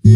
[0.00, 0.14] Este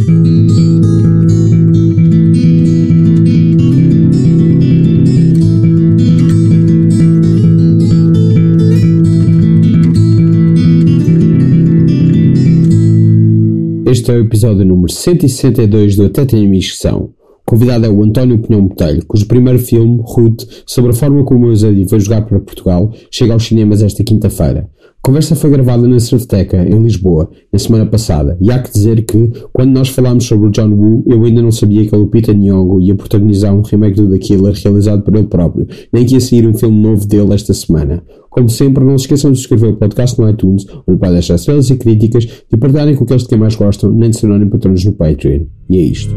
[14.11, 17.01] é o episódio número 162 do Até Tem Amigos que São.
[17.01, 17.13] O
[17.45, 21.51] convidado é o António Pinhão Botelho, cujo primeiro filme, Ruth, sobre a forma como o
[21.51, 24.71] Eusébio foi jogar para Portugal, chega aos cinemas esta quinta-feira.
[25.05, 29.05] A conversa foi gravada na Cerveteca, em Lisboa, na semana passada, e há que dizer
[29.05, 32.33] que, quando nós falámos sobre o John Woo, eu ainda não sabia que o Peter
[32.33, 36.21] Nyong'o, ia protagonizar um remake do The Killer realizado por ele próprio, nem que ia
[36.21, 38.01] sair um filme novo dele esta semana.
[38.31, 41.69] Como sempre, não se esqueçam de subscrever o podcast no iTunes, onde podem deixar estrelas
[41.69, 44.93] e críticas, e partilharem com aqueles de quem mais gostam, nem de se patronos no
[44.93, 45.47] Patreon.
[45.69, 46.15] E é isto.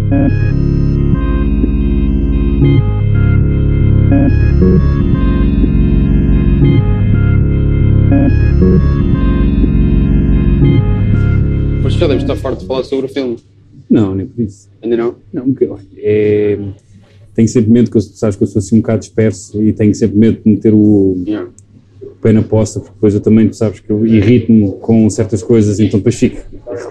[11.84, 13.38] Mas já devemos estar farto de falar sobre o filme.
[13.90, 14.70] Não, nem por isso.
[14.82, 15.16] Ainda não?
[15.32, 16.58] Não, porque, olha, é,
[17.36, 19.94] tenho sempre medo, que eu, sabes que eu sou assim um bocado disperso e tenho
[19.94, 21.50] sempre medo de meter o Yeah.
[22.22, 25.80] pé na poça, porque depois eu também, tu sabes que eu irrito-me com certas coisas,
[25.80, 26.42] então depois fico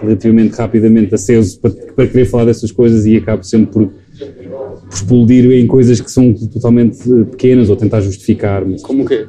[0.01, 5.51] relativamente rapidamente aceso para, para querer falar dessas coisas e acabo sempre por, por explodir
[5.51, 8.65] em coisas que são totalmente eh, pequenas ou tentar justificar.
[8.65, 9.25] Mas, Como o quê?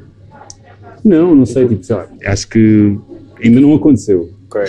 [1.07, 2.97] Não, não sei, tipo, sei lá, acho que
[3.43, 4.31] ainda não aconteceu.
[4.51, 4.63] Ok.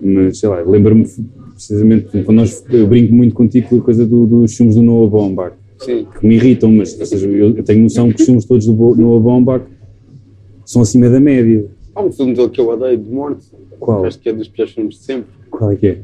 [0.00, 1.06] mas sei lá, lembro-me
[1.54, 5.10] precisamente quando nós, eu brinco muito contigo com a coisa do- dos filmes do Noah
[5.10, 6.06] Baumbach, Sim.
[6.18, 8.94] que me irritam, mas ou seja, eu, tenho noção que os filmes todos do Bo-
[8.96, 9.64] Noah Baumbach
[10.66, 11.64] são acima da média.
[11.94, 13.46] Há um filme dele que eu odeio, de morte.
[13.78, 14.04] Qual?
[14.04, 15.30] Acho que é dos piores filmes de sempre.
[15.50, 15.98] Qual é que é?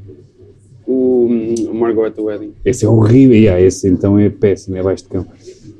[0.86, 2.52] O, hum, o Margot at the Wedding.
[2.64, 5.26] Esse é horrível, yeah, esse então é péssimo, é baixo de cão.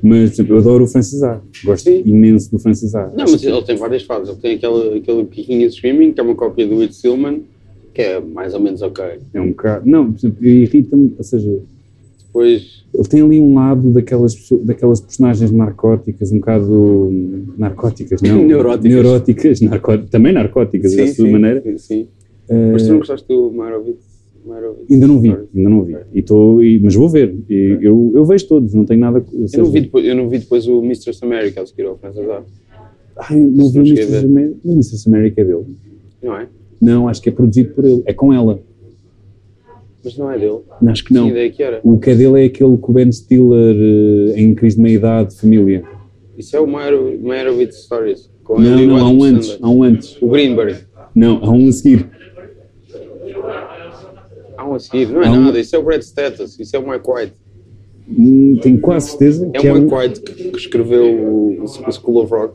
[0.02, 1.40] Mas, por exemplo, eu adoro o Francis A.
[1.64, 2.02] Gosto Sim.
[2.06, 3.06] imenso do Francis A.
[3.08, 4.28] Não, mas ele tem várias fases.
[4.30, 7.42] Ele tem aquele, aquele Kicking and Screaming, que é uma cópia do It Stillman,
[7.92, 9.04] que é mais ou menos ok.
[9.34, 9.88] É um bocado.
[9.88, 11.58] Não, por exemplo, irrita-me, ou seja,
[12.26, 17.10] Depois, ele tem ali um lado daquelas, daquelas personagens narcóticas, um bocado
[17.58, 18.42] narcóticas, não?
[18.46, 18.90] Neuróticas.
[18.92, 21.60] Neuróticas, narcó- também narcóticas, da sua maneira.
[21.62, 22.08] Sim, sim.
[22.48, 24.09] Eh, Mas tu não gostaste do Meyerowitz?
[24.90, 25.96] Ainda não vi, ainda não vi.
[26.14, 27.34] E tô, e- mas vou ver.
[27.48, 29.24] E eu, eu vejo todos, não tenho nada.
[29.32, 32.24] Eu não, vi depois, eu não vi depois o Mistress America a seguir ao Francis.
[33.16, 34.10] Ai, não vi o Mrs.
[34.10, 34.24] ver.
[34.24, 34.56] America.
[34.64, 35.08] O Mrs.
[35.08, 35.64] America é dele.
[36.22, 36.48] Não é?
[36.80, 38.02] Não, acho que é produzido por ele.
[38.06, 38.60] É com ela.
[40.02, 40.60] Mas não é dele.
[40.86, 41.24] Acho que não.
[41.26, 41.80] Que ideia que era?
[41.84, 45.36] O que é dele é aquele com o Ben Stiller eh, em crise de meia-idade,
[45.38, 45.84] família.
[46.38, 48.30] Isso é o Meyer- Meyerowitz Stories.
[48.48, 49.58] Não, não, há um antes.
[49.60, 50.20] Há um antes.
[50.22, 50.76] O Greenberg.
[51.14, 52.08] Não, há um a seguir.
[54.78, 55.08] Seguir.
[55.08, 55.58] Não é Há um- nada.
[55.60, 56.58] Isso é o Brad Status.
[56.60, 57.32] Isso é o Mike White.
[58.08, 59.80] Hum, tenho quase certeza É que é o um...
[59.82, 62.54] Mike White que, que escreveu o, o School of Rock.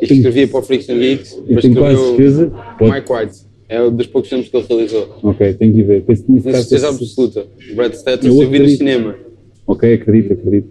[0.00, 1.32] E que escrevia para o Freaks and Geeks.
[1.32, 2.52] Eu Mas tenho quase certeza.
[2.78, 3.46] Pode- Mike White.
[3.68, 5.16] É um dos poucos filmes que ele realizou.
[5.24, 6.02] Ok, tenho que ver.
[6.02, 7.46] Tenho certeza absoluta.
[7.74, 9.16] Brad Status Eu eu vi no cinema.
[9.66, 10.68] Ok, acredito, acredito.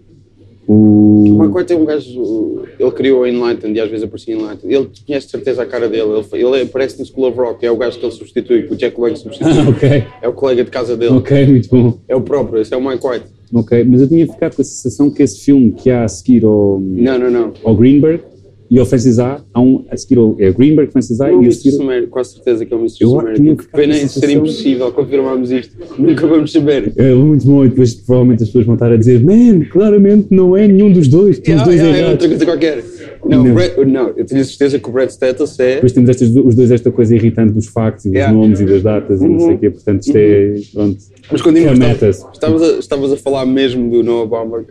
[0.68, 1.38] O.
[1.40, 2.62] Mike White é um gajo.
[2.78, 4.74] Ele criou a Enlightened e às vezes aparecia em Enlightened.
[4.74, 6.08] Ele conhece de certeza a cara dele.
[6.32, 7.64] Ele, ele aparece no School of Rock.
[7.64, 9.52] É o gajo que ele substitui, que o Jack Lang substitui.
[9.52, 10.04] Ah, ok.
[10.22, 11.14] É o colega de casa dele.
[11.14, 11.98] Ok, muito bom.
[12.08, 12.60] É o próprio.
[12.60, 13.26] Esse é o Mike White.
[13.54, 16.44] Ok, mas eu tinha ficado com a sensação que esse filme que há a seguir
[16.44, 17.52] ao, Não, não, não.
[17.62, 18.24] ao Greenberg
[18.70, 21.48] e ao Francis A, há um a seguir é Greenberg, Francis A Não, o e
[21.48, 21.72] a seguir...
[21.72, 23.06] Sumério, com certeza que é o Mr.
[23.06, 23.56] Sumério.
[23.56, 25.76] Que pena a em ser impossível confirmarmos isto.
[25.98, 26.92] Nunca vamos saber.
[26.96, 30.56] É muito bom, e depois provavelmente as pessoas vão estar a dizer Man, claramente não
[30.56, 32.84] é nenhum dos dois, estão os Ah, dois ah, é outra coisa qualquer.
[33.24, 33.50] Não, Não.
[33.50, 35.74] o Brad- não, eu tenho a certeza que o Brad Status é.
[35.76, 38.36] Depois temos estas, os dois esta coisa irritante dos factos e dos Yeah.
[38.36, 39.58] nomes e das datas e não sei o Uhum.
[39.58, 40.98] quê, portanto isto é, pronto,
[41.32, 41.52] Mas que é
[42.10, 44.66] estavas, a, a falar mesmo do Noah Baumbach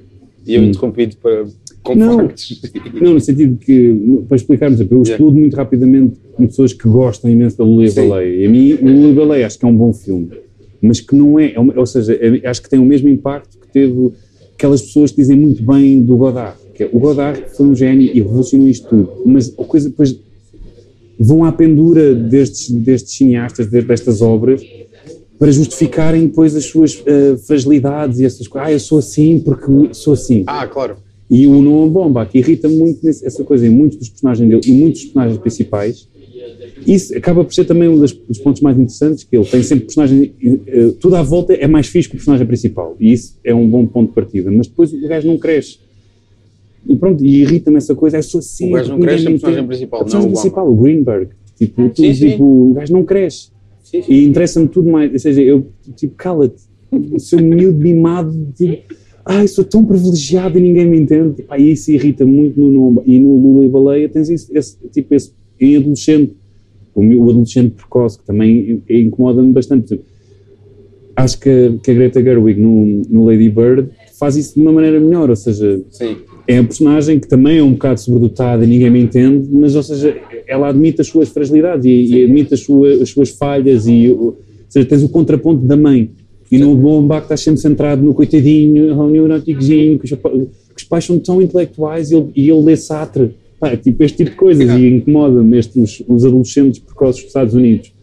[0.47, 0.65] e eu Hum.
[0.65, 1.45] interrompi-te para,
[1.85, 2.17] com Não.
[2.17, 2.61] factos.
[3.01, 5.11] Não, no sentido que, para explicarmos, eu Yeah.
[5.11, 7.91] explodo muito rapidamente com pessoas que gostam imenso da Lula e.
[7.91, 8.35] Baleia.
[8.41, 10.29] E a mim, o Lula e Baleia acho que é um bom filme,
[10.81, 13.57] mas que não é, é uma- ou seja, é- acho que tem o mesmo impacto
[13.59, 14.11] que teve
[14.55, 16.57] aquelas pessoas que dizem muito bem do Godard.
[16.73, 20.17] Que é, o Godard foi um gênio e revolucionou isto tudo, mas a coisa depois
[21.19, 24.61] vão à pendura destes, destes cineastas, de- destas obras,
[25.39, 28.69] para justificarem depois as suas eh, fragilidades e essas coisas.
[28.69, 30.43] Ah, eu sou assim porque sou assim.
[30.47, 30.97] Ah, claro.
[31.29, 35.01] E o Noah Baumbach irrita muito essa coisa em muitos dos personagens dele e muitos
[35.01, 36.07] dos personagens principais.
[36.85, 39.85] Isso acaba por ser também um dos, dos pontos mais interessantes, que ele tem sempre
[39.85, 42.95] personagens, eh, tudo à volta é mais fixe que o personagem principal.
[42.99, 44.51] E isso é um bom ponto de partida.
[44.51, 45.79] Mas depois o gajo não cresce.
[46.87, 48.69] E pronto, e irrita-me essa coisa, é só assim.
[48.69, 49.67] O gajo não cresce, a personagem entende.
[49.67, 51.29] principal, A personagem não o principal, o Greenberg.
[51.57, 52.29] Tipo, Sim, sim.
[52.29, 53.49] tipo, o gajo não cresce.
[53.83, 54.03] Sim.
[54.07, 55.11] E interessa-me tudo mais.
[55.11, 56.61] Ou seja, eu, tipo, cala-te.
[57.17, 58.31] Sou miúdo mimado.
[58.55, 58.93] Tipo,
[59.25, 61.43] ai, sou tão privilegiado e ninguém me entende.
[61.57, 65.31] Isso irrita muito no, no, e no Lula e Baleia tens isso, esse, tipo, esse,
[65.59, 66.33] em adolescente.
[66.93, 69.99] o, meu- o adolescente precoce, que também incomoda-me bastante.
[71.15, 73.89] Acho que, que a Greta Gerwig no, no Lady Bird
[74.19, 76.17] faz isso de uma maneira melhor, ou seja, Sim.
[76.47, 79.83] é a personagem que também é um bocado sobredotada e ninguém me entende, mas, ou
[79.83, 80.13] seja,
[80.47, 84.37] ela admite as suas fragilidades e, e admite as, sua- as suas falhas e, ou
[84.67, 86.11] seja, tens o contraponto da mãe.
[86.51, 90.11] E no Bomba que estás sempre centrado no coitadinho, ao neuróticozinho, que os,
[90.77, 93.31] os pais são tão intelectuais e ele, e ele lê Sartre.
[93.59, 97.53] Pá, é tipo este tipo de coisas e incomoda-me estes, os adolescentes precoces dos Estados
[97.53, 97.93] Unidos.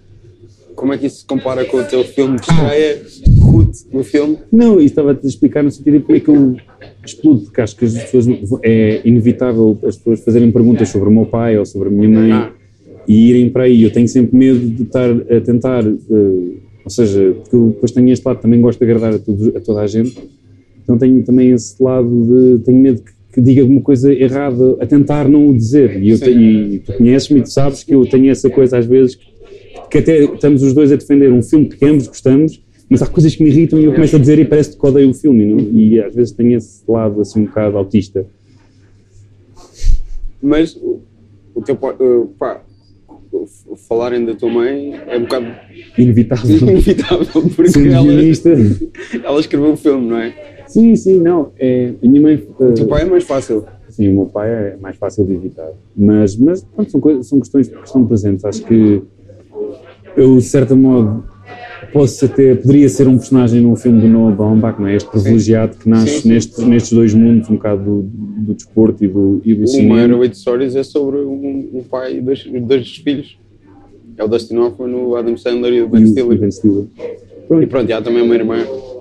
[0.74, 3.02] Como é que isso se compara com o teu filme de estreia,
[3.38, 4.38] Ruth, no filme?
[4.50, 6.56] Não, e estava-te a explicar no sentido de como é que eu
[7.06, 8.26] explodo, porque acho que as pessoas,
[8.62, 12.32] é inevitável as pessoas fazerem perguntas sobre o meu pai ou sobre a minha mãe
[12.32, 12.50] Ah.
[13.06, 13.82] e irem para aí.
[13.82, 18.08] Eu tenho sempre medo de estar a tentar, eh, ou seja, porque eu depois tenho
[18.10, 20.18] este lado, também gosto de agradar a, a toda a gente,
[20.82, 24.86] então tenho também esse lado de, tenho medo que, que diga alguma coisa errada, a
[24.86, 26.02] tentar não o dizer.
[26.02, 26.40] E, eu tenho-
[26.74, 29.24] e tu conheces-me e tu sabes que eu tenho essa coisa às vezes que,
[29.90, 33.34] que até estamos os dois a defender um filme que ambos gostamos, mas há coisas
[33.34, 35.46] que me irritam e eu começo a dizer e parece que odeio o filme.
[35.46, 35.58] não?
[35.60, 38.26] E às vezes tenho esse lado assim um bocado autista.
[40.42, 42.62] Mas o, teu uh, pá,
[43.88, 45.46] falarem da tua mãe é um bocado
[45.98, 46.56] Inevitável.
[46.56, 50.34] inevitável, porque ela, ela escreveu o filme, não é?
[50.66, 51.52] Sim, sim, não.
[51.58, 52.46] É, a minha mãe.
[52.58, 53.64] O teu pai é mais fácil.
[53.88, 55.70] Sim, o meu pai é mais fácil de evitar.
[55.94, 58.44] Mas, mas pronto, são, coisas, são questões que estão presentes.
[58.44, 59.02] Acho que
[60.16, 61.24] eu, de certo modo,
[61.92, 62.54] posso até.
[62.54, 64.96] Poderia ser um personagem num filme do Noah Baumbach, não é?
[64.96, 66.28] Este privilegiado que nasce Sim, sim.
[66.30, 68.02] Nestes, nestes dois mundos, um bocado do,
[68.46, 69.96] do desporto e do, e do Uma cinema.
[70.00, 73.36] Aeroid Stories é sobre um, um pai e dois, dois filhos.
[74.16, 76.36] É o Dustin Hoffman, o Adam Sandler e o Ben E o- Stiller.
[76.36, 76.84] o Ben Stiller.
[77.62, 78.56] E pronto, e há também uma irmã,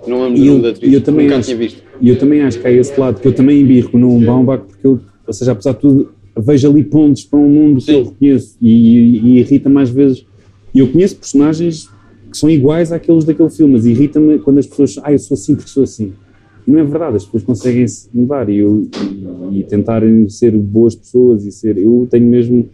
[0.07, 1.83] não lembro E do nome da atriz, e eu também nunca acho, tinha visto.
[2.01, 4.85] E eu também acho que há esse lado que eu também embirro no Baumbach, porque
[4.87, 7.91] eu, ou seja, apesar de tudo, vejo ali pontos para um mundo que Sim.
[7.93, 10.25] eu reconheço e, e, e irrita-me às vezes.
[10.73, 11.89] E eu conheço personagens
[12.31, 15.53] que são iguais àqueles daquele filme, mas irrita-me quando as pessoas, ah, eu sou assim
[15.55, 16.13] porque sou assim.
[16.65, 18.87] E não é verdade, as pessoas conseguem se mudar e, eu,
[19.51, 21.77] e, e tentarem ser boas pessoas e ser.
[21.77, 22.67] Eu tenho mesmo.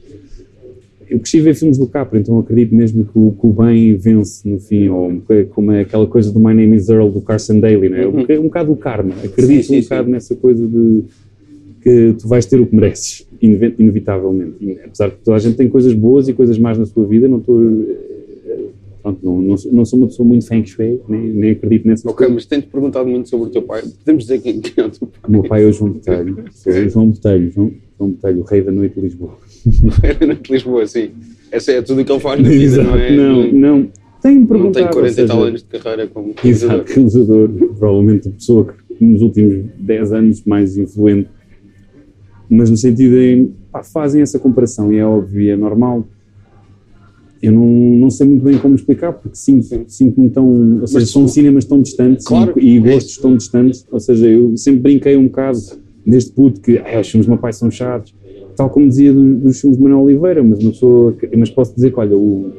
[1.09, 3.95] Eu cresci a ver filmes do Capra, então acredito mesmo que o, que o bem
[3.95, 5.21] vence no fim, ou um
[5.51, 8.05] como é aquela coisa do My Name is Earl do Carson Daly, né?
[8.05, 9.13] um, bocado- um bocado o karma.
[9.23, 10.11] Acredito Sim, sim, um bocado sim.
[10.11, 11.03] nessa coisa de
[11.81, 14.79] que tu vais ter o que mereces, inevi- inevitavelmente.
[14.83, 17.29] Apesar de que toda a gente tem coisas boas e coisas más na sua vida,
[17.29, 17.57] não estou.
[19.01, 22.05] Pronto, não, não, sou, não sou uma pessoa muito feng shui, nem, nem acredito nessas
[22.05, 23.81] Ok, mas tenho-te perguntado muito sobre o teu pai.
[23.99, 25.21] Podemos dizer quem, é o teu pai?
[25.27, 28.61] O meu pai é o João Botelho, o João Botelho, João, João Botelho, o rei
[28.61, 29.37] da noite de Lisboa.
[30.03, 31.11] Era de Lisboa, sim.
[31.51, 33.15] Essa é tudo o que ele faz na vida, não é?
[33.15, 33.89] não, não.
[34.21, 34.73] Tenho-me Não perguntado.
[34.73, 38.65] tem ou 40 e tal anos de carreira como Exato, realizador, provavelmente a pessoa
[38.97, 41.29] que nos últimos 10 anos mais influente,
[42.49, 46.05] mas no sentido em, pá, fazem essa comparação e é óbvio e é normal.
[47.41, 50.79] Eu não, não sei muito bem como explicar, porque sinto- sinto-me tão.
[50.81, 53.85] Ou seja, Mas são cinemas tão distantes Claro, e, e é gostos tão distantes.
[53.91, 55.59] Ou seja, eu sempre brinquei um bocado
[56.05, 58.13] desde puto que ah, os filmes do meu pai são chatos,
[58.55, 61.75] tal como dizia do- dos filmes de Manuel Oliveira, mas, uma pessoa que- mas posso
[61.75, 62.49] dizer que, olha, o,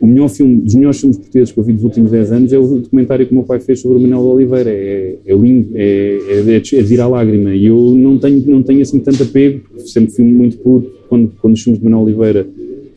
[0.00, 2.58] o melhor filme, dos melhores filmes portugueses que eu vi dos últimos 10 anos é
[2.58, 4.68] o documentário que o meu pai fez sobre o Manuel Oliveira.
[4.70, 6.18] É, é lindo, é,
[6.48, 7.54] é, é de ir à lágrima.
[7.54, 11.30] E eu não tenho, não tenho assim tanto apego, porque sempre fui muito puto quando,
[11.40, 12.46] quando os filmes de Manuel Oliveira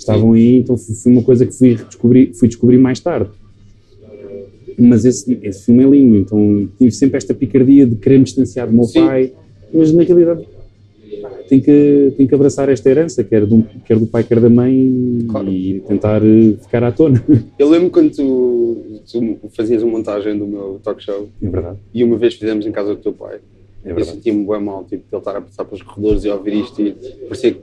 [0.05, 3.29] estavam aí, então foi uma coisa que fui descobrir, fui descobrir mais tarde.
[4.77, 8.67] Mas esse, esse filme é lindo, então tive sempre esta picardia de querer me distanciar
[8.67, 9.05] do meu Sim.
[9.05, 9.31] pai,
[9.73, 10.45] mas na realidade
[11.47, 15.25] tem que, tem que abraçar esta herança, quer do, quer do pai, quer da mãe,
[15.29, 15.49] Claro.
[15.49, 17.23] e tentar eh, ficar à tona.
[17.57, 22.03] Eu lembro quando tu, tu fazias a montagem do meu talk show É verdade, e
[22.03, 23.35] uma vez fizemos em casa do teu pai.
[23.85, 24.17] é Eu verdade.
[24.17, 26.91] sentia-me bem mal, tipo, de ele estar a passar pelos corredores e ouvir isto e
[27.27, 27.59] parecia que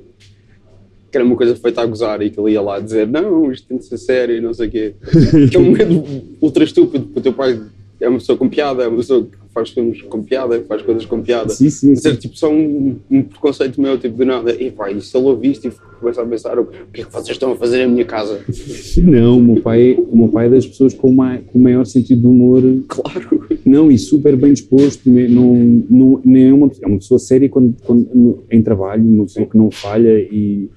[1.16, 3.78] era uma coisa feita a gozar e que ele ia lá dizer não, isto tem
[3.78, 4.94] de ser sério e não sei o quê.
[5.50, 6.04] Que é um medo
[6.40, 7.60] ultra estúpido, porque o teu pai
[8.00, 10.82] é uma pessoa com piada, é uma pessoa que faz filmes com piada, que faz
[10.82, 11.50] coisas com piada.
[11.50, 14.52] Sim, sim, Mas tipo só um, um preconceito meu, tipo de nada.
[14.52, 17.12] E pá, e se ele ouvir isto e começa a pensar o que é que
[17.12, 18.40] vocês estão a fazer na minha casa?
[19.02, 22.26] Não, o meu pai, o meu pai é das pessoas com, com maior sentido de
[22.26, 23.46] humor, Claro.
[23.64, 27.74] não, e super bem disposto, não, não, nem é, uma, é uma pessoa séria quando,
[27.84, 30.68] quando, em trabalho, uma pessoa que não falha e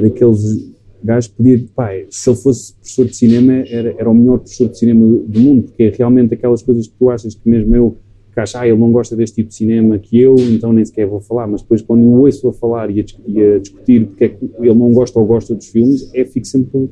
[0.00, 4.38] daqueles gajos que podia, pá, se ele fosse professor de cinema, era, era o melhor
[4.38, 7.48] professor de cinema do, do mundo, porque é realmente aquelas coisas que tu achas que
[7.48, 7.96] mesmo eu,
[8.32, 11.06] que acho, ah, ele não gosta deste tipo de cinema que eu, então nem sequer
[11.06, 14.24] vou falar, mas depois quando eu ouço a falar e a, e a discutir porque
[14.24, 16.88] é que ele não gosta ou gosta dos filmes, é, fico sempre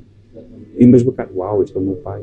[0.78, 2.22] embasbacado, uau, este é o meu pai.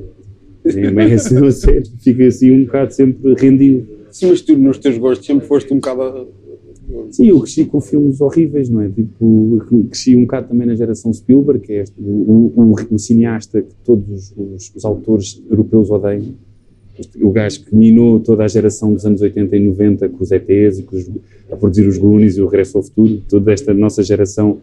[0.65, 1.35] É, assim,
[1.99, 3.87] fica assim um bocado sempre rendido.
[4.11, 6.27] Sim, mas tu nos teus gostos sempre foste um bocado
[7.11, 8.89] Sim, eu cresci com filmes horríveis, não é?
[8.89, 13.61] Tipo, cresci um bocado também na geração Spielberg, que é este, o, o, o cineasta
[13.61, 16.33] que todos os, os, autores europeus odeiam.
[17.21, 20.79] O gajo que minou toda a geração dos anos 80 e 90 com os ETs
[20.79, 21.09] e com os,
[21.51, 24.59] a produzir os Goonies e o Regresso ao Futuro, toda esta nossa geração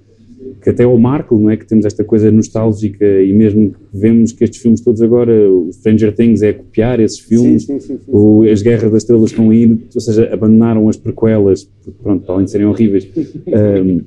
[0.60, 1.56] que até ao Marco, não é?
[1.56, 5.70] Que temos esta coisa nostálgica e mesmo que vemos que estes filmes todos agora, o
[5.72, 9.50] Stranger Things é copiar esses filmes, Sim, sim, sim, o, as Guerras das Estrelas estão
[9.50, 11.68] a ir, ou seja, abandonaram as prequelas,
[12.02, 13.08] pronto, além de serem horríveis,
[13.52, 14.00] ahm,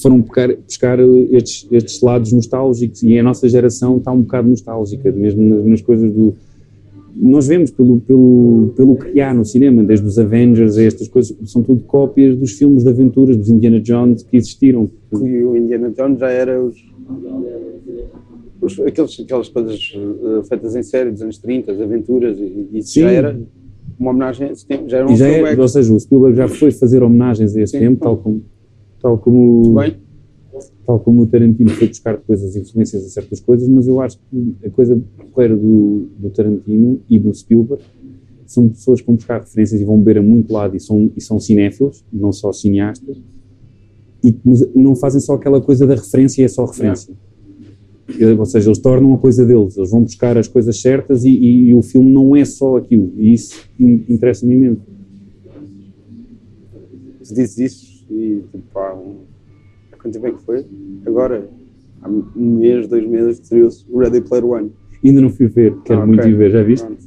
[0.00, 0.98] foram buscar, buscar
[1.30, 5.80] estes, estes lados nostálgicos e a nossa geração está um bocado nostálgica, mesmo nas, nas
[5.80, 6.34] coisas do.
[7.14, 11.36] Nós vemos pelo, pelo, pelo que há no cinema, desde os Avengers a estas coisas,
[11.50, 14.90] são tudo cópias dos filmes de aventuras dos Indiana Jones que existiram.
[15.12, 16.74] E o Indiana Jones já era os,
[18.60, 22.92] os- aqueles, aquelas coisas eh, feitas em série dos anos 30, as aventuras, e isso
[22.92, 23.00] Sim.
[23.02, 23.40] já era
[23.98, 26.36] uma homenagem a esse tempo, já era um E já é, ou seja, o Spielberg
[26.36, 27.78] já foi fazer homenagens a esse Sim.
[27.80, 28.42] tempo, tal como,
[29.00, 29.74] tal como.
[30.86, 34.18] Tal como o Tarantino foi buscar depois as influências a certas coisas, mas eu acho
[34.30, 35.00] que a coisa
[35.32, 37.82] porreira do, do Tarantino e do Spielberg
[38.46, 41.20] são pessoas que vão buscar referências e vão beber a muito lado e são, e
[41.20, 43.16] são cinéfilos, não só cineastas,
[44.22, 47.14] e, mas não fazem só aquela coisa da referência e é só referência.
[48.20, 51.30] Eh, Ou seja, eles tornam a coisa deles, eles vão buscar as coisas certas e,
[51.30, 54.80] e- e o filme não é só aquilo, e isso in- interessa-me imenso.
[57.26, 59.21] Tu dizes isso e tipo, pá, um, há
[60.02, 60.66] quanto tempo é que foi?
[61.06, 61.48] Agora,
[62.02, 64.70] há um mês, dois meses, estreou-se o Ready Player One.
[65.04, 66.84] Ainda não fui ver, quero Ah, muito ir ver, já viste?
[66.84, 67.02] Pronto.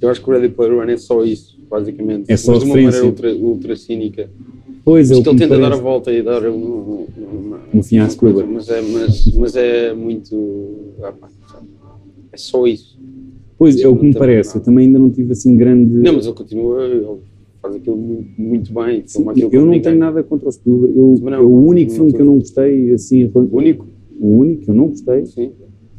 [0.00, 2.30] Eu acho que o Ready Player One é só isso, basicamente.
[2.30, 4.28] É só Mas de uma maneira ultra, ultra cínica.
[4.84, 7.06] Pois é, ele tenta dar a volta e dar um, um,
[7.72, 10.94] uma, fim, uma coisa, mas é, mas, mas é muito.
[11.02, 11.14] ah,
[12.32, 12.98] é só isso.
[13.56, 15.94] Pois, é o que me parece, eu também ainda não tive assim grande...
[15.94, 17.06] Não, mas ele continua, ele
[17.64, 19.02] faz aquilo muito, muito bem.
[19.06, 19.80] Sim, eu não ninguém.
[19.82, 21.44] tenho nada contra o Spielberg, eu, não.
[21.46, 23.86] o único filme que eu não gostei, assim, O único,
[24.20, 25.50] o único que eu não gostei, sim.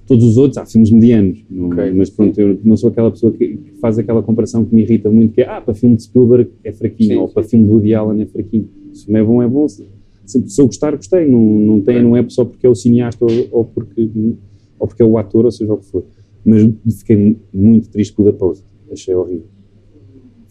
[0.05, 1.91] todos os outros, há filmes medianos, não- Ok.
[1.93, 5.33] mas pronto, eu não sou aquela pessoa que faz aquela comparação que me irrita muito,
[5.33, 7.33] que é, ah, para filme de Spielberg é fraquinho, Sim, ou sim.
[7.33, 8.69] para filme de Woody Allen é fraquinho.
[8.93, 9.67] Se o filme é bom, é bom.
[9.67, 9.83] Se,
[10.25, 11.27] se, eu gostar, gostei.
[11.27, 14.09] Não, não, tem, não é só porque é o cineasta ou, ou porque,
[14.79, 16.03] ou porque é o ator, ou seja o que for.
[16.45, 16.63] Mas
[16.99, 18.63] fiquei muito triste com o The Post.
[18.91, 19.45] Achei horrível.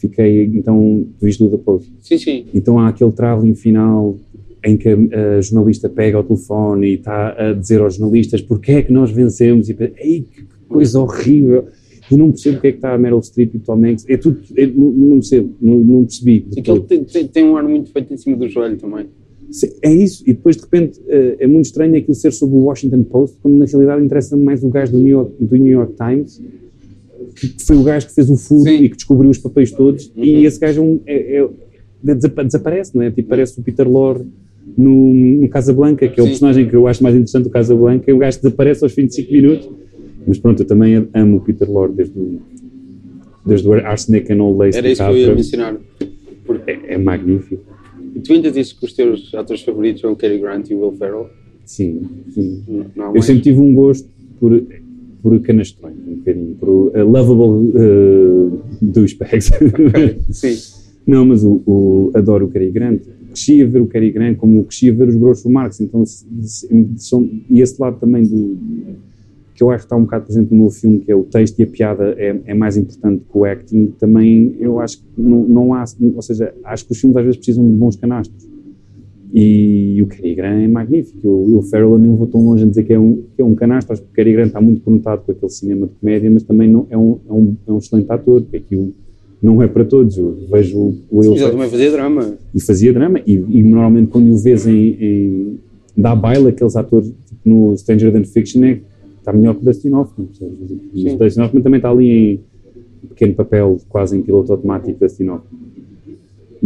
[0.09, 1.91] Fiquei, então, tu viste o The Post?
[2.03, 2.47] Sim, sim.
[2.53, 4.19] Então há aquele travelling final
[4.63, 4.97] em que a,
[5.39, 9.11] a jornalista pega o telefone e está a dizer aos jornalistas porque é que nós
[9.11, 11.67] vencemos e pensa, ei, que coisa horrível.
[12.11, 14.05] E não percebo porque é que está a Meryl Streep e o Tom Hanks.
[14.07, 16.41] É tudo, é- não, não percebo, não, não percebi.
[16.43, 19.07] Que ele tem, tem, tem um ar muito feito em cima do joelho também.
[19.83, 23.05] É isso, e depois de repente eh, é muito estranho aquilo ser sobre o Washington
[23.05, 26.43] Post, quando na realidade interessa mais o gajo do New York, do New York Times,
[27.35, 28.83] que foi o gajo que fez o furo Sim.
[28.85, 30.25] e que descobriu os papéis todos, Uhum.
[30.25, 31.49] e esse gajo é um- é- é-
[32.15, 33.11] desapa- desaparece, não é?
[33.11, 34.25] Tipo, parece o Peter Lorre
[34.77, 36.31] no, no Casablanca, que é o Sim.
[36.33, 39.69] personagem que eu acho mais interessante do Casablanca, e o gajo desaparece aos 25 minutos.
[40.27, 42.41] Mas pronto, eu também amo o Peter Lorre desde o,
[43.45, 45.77] desde o Arsenic and Old Lace Era isso que eu ia mencionar.
[46.47, 47.63] Porque É, é magnífico.
[48.25, 50.93] tu ainda dizes que os teus atores favoritos são o Cary Grant e o Will
[50.93, 51.27] Ferrell.
[51.65, 52.63] Sim, sim.
[52.69, 54.09] Não, não Eu sempre tive um gosto
[54.41, 54.63] por,
[55.25, 59.51] por canastrões, um bocadinho, por uh, lovable uh, douchebags.
[59.53, 60.85] Ok, Sim.
[61.07, 63.01] Não, mas o, o- adoro o Cary Grant.
[63.29, 66.05] Cresci a ver o Cary Grant como cresci a ver os Grossos Marx, então
[66.99, 68.57] são, e esse lado também do
[69.55, 71.59] que eu acho que está um bocado presente no meu filme, que é o texto
[71.59, 75.43] e a piada é, é mais importante que o acting, também eu acho que não,
[75.45, 78.47] não há, ou seja, acho que os filmes às vezes precisam de bons canastros.
[79.37, 81.27] E, o Cary Grant é magnífico.
[81.27, 83.45] O, o Farrell eu nem vou tão longe a dizer que é um, que é
[83.45, 83.93] um canastro.
[83.93, 86.71] Acho que o Cary Grant está muito conectado com aquele cinema de comédia, mas também
[86.71, 88.95] não, é, um, é, um, é um excelente ator, porque aquilo
[89.43, 90.17] não é para todos.
[90.17, 90.79] Eu vejo
[91.11, 92.35] o Will ele também fazia drama.
[92.55, 95.59] e fazia drama, e, e normalmente quando o vês em, em
[95.97, 98.81] dá baile aqueles atores tipo, no Stranger Than Fiction é,
[99.19, 101.19] está melhor que o Dustin Hoffman o.
[101.19, 102.41] Dustin Hoffman também está ali
[103.03, 105.61] em pequeno papel quase em piloto automático Dustin Hoffman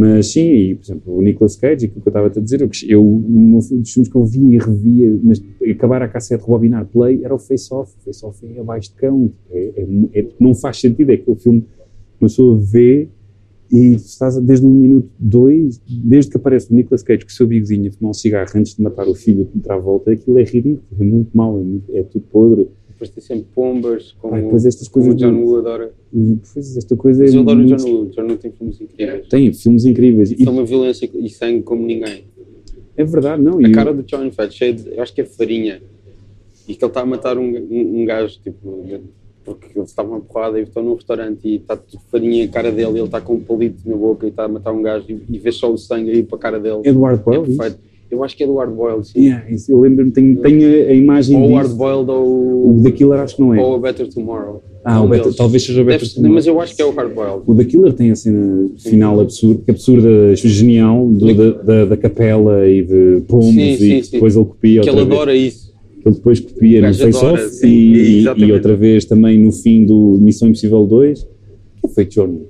[0.01, 2.71] mas sim, e, por exemplo, o Nicolas Cage, aquilo que eu estava a dizer, eu,
[2.87, 7.21] eu um dos filmes que eu via e revia, mas acabar a cassete, rebobinar play,
[7.25, 7.93] era o Face Off.
[7.99, 9.33] O Face Off é abaixo de cão.
[9.51, 9.73] É,
[10.15, 11.67] é- é- não faz sentido, é aquele filme que
[12.21, 13.09] uma pessoa vê
[13.73, 17.33] e estás a- desde o minuto 2, desde que aparece o Nicolas Cage com o
[17.33, 20.45] seu bigodinho a fumar um cigarro antes de matar o filho de volta, aquilo é
[20.45, 22.69] ridículo, é muito mau, é, muito- é tudo podre.
[22.99, 25.93] Depois tem sempre pombas, como, Ai, depois estas coisas o John Woo adora.
[26.13, 28.03] Depois esta coisa Mas é eu adoro o muito- John Woo.
[28.03, 29.29] O John Woo tem filmes incríveis.
[29.29, 30.31] Tem filmes incríveis.
[30.33, 32.25] E, Tem uma violência e sangue como ninguém.
[32.97, 33.65] é verdade, não?
[33.65, 35.81] A cara do John Fett, cheio de, eu acho que é farinha.
[36.67, 38.85] E que ele está a matar um, um, um gajo, tipo,
[39.45, 42.73] porque eles estavam a porrada e estão num restaurante e está tudo farinha a cara
[42.73, 45.23] dele, ele está com um palito na boca e está a matar um gajo e,
[45.31, 46.81] e vês só o sangue aí para a cara dele.
[46.85, 47.57] Edward É isso?
[47.57, 47.79] perfeito.
[48.11, 49.21] Eu acho que é do Hard Boiled, sim.
[49.21, 51.59] Yeah, isso eu lembro-me, tenho, tenho a, imagem Ou o disso.
[51.59, 52.15] Hard Boiled O
[52.77, 53.61] ou, da Killer acho que não é.
[53.61, 54.63] ou a Better Tomorrow.
[54.83, 56.35] Ah, Um o Better- talvez seja o Better Deve- Tomorrow.
[56.35, 57.43] Mas eu acho que é o Hard Boiled.
[57.47, 61.97] O da Killer tem a cena final absurda, é absurda, genial, do- da, da, da
[61.99, 65.07] capela e de pombos Sim, e sim, depois ele copia Que ele vez.
[65.11, 65.75] adora isso.
[66.01, 68.49] Que ele depois copia O no gajo Face adora, Off sim, e, exatamente.
[68.49, 71.27] e outra vez também no fim do Missão Impossível 2.
[71.83, 72.27] Que foi John?
[72.29, 72.47] Woo?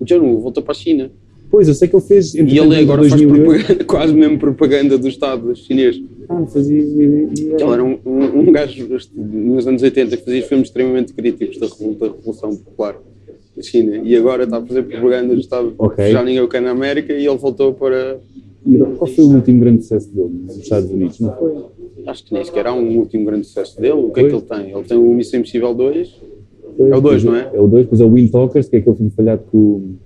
[0.00, 1.10] O John Woo voltou para a China.
[1.52, 3.44] Pois, eu sei que ele fez E ele agora faz 2008.
[3.44, 6.02] propaganda, quase mesmo propaganda do Estado chinês.
[6.26, 6.80] Ah, não fazia.
[6.80, 8.88] Ele era um, um, um gajo
[9.22, 12.96] nos anos 80 que fazia filmes extremamente críticos da, da Revolução Popular
[13.54, 15.74] da China e agora está a fazer propaganda do Estado.
[15.76, 16.10] Ok.
[16.10, 18.18] Já ninguém o quer na América e ele voltou para.
[18.66, 21.20] E Qual foi o último grande sucesso dele nos Estados Unidos?
[21.20, 21.52] Não foi?
[22.06, 23.92] Acho que nem sequer há um último grande sucesso dele.
[23.92, 24.70] O que é que ele tem?
[24.70, 26.08] Ele tem o Missão Impossível 2.
[26.78, 27.50] Foi- É o dois, não é?
[27.52, 29.96] É o 2, depois é o Wind Talkers, que é aquele filme falhado com,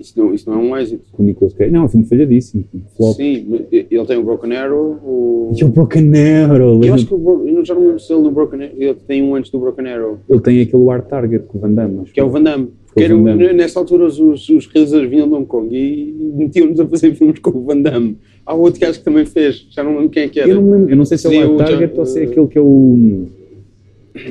[0.00, 1.04] Isso não, isso não é um êxito.
[1.12, 1.70] com o Nicolas Cage.
[1.70, 2.64] Não, é um filme falhadíssimo.
[2.96, 3.16] Flop.
[3.16, 4.98] Sim, ele tem o Broken Arrow.
[5.04, 5.52] O...
[5.54, 8.30] E o Broken Arrow, Eu acho que o eu já não lembro se ele no
[8.30, 8.74] Broken Arrow.
[8.78, 10.18] Ele tem um antes do Broken Arrow.
[10.28, 12.00] ele tem aquele War Target com o Van Damme.
[12.00, 12.68] acho que é o Van Damme.
[12.94, 16.80] Com Que o era, nessa altura os, os, realizadores vinham de Hong Kong e metiam-nos
[16.80, 18.16] a fazer filmes com o Van Damme.
[18.44, 20.48] Há outro gajo que também fez, já não lembro quem é que era.
[20.48, 22.24] Eu não, lembro, eu não sei se é o o War Target ou se é
[22.24, 23.26] aquele que é o.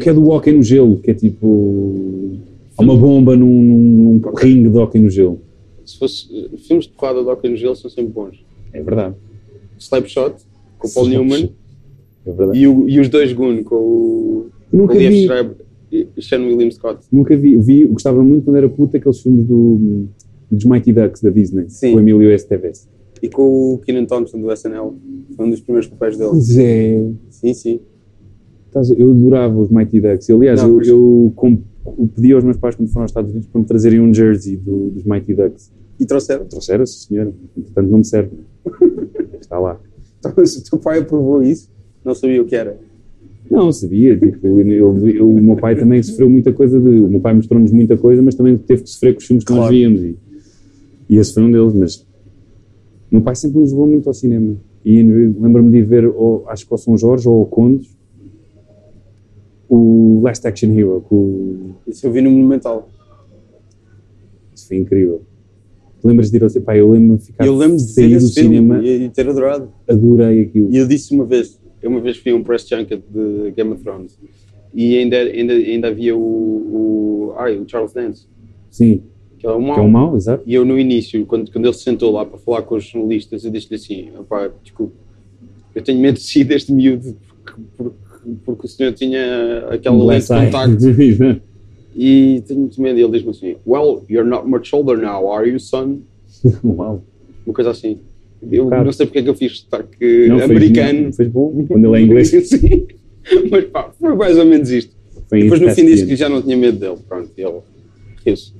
[0.01, 2.37] que é do hockey no gelo, que é tipo.
[2.77, 5.39] Há uma bomba num, num, num ringue de hockey no gelo.
[5.91, 8.45] Se fosse eh, filmes de porrada de no Gelo são sempre bons.
[8.73, 9.15] É verdade.
[9.77, 10.35] Slapshot,
[10.77, 11.51] com o Paul Newman,
[12.25, 12.59] É verdade.
[12.59, 15.55] e, o- e os dois Goon, com o, nunca o Liev Schreiber
[15.91, 16.99] e Sean William Scott.
[17.11, 20.05] nunca vi, vi, gostava muito quando era puta aqueles filmes do,
[20.51, 21.91] dos Mighty Ducks da Disney, Sim.
[21.91, 22.87] com o Emilio Estevez.
[23.21, 24.93] E com o Keenan Thompson do SNL.
[25.35, 26.29] Foi um dos primeiros papéis dele.
[26.29, 27.05] Pois é.
[27.29, 27.79] Sim, sim.
[28.97, 30.29] Eu adorava os Mighty Ducks.
[30.29, 33.49] Aliás, Não, eu, eu, com- eu pedi aos meus pais quando foram aos Estados Unidos
[33.49, 35.71] para me trazerem um jersey do- dos Mighty Ducks.
[35.99, 36.45] E trouxeram.
[36.45, 37.33] Trouxeram, sim, senhora.
[37.55, 38.31] Portanto, não me serve.
[39.39, 39.79] Está lá.
[40.19, 41.69] Então, se o teu pai aprovou isso,
[42.03, 42.79] não sabia o que era.
[43.49, 44.17] Não, sabia.
[44.17, 46.79] Tipo, ele- ele- o meu pai também sofreu muita coisa.
[46.79, 49.43] De, o meu pai mostrou-nos muita coisa, mas também teve que sofrer com os filmes
[49.43, 49.73] que nós Claro.
[49.75, 50.01] víamos.
[50.03, 50.17] E,
[51.09, 51.73] e esse foi um deles.
[51.73, 52.05] Mas o
[53.11, 54.55] meu pai sempre nos levou muito ao cinema.
[54.85, 57.89] E lembro-me de ver, ou, acho que ao São Jorge ou ao Condes,
[59.67, 61.01] o Last Action Hero.
[61.07, 62.87] Com, o- Isso eu vi no Monumental.
[64.53, 65.21] isso foi incrível.
[66.03, 66.65] Lembras de ir ao cinema?
[66.65, 69.69] Pá, eu lembro-me de ficar eu lembro de sair do cinema, e, e ter adorado.
[69.87, 70.71] adorei aquilo.
[70.71, 73.71] E eu disse uma vez, eu uma vez fui a um press junket de Game
[73.71, 74.17] of Thrones
[74.73, 78.27] e ainda, ainda, ainda havia o, o, ai, o Charles Dance,
[78.69, 79.01] Sim,
[79.37, 79.75] que é o mau.
[79.75, 80.43] que é um mau, exato.
[80.45, 83.43] E eu no início, quando, quando ele se sentou lá para falar com os jornalistas,
[83.43, 84.93] eu disse-lhe assim, opá, desculpe,
[85.73, 87.95] eu tenho medo de si deste miúdo porque, porque,
[88.45, 91.41] porque o senhor tinha aquela lente de contacto.
[91.95, 92.97] e tenho muito medo.
[92.99, 95.99] E ele diz-me assim, well, you're not much older now, are you, son?
[96.63, 97.01] Uau.
[97.45, 97.97] Uma coisa assim.
[98.51, 98.85] Eu Claro.
[98.85, 101.11] não sei porque é que eu fiz sotaque Não, americano.
[101.13, 102.29] Fez bom, quando ele é inglês.
[102.29, 102.87] Sim.
[103.51, 104.95] Mas pá, foi mais ou menos isto.
[105.27, 106.95] Foi Depois no fim disse que já não tinha medo dele.
[107.07, 107.59] Pronto, ele
[108.25, 108.53] riu-se.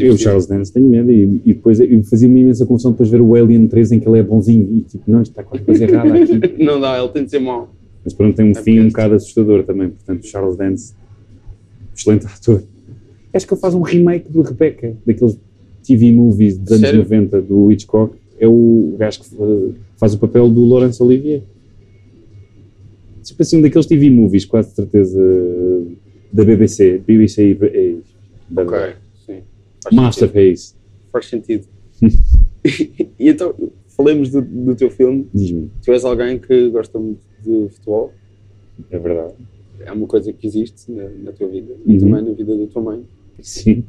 [0.00, 0.16] Eu.
[0.18, 1.10] Charles Dance, tenho medo.
[1.12, 4.08] E, e depois eu fazia uma imensa confusão depois ver o Alien 3 em que
[4.08, 4.68] ele é bonzinho.
[4.72, 6.40] E tipo, não, isto está qualquer coisa errada aqui.
[6.62, 7.72] Não dá, ele tem de ser mau.
[8.04, 9.90] Mas pronto, tem um É fim um bocado assustador também.
[9.90, 10.92] Portanto, Charles Dance,
[11.94, 12.62] excelente ator.
[13.32, 15.38] Acho que ele faz um remake do Rebecca, daqueles
[15.82, 17.00] TV movies dos anos Sério?
[17.02, 18.16] 90 do Hitchcock.
[18.38, 21.42] É o gajo que eh, faz o papel do Laurence Olivier.
[23.22, 25.20] Tipo assim, um daqueles TV movies, quase de certeza,
[26.32, 26.98] da BBC.
[26.98, 28.00] BBC e-
[28.50, 28.78] da Ok,
[29.24, 29.38] sim.
[29.82, 30.62] Faz Masterpiece.
[30.68, 30.78] sentido.
[31.12, 31.64] Faz sentido.
[33.18, 33.54] e então,
[33.88, 35.26] falemos do, do teu filme.
[35.32, 38.12] Diz-me, Tu és alguém que gosta muito de futebol.
[38.90, 39.34] é verdade?
[39.80, 41.98] É uma coisa que existe na, na tua vida e Uhum.
[42.00, 43.04] também na vida da tua mãe,
[43.40, 43.84] Sim,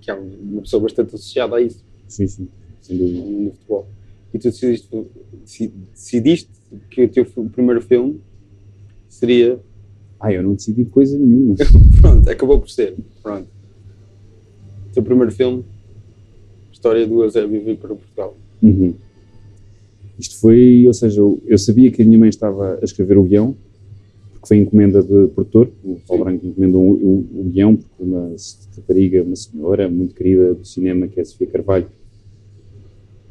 [0.00, 1.82] que é uma pessoa bastante associada a isso.
[2.08, 2.48] sim, sim,
[2.82, 3.24] sem no dúvida.
[3.24, 3.86] mundo do futebol.
[4.34, 4.88] E tu decidiste,
[5.42, 6.50] deci- decidiste
[6.90, 8.20] que o teu primeiro filme
[9.08, 9.58] seria.
[10.20, 11.54] Ah, eu não decidi coisa nenhuma.
[12.00, 12.94] Pronto, acabou por ser.
[13.22, 13.48] Pronto.
[14.90, 15.64] O teu primeiro filme,
[16.72, 18.36] História do Eusébio vir para Portugal.
[18.62, 18.94] Uhum.
[20.18, 23.24] Isto foi, ou seja, eu eu sabia que a minha mãe estava a escrever o
[23.24, 23.54] guião,
[24.46, 26.24] foi encomenda de produtor, o Paulo.
[26.24, 28.34] Branco encomendou o, o, o guião, porque uma
[28.76, 31.86] rapariga, uma senhora muito querida do cinema, que é a Sofia Carvalho,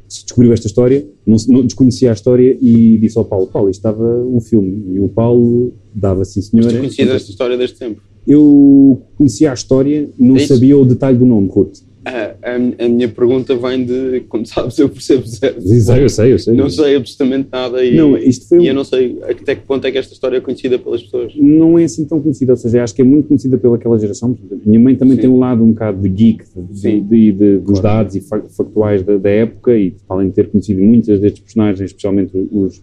[0.08, 4.04] descobriu esta história, não, não desconhecia a história e disse ao Paulo, Paulo, isto estava
[4.22, 4.94] um filme.
[4.94, 6.72] E o Paulo dava sim Mas senhora.
[6.72, 8.02] tu conhecias esta história desde sempre.
[8.26, 11.78] Eu conhecia a história, não É sabia o detalhe do nome, Ruth.
[12.08, 15.60] A, a, a minha pergunta vem de, como sabes, eu percebo zero.
[15.60, 16.54] Sei, eu sei, eu sei.
[16.54, 19.62] Não sei absolutamente nada e, Não, isto foi um- e eu não sei até que
[19.66, 21.32] ponto é que esta história é conhecida pelas pessoas.
[21.36, 24.38] não é assim tão conhecida, ou seja, acho que é muito conhecida pelaquela geração.
[24.64, 25.22] Minha mãe também Sim.
[25.22, 29.02] tem um lado um bocado de geek, de, de- de- dos dados e fa- factuais
[29.02, 32.80] da, da época, e além de ter conhecido muitas destes personagens, especialmente os,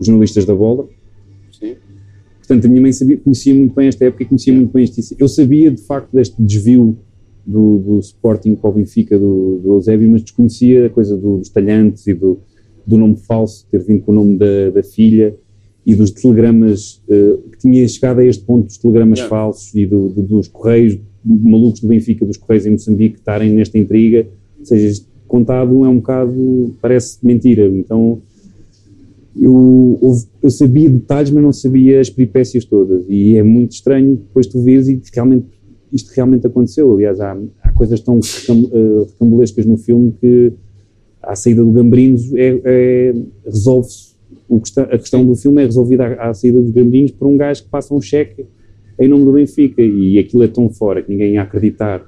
[0.00, 0.88] os jornalistas da bola.
[1.52, 1.74] Sim.
[2.38, 5.14] Portanto, a minha mãe sabia, conhecia muito bem esta época e conhecia muito bem este.
[5.18, 6.96] Eu sabia, de facto, deste desvio
[7.46, 11.48] do, do Sporting para o Benfica, do, do Eusébio, mas desconhecia a coisa do- dos
[11.50, 12.38] talhantes e do,
[12.86, 15.34] do nome falso, ter vindo com o nome da, da filha
[15.86, 19.28] e dos telegramas, eh, que tinha chegado a este ponto dos telegramas Yeah.
[19.36, 23.76] falsos e do- do- dos correios malucos do Benfica, dos correios em Moçambique, estarem nesta
[23.78, 24.26] intriga.
[24.60, 27.66] Ou seja, contado é um bocado, parece mentira.
[27.66, 28.20] Então,
[29.36, 29.98] eu,
[30.42, 33.04] eu sabia detalhes, mas não sabia as peripécias todas.
[33.08, 35.46] E é muito estranho depois tu vês e realmente,
[35.94, 36.92] isto realmente aconteceu.
[36.92, 40.52] Aliás, há, há coisas tão eh, recambulescas no filme que
[41.22, 43.14] à saída do Gambrinos é, é-
[43.46, 44.12] resolve-se.
[44.76, 47.70] A questão do filme é resolvida à, à saída dos Gambrinos por um gajo que
[47.70, 48.44] passa um cheque
[48.98, 49.80] em nome do Benfica.
[49.80, 52.04] E aquilo é tão fora que ninguém ia acreditar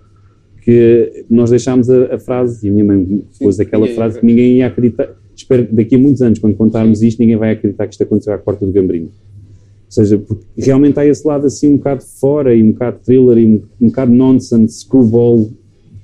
[0.62, 4.57] que nós deixámos a, a frase, e a minha mãe pôs aquela frase que ninguém
[4.57, 5.14] ia acreditar.
[5.35, 8.35] Espero que daqui a muitos anos, quando contarmos isto, ninguém vai acreditar que isto aconteceu
[8.35, 9.11] à porta do Gambrino.
[9.96, 13.38] Ou seja, porque realmente há esse lado assim um bocado fora e um bocado thriller
[13.38, 15.50] e um, um bocado nonsense, screwball,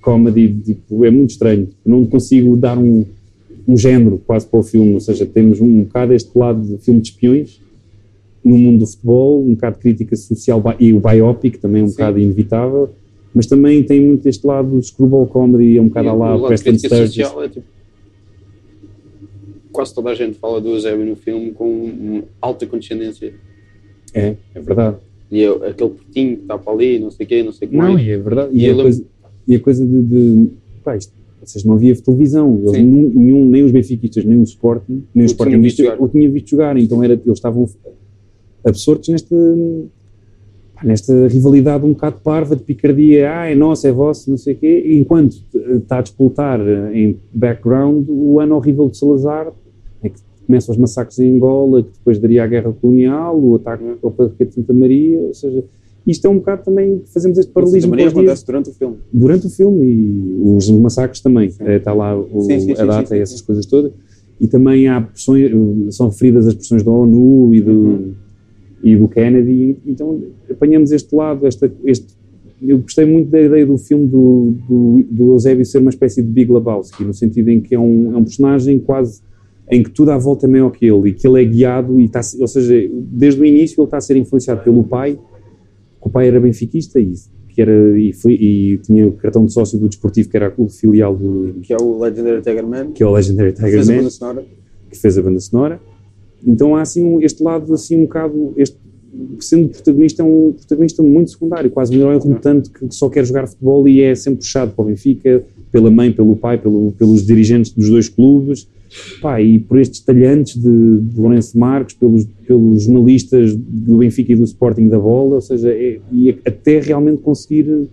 [0.00, 1.68] comedy, tipo, é muito estranho.
[1.84, 3.04] Eu não consigo dar um,
[3.68, 7.00] um género quase para o filme, ou seja, temos um bocado este lado de filme
[7.00, 7.60] de espiões
[8.42, 11.88] no mundo do futebol, um bocado de crítica social e o biopic também é um
[11.88, 11.94] Sim.
[11.94, 12.90] bocado inevitável,
[13.34, 16.78] mas também tem muito este lado de screwball comedy, é um bocado E lá Preston
[16.78, 17.14] Sturges.
[17.14, 17.66] social é tipo.
[19.70, 23.32] Quase toda a gente fala do Eusébio no filme com alta condescendência.
[24.14, 24.96] É, é verdade.
[25.30, 27.70] E eu, aquele portinho que está para ali, não sei o quê, não sei o
[27.70, 28.06] que Não, mais.
[28.06, 28.50] e é verdade.
[28.52, 29.04] E E, a, coisa,
[29.48, 30.02] e a coisa de.
[30.02, 30.48] de
[30.84, 31.12] pá, isto,
[31.44, 32.58] seja, não havia televisão.
[32.58, 36.00] Eles, nenhum, nem os benfiquistas, nem o Sporting, nem O o Sporting visto jogar.
[36.02, 36.76] o tinha visto jogar.
[36.76, 37.66] Então era, eles estavam
[38.64, 39.34] absortos nesta,
[40.84, 43.30] nesta rivalidade um bocado parva de picardia.
[43.32, 44.84] Ah, é nosso, é vosso, não sei o quê.
[44.98, 45.36] Enquanto
[45.78, 49.52] está a disputar eh, em background o ano horrível de Salazar,
[50.52, 54.44] começam os massacres em Angola, que depois daria a guerra colonial, o ataque ao Parque
[54.44, 55.18] de Santa Maria.
[55.20, 55.64] Ou seja,
[56.06, 58.96] isto é um bocado também, fazemos este Santa paralelismo dias- acontece durante o filme.
[59.12, 61.48] durante o filme e os massacres também.
[61.48, 63.92] Está lá o- Sim, sim, a data e essas coisas todas.
[64.38, 65.50] E também há pressões,
[65.90, 68.12] são referidas as pressões da ONU e do, Uhum.
[68.82, 69.78] e do Kennedy.
[69.86, 72.06] Então apanhamos este lado, esta, este.
[72.60, 76.28] Eu gostei muito da ideia do filme do, do, do Eusébio ser uma espécie de
[76.28, 79.20] Big Lebowski, no sentido em que é um, é um personagem quase
[79.70, 82.04] em que tudo à volta é maior que ele e que ele é guiado, e
[82.04, 86.10] está, ou seja, desde o início ele está a ser influenciado pelo pai, que o
[86.10, 87.14] pai era benfiquista e,
[87.48, 90.68] que era, e, foi, e tinha o cartão de sócio do Desportivo, que era o
[90.68, 92.92] filial do, Que é o Legendary Tiger Man.
[92.92, 94.44] que é o Legendary que Tiger fez a Man banda sonora.
[94.90, 95.80] que fez a banda sonora.
[96.44, 98.76] Então há assim este lado assim um bocado este
[99.40, 103.46] sendo protagonista é um protagonista muito secundário, quase um herói relutante que só quer jogar
[103.46, 107.72] futebol e é sempre puxado para o Benfica, pela mãe, pelo pai, pelo, pelos dirigentes
[107.72, 108.68] dos dois clubes,
[109.22, 114.36] pá, e por estes talhantes de, de Lourenço Marques, pelos, pelos jornalistas do Benfica e
[114.36, 117.88] do Sporting da bola, ou seja, é- e até realmente conseguir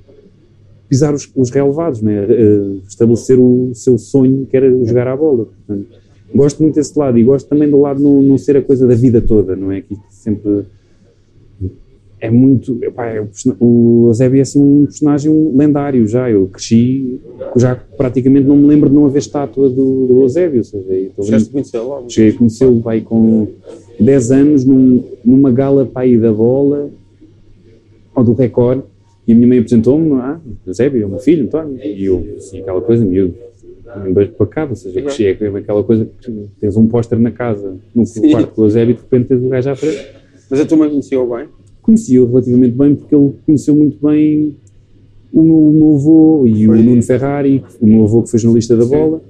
[0.89, 2.25] pisar os, os relevados, né?
[2.27, 5.45] Eh, estabelecer o seu sonho que era jogar à bola.
[5.45, 5.87] Portanto,
[6.33, 8.95] gosto muito desse lado e gosto também do lado não, não ser a coisa da
[8.95, 9.81] vida toda, não é?
[9.81, 10.63] Que sempre
[12.21, 12.77] é muito.
[12.83, 13.25] Epá, é
[13.59, 16.29] o Eusébio é assim um personagem lendário já.
[16.29, 17.19] Eu cresci,
[17.57, 20.59] já praticamente não me lembro de não haver estátua do, do Eusébio.
[20.59, 20.85] Ou seja,
[21.23, 22.09] Chegaste a conhecer logo.
[22.09, 23.47] Cheguei a conhecê-lo pai, com
[23.99, 26.89] 10 anos num- numa gala pai da bola
[28.15, 28.81] ou do Record
[29.27, 32.59] e a minha mãe apresentou-me, ah, Eusébio, é o meu filho, António, e eu, assim,
[32.61, 33.35] aquela coisa miúdo,
[34.07, 37.29] um beijo para cá, ou seja, cresci, é aquela coisa que tens um póster na
[37.31, 40.07] casa, no quarto do Eusébio e de repente tens o gajo à frente.
[40.49, 41.45] Mas a tua mãe conhecia-o bem?
[41.89, 44.55] Conheci-o relativamente bem porque ele conheceu muito bem
[45.33, 48.37] o meu, o meu avô e Foi- o Nuno Ferrari, o meu avô que foi
[48.39, 48.89] jornalista da Sim.
[48.91, 49.21] bola,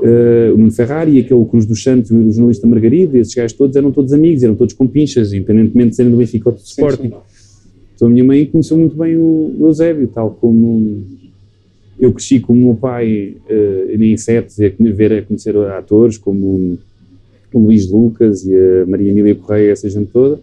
[0.00, 3.52] eh, o Nuno Ferrari e aquele Cruz dos Santos e o jornalista Margarida, esses gajos
[3.56, 7.10] todos eram todos amigos, eram todos compinchas, independentemente de serem do Benfica ou do Sporting.
[7.96, 11.02] Então a minha mãe conheceu muito bem o, o Eusébio, tal como
[11.98, 16.16] eu cresci com o meu pai eh, em setes a conhe- ver a conhecer atores
[16.16, 16.78] como
[17.52, 20.38] o Luís Lucas e a Maria Emília Correia, essa gente toda.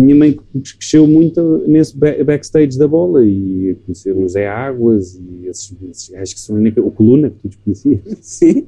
[0.00, 0.38] Minha mãe
[0.78, 5.76] cresceu muito nesse ba- backstage da bola e a conhecer o Zé Águas e esses,
[5.90, 8.00] esses gajos que são o Coluna, que tu desconhecias.
[8.22, 8.64] Sim.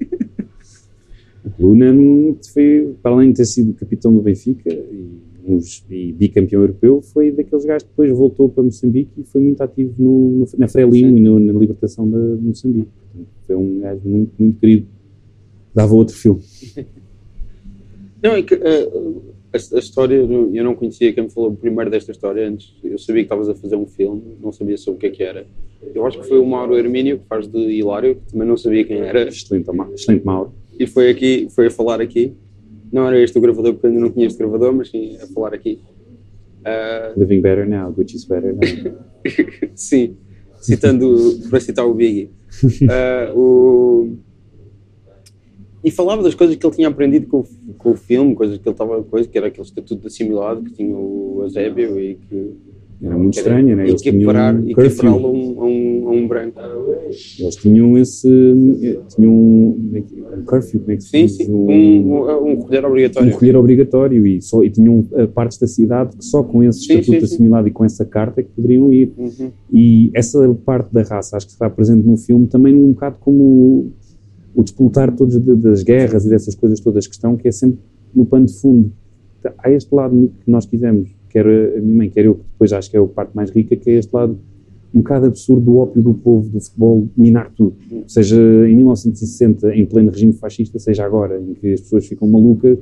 [1.44, 6.60] O Coluna foi, para além de ter sido capitão do Benfica e uns, e bicampeão
[6.60, 10.46] europeu, foi daqueles gajos que depois voltou para Moçambique e foi muito ativo no, no,
[10.58, 12.88] na Frelimo e no, na libertação de, de Moçambique.
[13.46, 14.86] Foi um gajo muito, muito querido.
[15.74, 16.42] Dava outro filme.
[18.22, 22.10] Não, é que uh, a, a, história, eu não conhecia quem me falou primeiro desta
[22.10, 22.74] história antes.
[22.82, 25.22] Eu sabia que estavas a fazer um filme, não sabia sobre o que é que
[25.22, 25.46] era.
[25.94, 28.84] Eu acho que foi o Mauro Hermínio, que faz de Hilário, que também não sabia
[28.84, 29.28] quem era.
[29.28, 30.54] Excelente, excelente Mauro.
[30.78, 32.34] E foi aqui, foi a falar aqui.
[32.90, 35.54] Não era este o gravador, porque ainda não conheço o gravador, mas sim a falar
[35.54, 35.80] aqui.
[36.60, 37.18] Uh...
[37.18, 38.98] Living better now, Gucci's better now.
[39.74, 40.16] sim,
[40.60, 42.30] citando, para citar o Biggie.
[42.82, 44.16] Uh, o
[45.84, 47.44] e falava das coisas que ele tinha aprendido com,
[47.78, 50.96] com o filme, coisas que ele estava coisa, que era aquele estatuto assimilado que tinha
[50.96, 52.54] o Eusébio e que
[53.04, 53.88] era muito estranho, né?
[53.88, 56.60] Eles equiparar, um equipará-lo a um, a, um, a um branco.
[57.40, 58.28] Eles tinham esse.
[59.16, 61.36] tinham um, é um curfew, como é que se diz?
[61.36, 62.14] Sim, sim, um,
[62.44, 63.28] um recolher obrigatório.
[63.28, 66.80] Um recolher obrigatório e, só, e tinham uh, partes da cidade que só com esse
[66.82, 69.12] estatuto sim, sim, assimilado e com essa carta é que poderiam ir.
[69.18, 69.50] Uhum.
[69.72, 73.90] E essa parte da raça, acho que está presente no filme também um bocado como
[74.54, 77.78] o despoltar todas das guerras e dessas coisas todas que estão, que é sempre
[78.14, 78.92] no pano de fundo.
[79.58, 82.90] Há este lado que nós quisemos, quer a minha mãe, quer eu, que depois acho
[82.90, 84.38] que é a parte mais rica, que é este lado
[84.94, 87.74] um bocado absurdo do ópio do povo do futebol minar tudo.
[88.06, 92.78] Seja em 1960, em pleno regime fascista, seja agora, em que as pessoas ficam malucas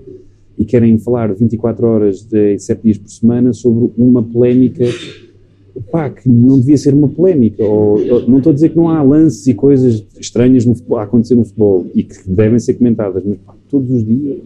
[0.58, 4.84] e querem falar 24 horas de 7 dias por semana sobre uma polémica
[5.90, 7.64] pá, que não devia ser uma polémica.
[7.64, 11.04] Ou, não estou a dizer que não há lances e coisas estranhas no futebol, a
[11.04, 14.38] acontecer no futebol e que devem ser comentadas, mas pá, todos os dias.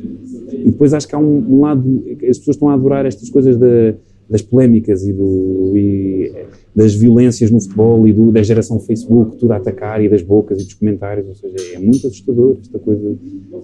[0.53, 3.57] E depois acho que há um, um lado, as pessoas estão a adorar estas coisas
[3.57, 3.95] da,
[4.29, 6.33] das polémicas e, do, e
[6.75, 10.61] das violências no futebol e do, da geração Facebook, tudo a atacar e das bocas
[10.61, 11.29] e dos comentários.
[11.29, 13.17] Ou seja, é muito assustador esta coisa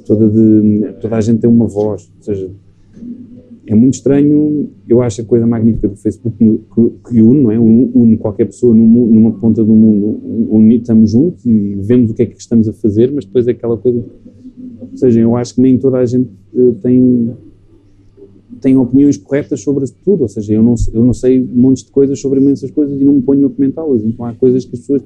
[0.06, 0.92] toda de.
[1.00, 2.10] toda a gente tem uma voz.
[2.18, 2.50] Ou seja,
[3.70, 6.36] é muito estranho, eu acho a coisa magnífica do Facebook
[7.08, 7.58] que une, não é?
[7.58, 12.36] Une qualquer pessoa numa ponta do mundo, estamos juntos e vemos o que é que
[12.36, 14.04] estamos a fazer, mas depois é aquela coisa,
[14.80, 17.30] ou seja, eu acho que nem toda a gente uh, tem
[18.60, 22.20] tem opiniões corretas sobre tudo, ou seja, eu não, eu não sei montes de coisas
[22.20, 25.02] sobre imensas coisas e não me ponho a comentá-las, então há coisas que as pessoas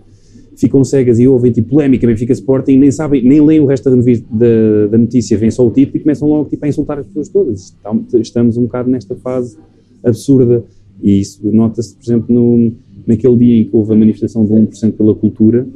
[0.56, 3.96] ficam cegas e ouvem tipo polémica, Benfica Sporting, nem sabem, nem leem o resto da,
[3.96, 7.28] da, da notícia, vêm só o título e começam logo tipo, a insultar as pessoas
[7.28, 7.76] todas.
[8.14, 9.56] Estamos um bocado nesta fase
[10.02, 10.64] absurda
[11.02, 12.72] e isso nota-se, por exemplo, no,
[13.06, 15.66] naquele dia em que houve a manifestação de 1% pela cultura,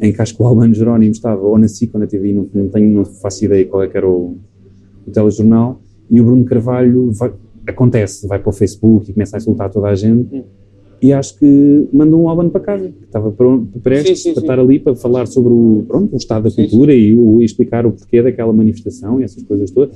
[0.00, 2.48] em que acho que o Albano Jerónimo estava ou na SIC ou na TV, não,
[2.52, 4.36] não, tenho, não faço ideia qual é que era o,
[5.06, 7.32] o telejornal, e o Bruno Carvalho vai,
[7.66, 10.44] acontece, vai para o Facebook e começa a insultar toda a gente
[11.04, 14.42] e acho que mandou um Alban para casa, que estava pronto, prestes sim, sim, para
[14.42, 17.84] estar ali para falar sobre o, pronto, o estado da cultura e, o, e, explicar
[17.84, 19.94] o porquê daquela manifestação e essas coisas todas.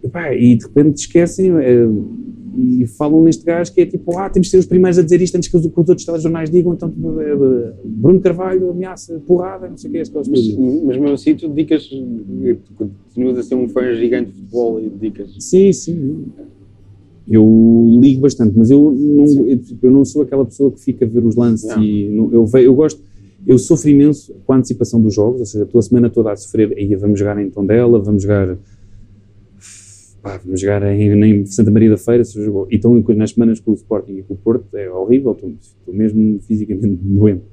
[0.00, 1.88] E, pá, e de repente esquecem é,
[2.56, 5.20] e falam neste gajo que é tipo, ah, temos de ser os primeiros a dizer
[5.20, 6.88] isto antes que os, que os outros telejornais digam, então
[7.20, 10.28] é, Bruno Carvalho ameaça, porrada, não sei o que, coisas.
[10.28, 11.90] Mas, mas mesmo assim tu dedicas,
[12.76, 15.34] continuas a ser um fã gigante de futebol e dedicas...
[15.40, 16.26] Sim, sim.
[17.28, 21.08] Eu ligo bastante, mas eu não, eu, eu, não sou aquela pessoa que fica a
[21.08, 21.82] ver os lances não.
[21.82, 23.00] e não, eu, eu gosto,
[23.46, 26.36] eu sofro imenso com a antecipação dos jogos, ou seja, estou a semana toda a
[26.36, 28.58] sofrer, aí vamos jogar em Tondela, vamos jogar
[30.22, 32.66] pá, vamos jogar em, em, Santa Maria da Feira, se jogou.
[32.70, 35.94] E estão nas semanas com o Sporting e com o Porto, é horrível, estou, estou
[35.94, 37.51] mesmo fisicamente doente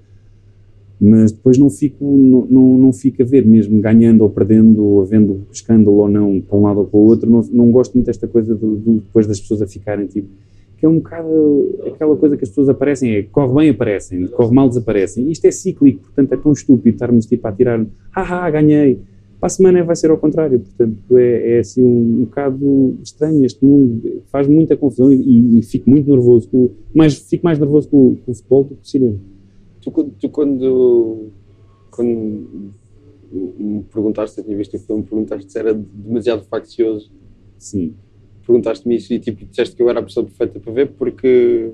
[0.99, 5.01] mas depois não fico, não, não, não fico a ver, mesmo ganhando ou perdendo, ou
[5.01, 8.07] havendo escândalo ou não, para um lado ou para o outro, não, não gosto muito
[8.07, 10.27] desta coisa do, do, depois das pessoas a ficarem tipo,
[10.77, 14.53] que é um bocado aquela coisa que as pessoas aparecem, é corre bem aparecem, corre
[14.53, 18.99] mal desaparecem, isto é cíclico, portanto é tão estúpido estarmos tipo a tirar, haha, ganhei,
[19.39, 23.45] para a semana vai ser ao contrário, portanto é, é assim um, um bocado estranho.
[23.45, 27.88] Este mundo, faz muita confusão e, e fico muito nervoso, com, mais, fico mais nervoso
[27.88, 29.17] com, com o futebol do que com o cinema.
[29.82, 31.32] Tu, tu quando,
[31.92, 32.74] quando
[33.32, 37.12] me perguntaste se eu tinha visto o filme, perguntaste se era demasiado faccioso.
[37.58, 37.94] Sim.
[38.46, 41.72] Perguntaste-me isso e tipo, disseste que eu era a pessoa perfeita para ver porque.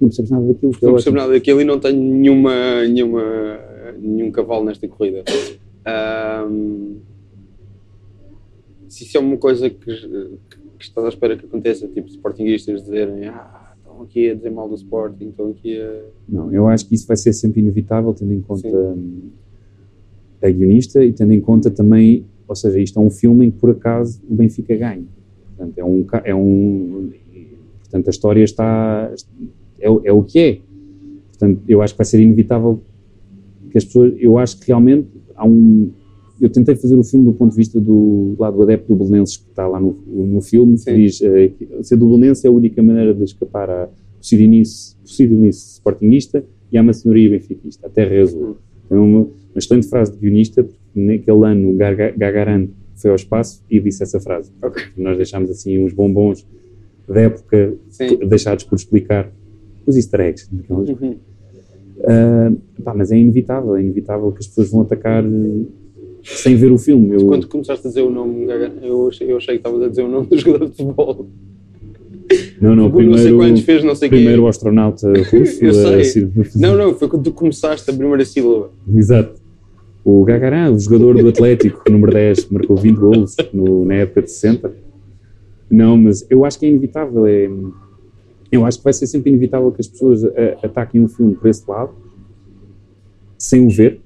[0.00, 0.72] Não percebes nada daquilo.
[0.82, 3.22] Não percebo nada daquilo e não tenho nenhuma, nenhuma,
[3.98, 5.24] nenhum cavalo nesta corrida.
[6.48, 6.96] Um,
[8.88, 13.26] se isso é uma coisa que, que, estás à espera que aconteça, tipo, sportinguistas dizerem
[13.26, 13.65] ah,
[13.96, 16.02] estão aqui a dizer mal do Sporting, estão aqui a...
[16.28, 19.32] Não, eu acho que isso vai ser sempre inevitável, tendo em conta Sim.
[20.42, 23.58] a guionista e tendo em conta também, ou seja, isto é um filme em que
[23.58, 25.04] por acaso o Benfica ganha.
[25.56, 26.06] Portanto, é um...
[26.24, 27.10] É um
[27.80, 29.12] portanto, a história está...
[29.80, 30.60] É, é o que é.
[31.28, 32.80] Portanto, eu acho que vai ser inevitável
[33.70, 34.14] que as pessoas...
[34.18, 35.90] Eu acho que realmente há um...
[36.40, 39.48] eu tentei fazer o filme do ponto de vista do lado adepto do Belenenses que
[39.50, 42.82] está lá no, no filme, que diz eh, que ser do Belenenses é a única
[42.82, 48.56] maneira de escapar à Posidonice Sportingista e à maçonaria benfiquista, a terra é azul.
[48.90, 53.16] É uma, uma excelente frase de guionista, porque naquele ano o Gaga- Gagarin foi ao
[53.16, 54.50] espaço e disse essa frase.
[54.96, 56.46] Nós deixámos assim uns bombons
[57.08, 58.16] da época Sim.
[58.28, 59.30] deixados por explicar
[59.86, 60.50] os easter eggs.
[60.68, 61.16] Uhum.
[62.04, 65.62] ah, pá, mas é inevitável, é inevitável que as pessoas vão atacar eh,
[66.26, 67.14] sem ver o filme.
[67.14, 68.46] Eu, Quando começaste a dizer o nome,
[68.82, 71.26] eu achei, eu achei que estavas a dizer o nome do jogador de futebol.
[72.60, 75.64] não, não, Tipo, não sei primeiro, quantos fez, não sei primeiro o astronauta russo.
[75.64, 75.72] Eu
[76.04, 76.30] sei.
[76.56, 78.70] Não, não, foi quando tu começaste a primeira sílaba.
[78.94, 79.40] Exato.
[80.04, 84.22] O Gagarin, o jogador do Atlético, número 10, que marcou 20 golos no- na época
[84.22, 84.72] de 60.
[85.70, 87.26] Não, mas eu acho que é inevitável.
[87.26, 87.50] É,
[88.52, 90.30] eu acho que vai ser sempre inevitável que as pessoas a-
[90.62, 91.90] ataquem um filme por esse lado,
[93.36, 94.00] sem o ver.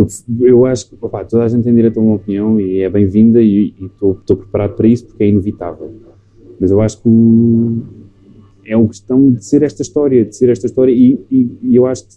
[0.00, 0.06] Eu,
[0.46, 3.40] eu acho que opá, toda a gente tem direito a uma opinião e é bem-vinda
[3.42, 5.90] e estou preparado para isso porque é inevitável.
[6.58, 7.82] Mas eu acho que o-
[8.64, 11.86] é uma questão de ser esta história, de ser esta história e, e- e eu
[11.86, 12.14] acho que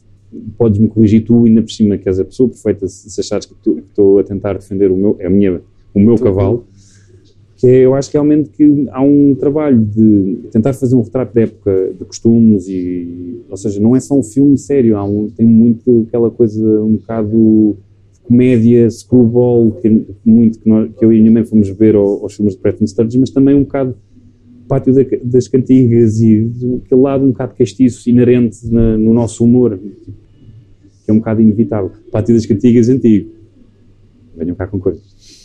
[0.58, 3.54] podes-me corrigir tu ainda por cima que és a pessoa perfeita se se achares que
[3.80, 5.62] estou a tentar defender o meu, a minha,
[5.94, 6.66] o meu cavalo
[7.64, 11.44] que é, eu acho realmente que há um trabalho de tentar fazer um retrato da
[11.44, 15.46] época de costumes e, ou seja, não é só um filme sério, há um, tem
[15.46, 17.78] muito aquela coisa um bocado
[18.14, 21.96] de comédia, screwball, que, muito que, nós, que eu e a minha mãe fomos ver
[21.96, 23.96] ao- aos filmes de Preston Sturges, mas também um bocado
[24.68, 26.52] pátio da- das cantigas e
[26.84, 29.80] aquele lado um bocado castiço, inerente na- no nosso humor,
[31.06, 31.92] que é um bocado inevitável.
[32.12, 33.30] Pátio das cantigas antigo.
[34.36, 35.43] Venham cá com coisas.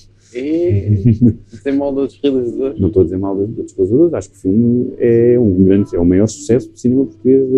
[1.65, 2.81] Tem mal de outros realizadores.
[2.81, 5.95] Não estou a dizer mal dos outros realizadores, acho que o filme é um grande,
[5.97, 7.49] é o maior sucesso do cinema português.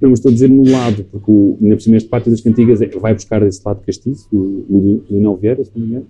[0.00, 2.40] Não, mas estou a dizer no lado, porque o, ainda por cima este Pátio das
[2.40, 6.06] Cantigas é- vai buscar esse lado castiço, o, Lionel Vieira, se não me engano,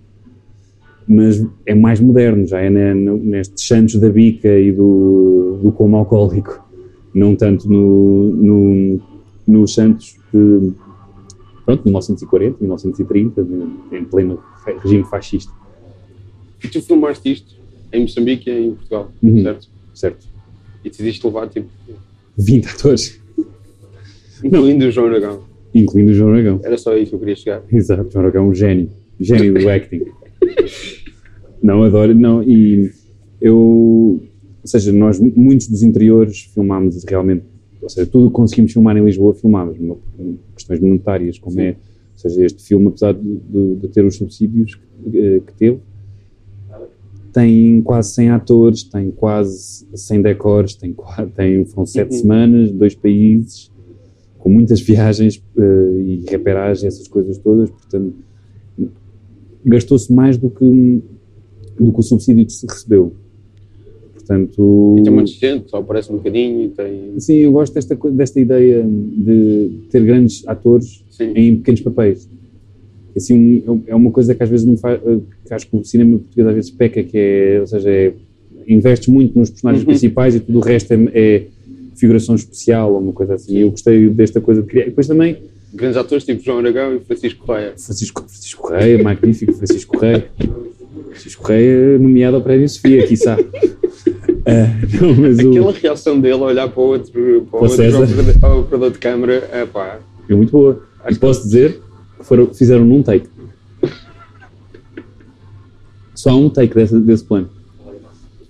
[1.07, 5.71] mas é mais moderno, já é na, no, nestes Santos da Bica e do, do
[5.71, 6.63] como alcoólico,
[7.15, 8.99] não tanto no, no,
[9.47, 10.71] nos Santos de,
[11.65, 14.37] pronto, 1940, 1930, de- em pleno
[14.83, 15.51] regime fascista,
[16.63, 17.55] E tu filmaste isto
[17.93, 19.43] em Moçambique e em Portugal, Uhum.
[19.43, 19.67] certo?
[19.93, 20.27] certo?
[20.83, 21.67] E decidiste levar, tipo,
[22.37, 23.19] 20 atores,
[24.43, 25.43] incluindo o João Aragão.
[25.73, 26.59] incluindo o João Aragão.
[26.63, 27.61] Era só aí que eu queria chegar.
[27.71, 28.89] Exato, João Aragão é um gênio.
[29.19, 30.01] Gênio do acting.
[31.61, 32.15] Não, adoro.
[32.15, 32.89] Não, e
[33.41, 33.55] eu.
[33.57, 34.21] Ou
[34.67, 37.43] seja, nós, muitos dos interiores, filmámos realmente.
[37.81, 39.77] Ou seja, tudo o que conseguimos filmar em Lisboa, filmámos.
[40.55, 41.71] Questões monetárias, como é.
[41.71, 41.75] Ou
[42.15, 45.79] seja, este filme, apesar de, de- de ter os subsídios que, eh, que teve,
[47.33, 50.95] tem quase 100 atores, tem quase 100 decors, tem,
[51.35, 52.17] tem, foram 7 Uhum.
[52.19, 53.71] semanas, dois países,
[54.37, 58.13] com muitas viagens eh, e reperagem, essas coisas todas, portanto,
[59.65, 61.01] gastou-se mais do que,
[61.79, 63.13] do que o subsídio que se recebeu.
[64.13, 67.19] Portanto, E tem muita gente, só aparece um bocadinho tem.
[67.19, 71.31] sim, eu gosto desta, desta ideia de ter grandes atores Sim.
[71.35, 72.29] em pequenos papéis.
[73.19, 74.99] Assim, um- é uma coisa que às vezes me faz,
[75.45, 78.13] que acho que o cinema português às vezes peca, que é, ou seja, é,
[78.67, 79.89] investes muito nos personagens Uhum.
[79.89, 81.43] principais e tudo o resto é, é
[81.95, 83.57] figuração especial ou uma coisa assim.
[83.57, 84.83] Eu gostei desta coisa de criar.
[84.83, 85.37] E depois também
[85.71, 87.73] Grandes atores tipo João Aragão e Francisco Correia.
[87.77, 90.25] Francisco, Francisco Correia, magnífico Francisco Correia.
[91.11, 93.37] Francisco Correia, nomeado ao Prémio Sofia, quiçá.
[94.45, 94.67] Ah,
[94.99, 97.69] não, mas o- Aquela reação dele a olhar para o outro, para o o outro
[97.77, 97.99] César.
[98.57, 99.99] operador- de câmara, é pá.
[100.27, 100.81] é muito boa.
[101.07, 101.79] E posso dizer,
[102.21, 103.27] foram, fizeram num take.
[106.15, 107.49] Só há um take desse, desse plano.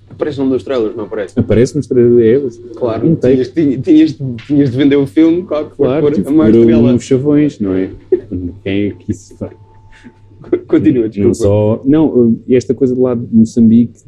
[0.09, 1.39] Aparece num dos trailers, não aparece?
[1.39, 2.57] Aparece nos trailers.
[2.75, 3.35] Claro, um take.
[3.35, 3.49] tinhas,
[3.81, 7.73] tinhas, tinhas, de- de vender o filme, claro Claro, tipo, a mais uns chavões, não
[7.73, 7.89] é?
[8.63, 9.53] Quem é que isso faz?
[10.67, 11.27] Continua, desculpa.
[11.27, 11.81] Não só.
[11.85, 13.99] Não, esta coisa do lado de Moçambique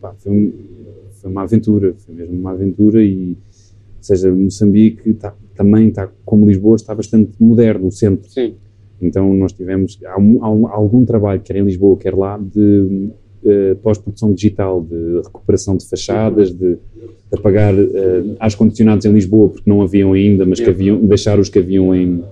[0.00, 0.52] pá, foi, um-
[1.20, 3.30] foi uma aventura, foi mesmo uma aventura e.
[3.32, 8.28] Ou seja, Moçambique tá- também está, como Lisboa, está bastante moderno, o centro.
[8.30, 8.54] Sim,
[9.00, 12.38] Então nós tivemos, há, um- há um- há algum trabalho, quer em Lisboa, quer lá,
[12.38, 13.08] de
[13.44, 16.78] eh, pós-produção digital, de recuperação de fachadas, de, de
[17.32, 21.48] apagar uh, ar condicionados em Lisboa, porque não haviam ainda, mas que haviam, deixar os
[21.48, 22.22] que haviam em,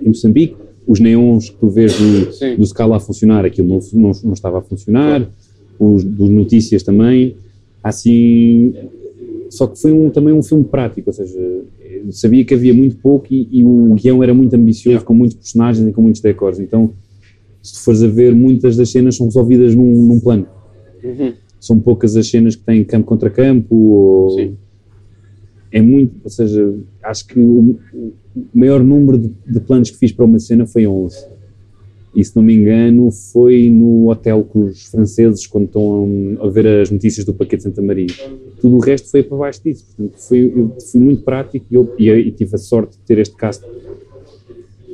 [0.00, 0.54] em Moçambique.
[0.86, 4.58] Os neons que tu vês do, do Scala a funcionar, aquilo não, não, não estava
[4.58, 5.28] a funcionar,
[5.78, 7.34] os dos notícias também,
[7.82, 8.74] assim,
[9.50, 11.38] só que foi um, também um filme prático, ou seja,
[12.10, 15.06] sabia que havia muito pouco e, e o guião era muito ambicioso, Yeah.
[15.06, 16.92] com muitos personagens e com muitos decors, então
[17.62, 20.46] se tu fores a ver, muitas das cenas são resolvidas num, num plano.
[21.02, 21.32] Uhum.
[21.60, 24.56] São poucas as cenas que têm campo contra campo, ou Sim.
[25.72, 28.12] é muito, ou seja, acho que o, o
[28.54, 31.37] maior número de, de planos que fiz para uma cena foi 11.
[32.14, 36.66] E se não me engano, foi no hotel com os franceses quando estão a, ver
[36.66, 38.08] as notícias do Paquete Santa Maria.
[38.60, 39.84] Tudo o resto foi para baixo disso.
[39.86, 43.36] Portanto, foi, eu fui muito prático e, eu, e, tive a sorte de ter este
[43.36, 43.64] cast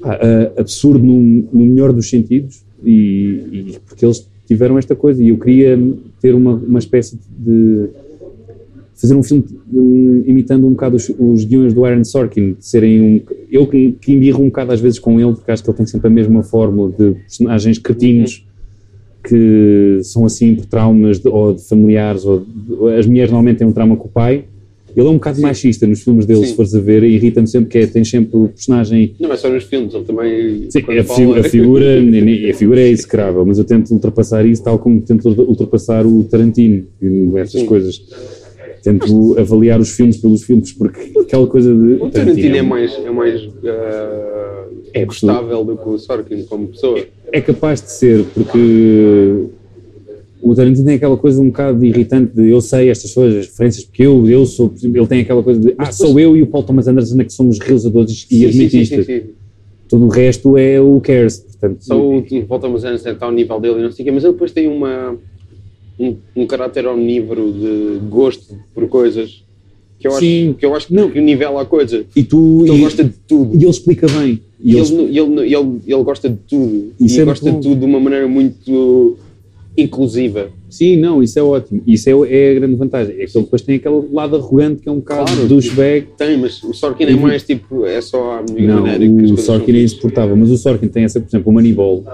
[0.03, 1.19] ah, ah, absurdo no,
[1.53, 5.79] no melhor dos sentidos e, e porque eles tiveram esta coisa e eu queria
[6.21, 7.89] ter uma, uma espécie de
[8.95, 13.01] fazer um filme um, imitando um bocado os, os guiões do Aaron Sorkin, de serem
[13.01, 13.21] um,
[13.51, 15.87] eu que, que embirro um bocado às vezes com ele, porque acho que ele tem
[15.87, 18.45] sempre a mesma fórmula de personagens cretinos
[19.23, 23.67] que são assim por traumas de, ou de familiares, ou de, as mulheres normalmente têm
[23.67, 24.45] um trauma com o pai.
[24.97, 25.43] Ele é um bocado Sim.
[25.43, 26.47] machista nos filmes dele, Sim.
[26.47, 29.13] se fores a ver, irrita-me sempre que é, tem sempre o personagem.
[29.19, 30.71] Não é só nos filmes, ele também.
[30.71, 31.41] Sim, a, fala...
[31.41, 36.07] a, figura, a figura é execrável, mas eu tento ultrapassar isso tal como tento ultrapassar
[36.07, 37.67] o Tarantino e essas Sim.
[37.67, 38.01] coisas
[38.85, 41.95] tento avaliar os filmes pelos filmes, porque aquela coisa de.
[41.95, 46.69] O Tarantino é, é mais, é mais uh, é gostável do que o Sorkin como
[46.69, 47.01] pessoa.
[47.33, 49.47] É capaz de ser, porque
[50.43, 54.03] o Tarantino tem aquela coisa um bocado irritante de eu sei estas coisas, referências, porque
[54.03, 54.73] eu, eu sou.
[54.83, 57.33] Ele tem aquela coisa de ah, sou eu e o Paul Thomas Anderson é que
[57.33, 58.97] somos realizadores e admite isto.
[58.97, 59.27] Sim, sim, sim.
[59.89, 61.39] Todo o resto é o cares.
[61.39, 64.07] Portanto, Só o, o Paul Thomas Anderson está ao nível dele e não sei o
[64.07, 65.17] quê, mas ele depois tem uma
[65.99, 69.45] um, um caráter omnívoro de gosto por coisas
[69.99, 70.55] que eu acho, Sim.
[70.59, 71.11] que, eu acho não.
[71.11, 72.05] que nivela a coisa.
[72.15, 73.55] E tu, ele gosta de tudo.
[73.55, 74.41] E ele explica bem.
[74.61, 76.93] E ele, ele, ele, ele, ele gosta de tudo.
[77.01, 79.17] Isso e é gosta de tudo de uma maneira muito
[79.77, 80.51] inclusiva.
[80.71, 81.83] Sim, não, isso é ótimo.
[81.87, 83.15] Isso é, é a grande vantagem.
[83.15, 86.09] É que ele depois tem aquele lado arrogante que é um bocado claro, douchebag.
[86.17, 90.37] Tem, mas o Sorkin é mais tipo, é só a Não, o Sorkin é insuportável,
[90.37, 92.05] mas o Sorkin tem essa, por exemplo, o Moneyball,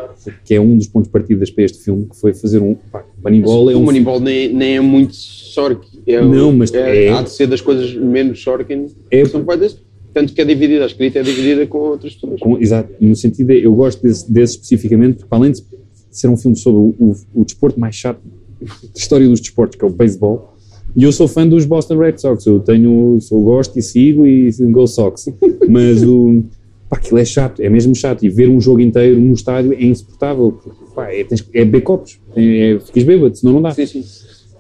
[0.45, 2.75] que é um dos pontos partidas para este filme, que foi fazer um.
[2.75, 3.81] Pá, Moneyball é um.
[3.81, 6.01] O Moneyball nem, nem é muito Sorkin.
[6.07, 8.87] É, não, mas é, é, Há de ser das coisas menos Sorkin.
[9.11, 9.79] É, são desse,
[10.13, 12.41] tanto que é dividida, a escrita é dividida com outras pessoas.
[12.41, 15.63] Com, exato, no sentido, de, eu gosto desse, desse especificamente, porque além de
[16.11, 18.21] ser um filme sobre o, o, o desporto mais chato
[18.61, 20.55] da história dos desportos, que é o beisebol,
[20.97, 24.51] e eu sou fã dos Boston Red Sox, eu tenho, sou, gosto e sigo e
[24.71, 25.29] Go Sox,
[25.69, 26.43] mas o,
[26.89, 29.85] pá, aquilo é chato, é mesmo chato, e ver um jogo inteiro no estádio é
[29.85, 30.59] insuportável,
[30.95, 33.71] pá, é, tens, é copos, é, é, ficas bêbado, senão não dá.
[33.71, 34.05] Sim, sim.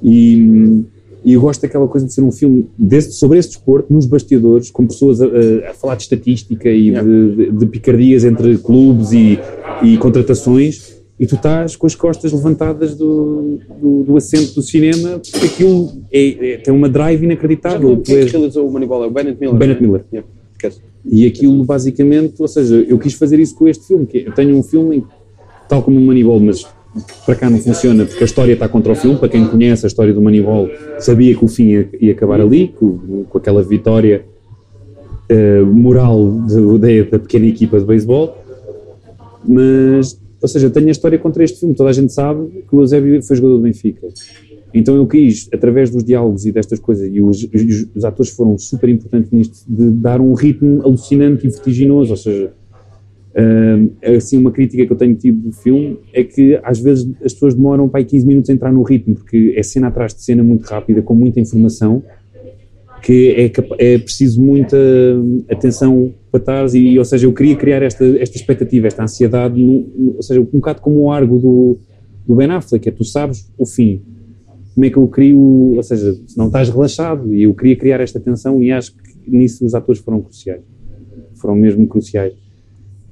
[0.03, 0.85] E,
[1.25, 4.71] e eu gosto daquela coisa de ser um filme desse, sobre esse desporto, nos bastidores,
[4.71, 7.07] com pessoas a, a, a falar de estatística e yeah.
[7.07, 9.39] de, de, de, picardias entre clubes e,
[9.83, 15.21] e contratações, e tu estás com as costas levantadas do, do, do assento do cinema,
[15.31, 17.91] porque aquilo é, é, tem uma drive inacreditável.
[17.97, 19.05] Já quem é que realizou o Moneyball?
[19.05, 19.59] É o Bennett Miller?
[19.59, 20.05] Bennett Miller.
[20.11, 20.27] Yeah.
[21.05, 24.57] E aquilo basicamente, ou seja, eu quis fazer isso com este filme, que eu tenho
[24.57, 25.05] um filme
[25.69, 26.67] tal como o Moneyball, mas
[27.27, 29.19] para cá não funciona porque a história está contra o filme.
[29.19, 32.69] Para quem conhece a história do Moneyball, sabia que o fim ia, ia acabar ali,
[32.69, 34.25] com, com aquela vitória
[35.31, 38.39] uh, moral de, de, da pequena equipa de beisebol.
[39.47, 41.75] Mas ou seja, tenho a história contra este filme.
[41.75, 44.09] Toda a gente sabe que o Eusébio foi jogador do Benfica.
[44.73, 48.57] Então eu quis, através dos diálogos e destas coisas, e os, os, os atores foram
[48.57, 52.13] super importantes nisto, de dar um ritmo alucinante e vertiginoso.
[52.13, 52.53] Ou seja,
[53.35, 57.33] uh, assim, uma crítica que eu tenho tido do filme é que às vezes as
[57.33, 60.23] pessoas demoram para aí 15 minutos a entrar no ritmo, porque é cena atrás de
[60.23, 62.03] cena muito rápida, com muita informação
[63.01, 64.77] que é, é preciso muita
[65.51, 70.15] atenção para trás e, ou seja, eu queria criar esta, esta expectativa, esta ansiedade, no,
[70.17, 71.79] ou seja, um bocado como o argo do,
[72.27, 74.03] do Ben Affleck, é tu sabes o fim,
[74.75, 75.39] como é que eu crio,
[75.77, 79.31] ou seja, se não estás relaxado, e eu queria criar esta tensão e acho que
[79.31, 80.63] nisso os atores foram cruciais,
[81.35, 82.35] foram mesmo cruciais.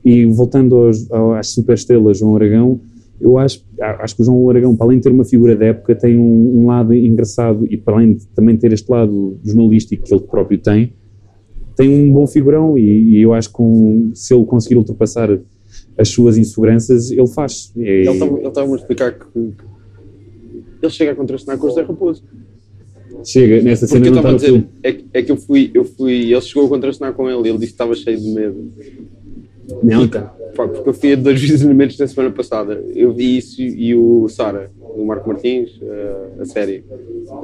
[0.05, 2.81] E voltando aos, às superestrelas, João Aragão,
[3.21, 5.95] eu acho, acho que o João Aragão, para além de ter uma figura da época,
[5.95, 10.15] tem um, um, lado engraçado e para além de também ter este lado jornalístico que
[10.15, 10.93] ele próprio tem,
[11.77, 15.39] tem um bom figurão e, e eu acho que um, se ele conseguir ultrapassar
[15.97, 17.73] as suas inseguranças, ele faz.
[17.77, 19.53] É, ele estava a explicar que,
[20.81, 22.23] ele chega a contracenar com o José Raposo.
[23.25, 26.33] Chega, nessa cena Porque eu estava a dizer, é, é, que eu fui, eu fui,
[26.33, 28.73] ele chegou a contracenar com ele e ele disse que estava cheio de medo.
[29.83, 32.83] Não, tá porque eu fui a dois visionamentos da semana passada.
[32.95, 36.85] Eu vi isso e o Sara, o Marco Martins, uh, a série,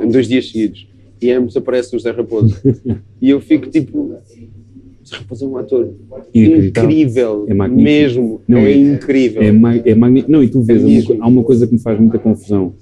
[0.00, 0.88] em dois dias seguidos.
[1.20, 2.56] E ambos aparece o José Raposo.
[3.20, 4.14] e eu fico tipo.
[5.02, 5.94] José Raposo é um ator
[6.34, 8.40] incrível, é mesmo.
[8.48, 9.42] Não, é, é incrível.
[9.42, 10.32] É, é magnífico.
[10.32, 12.74] Não, e tu vês, é há uma coisa que me faz muita confusão.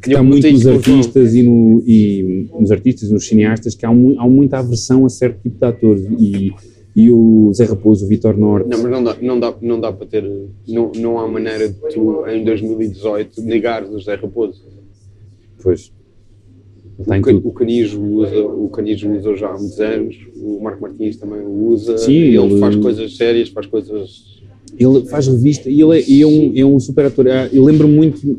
[0.00, 3.92] Que está muito nos artistas e, no, e nos artistas nos cineastas que há, há
[4.28, 6.06] muita aversão a certo tipo de atores.
[6.18, 6.52] E
[6.96, 8.70] e o Zé Raposo, o Vitor Norte.
[8.70, 10.24] Não, mas não dá, não dá, não dá para ter.
[10.66, 14.62] Não, não há maneira de tu, em 2018, negares o Zé Raposo.
[15.62, 15.92] Pois.
[16.98, 21.18] Está o, o Canijo usa, o Canijo usa já há muitos anos, o Marco Martins
[21.18, 21.98] também o usa.
[21.98, 24.42] Sim, ele, ele faz coisas sérias, faz coisas
[24.78, 27.28] Ele faz revista e ele é, é um, é um super ator.
[27.28, 28.38] Ah, Eu lembro muito,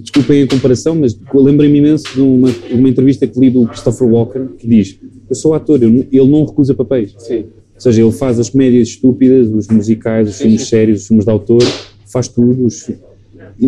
[0.00, 4.06] desculpem a comparação, mas lembro-me imenso de uma, de uma entrevista que li do Christopher
[4.06, 5.00] Walken que diz:
[5.30, 7.14] Eu sou ator, eu, ele não recusa papéis.
[7.18, 7.44] Sim.
[7.74, 11.30] Ou seja, ele faz as comédias estúpidas, os musicais, os filmes sérios, os filmes de
[11.30, 11.62] autor,
[12.12, 12.66] faz tudo.
[12.66, 12.90] os-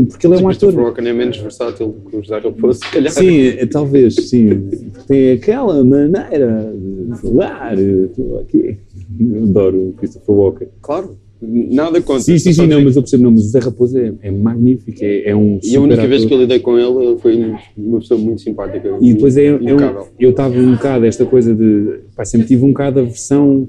[0.09, 0.83] porque ele é um Mas o ator.
[0.85, 3.13] Rocken é menos versátil do que o José Raposo, se calhar.
[3.13, 4.69] Sim, é, talvez, sim.
[5.07, 6.73] Tem aquela maneira
[7.11, 7.79] de falar.
[7.79, 8.79] Estou aqui.
[9.21, 10.69] Eu adoro o Christopher Walken.
[10.81, 11.17] Claro.
[11.45, 12.23] Nada contra.
[12.23, 14.97] Sim, sim, sim, não, mas eu percebo, não, mas o Zé Raposo é, é magnífico,
[15.03, 16.29] é, é um E a única super vez ator.
[16.29, 18.97] que eu lidei com ele, ele foi uma pessoa muito simpática.
[19.01, 20.07] E depois é, é um- impecável.
[20.21, 23.69] eu estava um bocado esta coisa de, pá, sempre tive um bocado a versão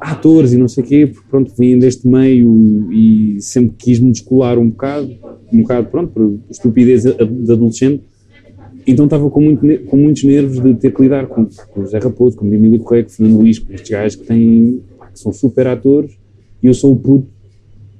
[0.00, 4.58] atores e não sei o quê, porque pronto, vim deste meio e sempre quis-me descolar
[4.58, 5.10] um bocado,
[5.52, 7.10] um bocado, pronto, por estupidez de
[7.52, 8.02] adolescente,
[8.86, 11.98] então estava com, muito, com muitos nervos de ter que lidar com, com o José
[11.98, 14.80] Raposo, com o Emílio Correia, com o Fernando Luís, com estes gajos que têm,
[15.12, 16.12] que são super atores,
[16.62, 17.28] e eu sou o puto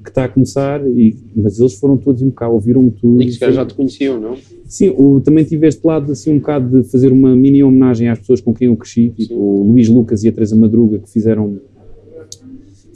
[0.07, 3.21] que está a começar, e, mas eles foram todos impecáveis, ouviram-me tudo.
[3.21, 4.37] E que já te conheciam, não?
[4.65, 8.19] Sim, o, também tive este lado assim um bocado de fazer uma mini homenagem às
[8.21, 11.59] pessoas com quem eu cresci, tipo o Luís Lucas e a Teresa Madruga, que fizeram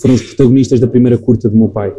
[0.01, 1.93] foram os protagonistas da primeira curta do meu pai,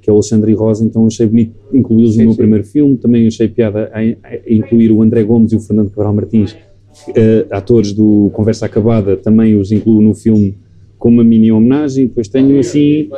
[0.00, 2.36] que é o Alexandre Rosa, então achei bonito incluí-los no meu sim.
[2.38, 6.14] primeiro filme, também achei piada a, a incluir o André Gomes e o Fernando Cabral
[6.14, 6.56] Martins,
[7.14, 10.56] eh, atores do Conversa Acabada, também os incluo no filme
[10.98, 13.08] como uma mini homenagem, depois tenho assim,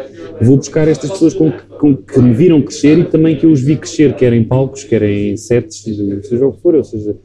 [0.41, 3.51] vou buscar estas pessoas com, que- com que me viram crescer e também que eu
[3.51, 5.85] os vi crescer, quer em palcos, quer em sets,
[6.22, 7.16] seja o que for, ou seja,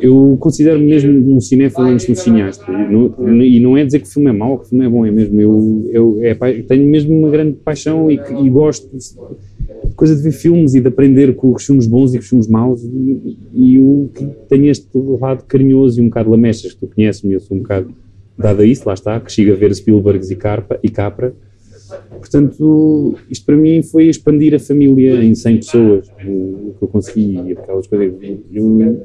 [0.00, 2.64] eu considero-me mesmo um cinéfilo antes de um cineasta.
[2.72, 5.04] Não, e não é dizer que o filme é mau que o filme é bom,
[5.04, 5.40] é mesmo.
[5.40, 10.32] Eu, eu é, tenho mesmo uma grande paixão e, e gosto de coisa de ver
[10.32, 12.82] filmes e de aprender com os filmes bons e com os filmes maus.
[12.82, 14.88] E, e que tenho este
[15.20, 17.92] lado carinhoso e um bocado lamechas, que tu conheces-me, eu sou um bocado
[18.40, 21.32] dado a isso, lá está, que chega a ver Spielbergs e, Carpa, e Capra.
[22.18, 26.88] Portanto, isto para mim foi expandir a família em 100 pessoas, o, o que eu
[26.88, 28.14] consegui, aquelas coisas.
[28.52, 29.00] Eu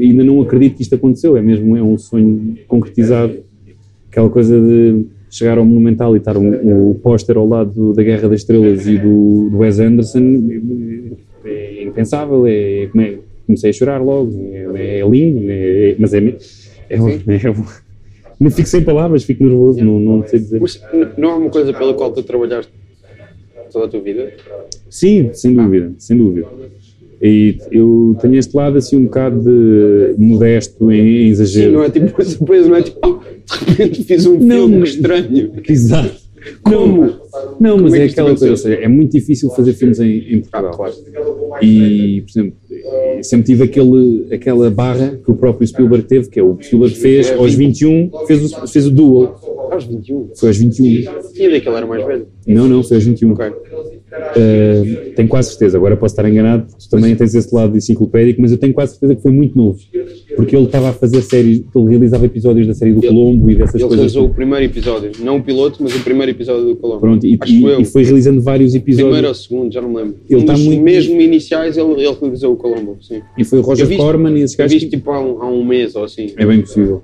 [0.00, 3.34] ainda não acredito que isto aconteceu, é mesmo é um sonho concretizado.
[4.10, 8.02] Aquela coisa de chegar ao Monumental e estar um, o póster ao lado do- da
[8.02, 10.40] Guerra das Estrelas e do, do Wes Anderson
[11.44, 14.32] é impensável, é, como é- comecei a chorar logo,
[14.74, 16.34] é, é lindo, é- mas é, me-
[16.88, 17.89] é, um- é um-
[18.40, 20.60] não fico sem palavras, fico nervoso, não, não sei dizer.
[20.60, 20.80] Mas
[21.16, 22.72] não é uma coisa pela qual tu trabalhaste
[23.70, 24.32] toda a tua vida?
[24.88, 26.48] Sim, sem dúvida, sem dúvida.
[27.22, 31.72] E eu tenho este lado assim um bocado de modesto em, em Sim, exagero.
[31.72, 34.84] não é tipo uma surpresa, não é tipo, oh, de repente fiz um Não, filme
[34.84, 35.52] estranho.
[35.68, 36.29] Exato.
[36.62, 37.02] Como?
[37.60, 40.00] Não, mas Como é é, que aquela coisa, ou seja, é muito difícil fazer filmes
[40.00, 40.70] em, em Portugal.
[40.72, 40.94] claro.
[41.62, 42.56] E, por exemplo,
[43.22, 47.30] sempre tive aquele, aquela barra que o próprio Spielberg teve, que é o Spielberg fez
[47.32, 49.34] aos 21, fez o, fez o Duel,
[49.70, 50.30] Aos 21.
[50.36, 50.84] foi aos 21.
[51.32, 52.26] Tinha daquele era mais velho.
[52.46, 53.32] Não, não, foi aos 21.
[53.32, 53.52] Ok.
[54.12, 58.58] Uh, tenho quase certeza, agora posso estar enganado, também tens esse lado enciclopédico, mas eu
[58.58, 59.78] tenho quase certeza que foi muito novo,
[60.34, 63.54] porque ele estava a fazer séries, ele realizava episódios da série do Ele- Colombo e
[63.54, 63.96] dessas Ele coisas.
[63.98, 65.12] realizou o primeiro episódio.
[65.20, 67.00] Não o piloto, mas o primeiro episódio do Colombo.
[67.00, 69.06] Pronto, e, e- e foi realizando vários episódios.
[69.06, 70.16] Primeiro ou segundo, já não me lembro.
[70.28, 73.20] Ele um tá muito- mesmo iniciais, ele, ele realizou o Colombo, sim.
[73.38, 74.72] E foi o Roger Corman e esses Eu gajos.
[74.72, 76.32] vi isto tipo há um, há um mês ou assim.
[76.36, 77.02] É bem possível.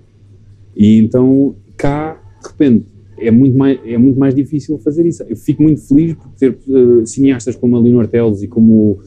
[0.77, 2.87] E então, cá, de repente,
[3.19, 5.23] é muito mais, é muito mais difícil fazer isso.
[5.29, 8.99] Eu fico muito feliz por ter eh, cineastas como a Leonor Teles e como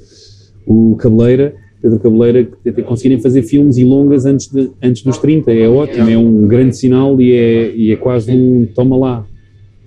[0.65, 5.03] o, o Cabeleira, Pedro Cabeleira, que até conseguirem fazer filmes e longas antes, de, antes
[5.03, 5.51] dos 30.
[5.53, 9.25] É ótimo, é um grande sinal e é, e é quase um toma lá.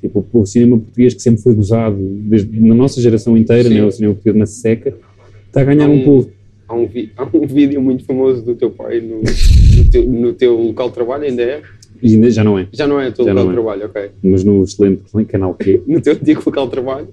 [0.01, 3.75] Tipo, o cinema português que sempre foi gozado, desde, na nossa geração inteira, Sim.
[3.75, 4.95] né, o cinema português na seca,
[5.47, 6.31] está a ganhar Há um um- pouco.
[6.69, 10.57] Há um, há um vídeo muito famoso do teu pai no, no, teu, no teu
[10.61, 11.63] local de trabalho, ainda é?
[12.03, 13.63] E ainda já não é, Já não é o teu Já local não de é.
[13.63, 14.11] trabalho, ok.
[14.25, 17.09] mas no excelente canal Q, No teu antigo local de trabalho.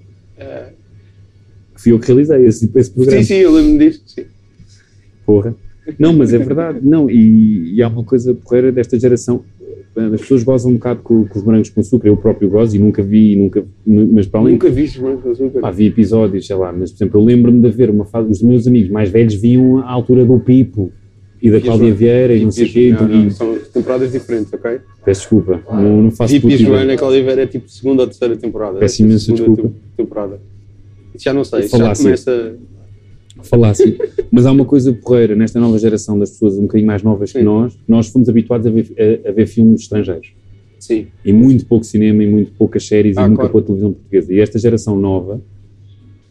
[1.74, 3.22] que fui eu que realizei esse, esse programa.
[3.22, 4.02] sim, sim, eu lembro disto.
[4.10, 4.24] Sim.
[5.24, 5.54] Porra.
[5.98, 6.80] Não, mas é verdade.
[6.82, 9.42] Não, e, e há uma coisa porreira desta geração.
[9.96, 12.08] As pessoas gozam um bocado com, com os morangos com açúcar.
[12.08, 14.52] Eu próprio gozo e nunca vi, nunca, mas para além.
[14.52, 15.60] Nunca viste Branco com Açúcar?
[15.60, 18.30] Pá, vi episódios, sei lá, mas por exemplo, eu lembro-me de haver uma fase.
[18.30, 20.92] Os meus amigos mais velhos viam a altura do Pipo
[21.42, 21.94] e da Vias Cláudia.
[21.94, 22.92] Vieira e não sei o quê.
[22.92, 24.80] Não, não, e- são temporadas diferentes, ok?
[25.04, 26.58] peço desculpa, não, não faço e ideia.
[26.58, 28.78] Joana Cláudia Vera é tipo segunda ou terceira temporada.
[28.78, 29.62] Peço É tipo imensa desculpa.
[29.68, 30.40] te- temporada.
[31.14, 32.54] Isso já não sei, isso já começa.
[33.42, 33.96] falácia.
[34.30, 37.38] Mas há uma coisa porreira nesta nova geração das pessoas um bocadinho mais novas que
[37.38, 37.44] Sim.
[37.44, 37.78] nós.
[37.88, 38.86] Nós fomos habituados a ver,
[39.24, 40.32] a- a ver filmes estrangeiros.
[40.78, 41.08] Sim.
[41.22, 43.52] e muito pouco cinema e muito poucas séries Ah, e nunca claro.
[43.52, 44.32] pouca televisão portuguesa.
[44.32, 45.38] E esta geração nova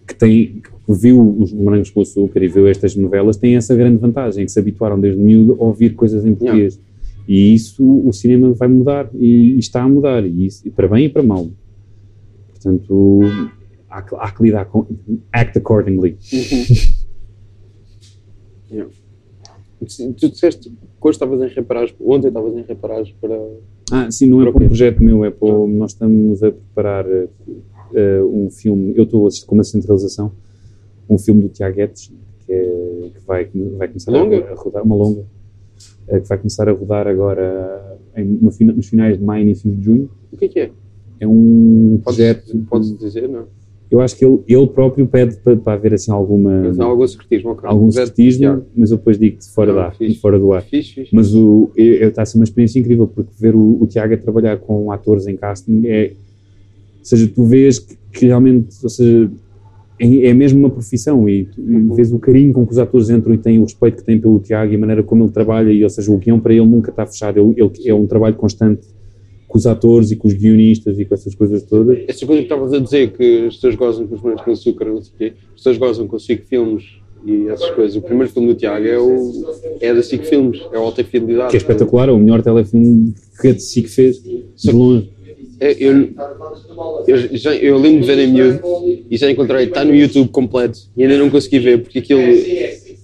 [0.07, 3.97] que tem que viu os morangos com açúcar e viu estas novelas tem essa grande
[3.97, 6.79] vantagem que se habituaram desde miúdo a ouvir coisas em português.
[7.27, 10.87] E isso o cinema vai mudar e, e está a mudar e, isso, e para
[10.87, 11.47] bem e para mal.
[12.49, 13.19] Portanto,
[13.89, 14.85] há, que- há que lidar com.
[15.31, 16.17] Act accordingly.
[18.71, 18.91] Yeah.
[20.19, 23.39] Tu disseste que hoje estavas em reparagens, ontem estavas em reparagens para.
[23.91, 25.67] Ah, sim, não é Para um projeto meu, é para.
[25.67, 28.93] Nós estamos a preparar eh, um filme.
[28.95, 30.31] Eu estou como assistente de realização.
[31.09, 32.11] Um filme do Tiago Guedes,
[32.45, 34.51] que, é, que vai, vai começar a-?
[34.51, 34.83] A, rodar.
[34.83, 35.23] Uma longa.
[36.07, 39.81] eh, que vai começar a rodar agora em, no nos finais de maio, início de
[39.83, 40.09] junho.
[40.31, 40.71] O que é que é?
[41.21, 42.57] É um Podes, projeto.
[42.69, 43.45] podes dizer, não?
[43.91, 46.61] Eu acho que ele, ele próprio pede para, para haver assim alguma.
[46.61, 47.67] Mas há algum secretismo, ok.
[47.67, 50.19] algum secretismo, mas eu depois digo-te fora, Ah, da, fixe.
[50.19, 50.61] fora do ar.
[50.61, 51.15] Fixe, fixe.
[51.15, 54.13] Mas o, é- é- está a ser uma experiência incrível, porque ver o, o Tiago
[54.13, 56.11] a trabalhar com atores em casting é.
[56.99, 58.67] Ou seja, tu vês que, que realmente.
[58.83, 59.31] Ou seja,
[59.99, 61.93] é, é mesmo uma profissão e, e Uhum.
[61.95, 64.39] vês o carinho com que os atores entram e têm o respeito que têm pelo
[64.39, 65.71] Tiago e a maneira como ele trabalha.
[65.71, 67.39] E, ou seja, o guião para ele nunca está fechado.
[67.39, 68.81] Ele, ele- é um trabalho constante
[69.47, 71.97] com os atores e com os guionistas e com essas coisas todas.
[72.07, 74.85] Essa coisa que estavas a dizer, que as pessoas gozam com os morangos com açúcar,
[74.85, 76.83] não sei o quê, as pessoas gozam com SIC Filmes
[77.25, 77.95] e essas coisas.
[77.97, 79.31] O primeiro filme do Tiago é, o,
[79.81, 81.49] é da SIC Filmes, é o Alta Fidelidade.
[81.49, 85.09] Que é espetacular, é o melhor telefilme que a SIC fez, de longe.
[85.59, 86.13] Eu,
[87.07, 88.61] eu, já, eu lembro de ver em miúdo
[89.09, 92.21] e já encontrei, está no YouTube completo e ainda não consegui ver porque aquilo,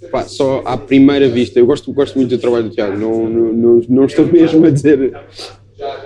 [0.09, 3.53] pá, só à primeira vista, eu gosto, gosto muito do trabalho do Tiago, não, não,
[3.53, 5.13] não, não estou mesmo a dizer,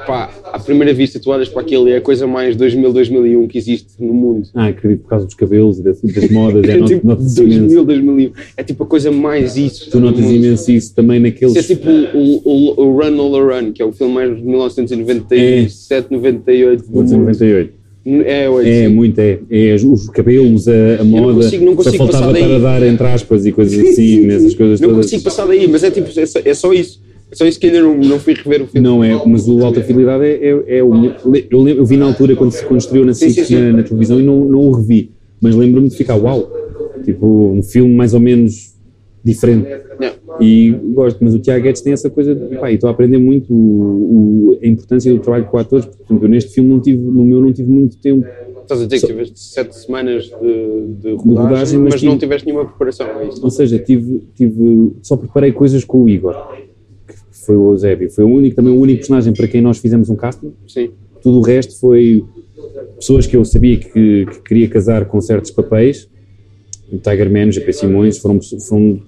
[0.06, 3.58] pá, à primeira vista tu olhas para aquilo é a coisa mais 2000, 2001 que
[3.58, 4.48] existe no mundo.
[4.56, 7.36] Ah, acredito por causa dos cabelos e das, das modas, é, É not- tipo imenso.
[7.36, 9.90] 2000, 2001, é tipo a coisa mais isso.
[9.92, 11.56] Tu notas imenso isso também naqueles.
[11.56, 14.42] Isso é tipo o, o, o Run All Run, que é o filme mais de
[14.44, 17.26] 1997, 98 do Vou dizer mundo.
[17.28, 17.80] 98.
[18.06, 18.94] É, É, sim.
[18.96, 19.40] muito, é.
[19.52, 21.44] é os- os cabelos, a, a moda.
[21.44, 22.56] consigo- não consigo só faltava passar estar daí.
[22.56, 25.06] a dar entre aspas e coisas assim, nessas coisas Não todas.
[25.06, 27.02] consigo passar daí, mas é tipo, é só, é só isso.
[27.32, 28.88] É só isso que ainda não, não fui rever o filme.
[28.88, 31.18] Não é, mas o Alta Fidelidade é, é, é o melhor.
[31.52, 33.56] Eu, eu vi na altura quando, se- estreou na, Sim, sim, sim.
[33.56, 35.12] Na, na televisão e não, não o revi.
[35.42, 36.52] Mas lembro-me de ficar, uau!
[37.04, 38.74] Tipo, um filme mais ou menos
[39.24, 39.68] diferente.
[40.00, 40.12] Não.
[40.42, 43.54] E gosto, mas o Tiago Guedes tem essa coisa de, pá, estou a aprender muito
[43.54, 45.86] o, o- a importância do trabalho com atores.
[45.86, 48.26] Portanto, eu neste filme não tive, no meu não tive muito tempo.
[48.62, 50.30] Estás a dizer que tiveste sete semanas de,
[51.02, 53.44] de rodagem, rodagem, mas, mas não tive- tiveste nenhuma preparação, é isso?
[53.44, 56.36] Ou seja, tive, tive, só preparei coisas com o Igor,
[57.46, 58.10] foi o Eusébio.
[58.10, 60.54] Foi o único, também o único personagem para quem nós fizemos um casting.
[60.68, 60.92] Sim.
[61.22, 62.24] Tudo o resto foi
[62.98, 66.10] pessoas que eu sabia que, que queria casar com certos papéis.
[66.92, 69.00] O Tiger Man, GP Simões, foram, foram,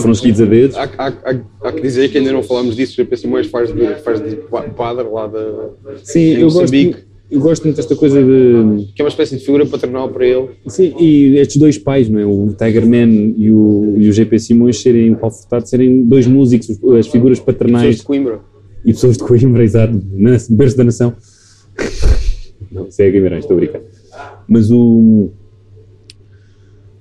[0.00, 0.76] foram escolhidos a dedos.
[0.76, 3.72] Há, há, há, há que dizer que ainda não falámos disso, o GP Simões faz
[3.72, 5.70] de, faz de pa- padre lá da.
[6.02, 8.86] Sim, em eu gosto, Moçambique, eu gosto muito desta coisa de.
[8.94, 10.48] que é uma espécie de figura paternal para ele.
[10.66, 12.24] Sim, e estes dois pais, não é?
[12.24, 16.26] O Tiger Man e o, e o GP Simões serem, o Paulo Furtado, serem dois
[16.26, 18.40] músicos, as figuras Pessoas paternais de Coimbra.
[18.84, 21.14] e pessoas de Coimbra, exato, na berço da nação.
[22.72, 23.80] Não, isso é Guimarães, estou a brincar.
[24.48, 25.30] Mas o.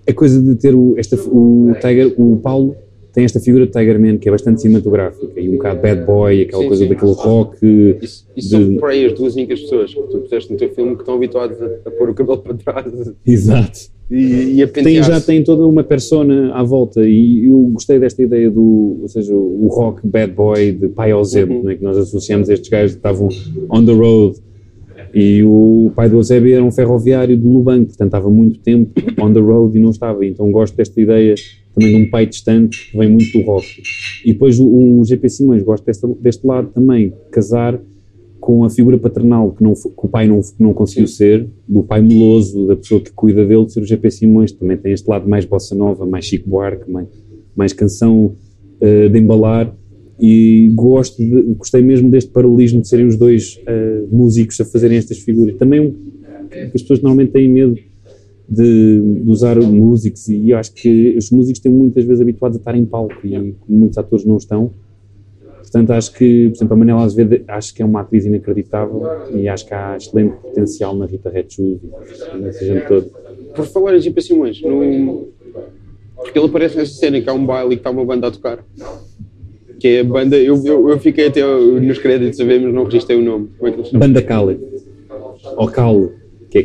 [0.10, 2.76] A coisa de ter o, esta, o Tiger, o Paulo
[3.18, 6.42] tem esta figura de Tiger Man que é bastante cinematográfica e um bocado bad boy,
[6.44, 6.90] aquela Sim, coisa sim.
[6.90, 7.58] daquele rock.
[8.00, 10.70] Isso, isso de- são por aí as duas únicas pessoas que tu puseste no teu
[10.70, 12.94] filme que estão habituados a, a pôr o cabelo para trás
[13.26, 13.80] Exato.
[14.12, 18.22] e, e a Tem, já tem toda uma persona à volta e eu gostei desta
[18.22, 21.64] ideia do, ou seja, o rock bad boy de pai Eusébio, Uhum.
[21.64, 21.76] não é?
[21.76, 23.30] que nós associamos a estes gajos que estavam
[23.72, 24.38] on the road
[25.20, 29.34] e o pai do Eusébio era um ferroviário do Lubango, portanto estava muito tempo on
[29.34, 31.34] the road e não estava, então gosto desta ideia
[31.74, 33.66] também de um pai distante que vem muito do rock.
[34.24, 37.82] E depois o, o GP Simões, gosto deste, deste lado também, casar
[38.40, 42.00] com a figura paternal que, não, que o pai não, não conseguiu ser, do pai
[42.00, 45.28] meloso, da pessoa que cuida dele, de ser o GP Simões, também tem este lado
[45.28, 47.08] mais bossa nova, mais Chico Buarque, mais,
[47.56, 48.36] mais canção
[48.80, 49.76] eh, de embalar,
[50.20, 54.98] e gosto de, gostei mesmo deste paralelismo de serem os dois eh, músicos a fazerem
[54.98, 55.56] estas figuras.
[55.56, 55.96] Também
[56.74, 57.76] as pessoas normalmente têm medo
[58.50, 62.60] de, de usar músicos, e eu acho que os músicos têm muitas vezes habituados a
[62.60, 64.72] estar em palco, e muitos atores não estão,
[65.68, 69.04] Portanto, acho que, por exemplo, a Manela Azevedo acho que é uma atriz inacreditável
[69.34, 73.06] e acho que há excelente potencial na Rita Red Shoes e nessa gente toda.
[73.54, 75.28] por falar em GP Simões no,
[76.16, 78.32] porque ele aparece nessa cena que há um baile e que está uma banda a
[78.32, 78.64] tocar
[79.80, 82.84] que é a banda, eu, eu, eu fiquei até nos créditos a ver mas não
[82.84, 84.08] registrei o nome como é que eles chamam?
[84.08, 84.60] Banda Kale,
[85.58, 86.10] ou Kale,
[86.50, 86.64] que é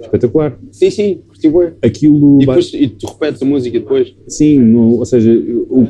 [0.00, 0.58] Espetacular.
[0.70, 1.72] sim, sim, curti bué.
[1.82, 5.32] Aquilo, e depois e tu repetes a música depois sim, no- ou seja,
[5.70, 5.86] o,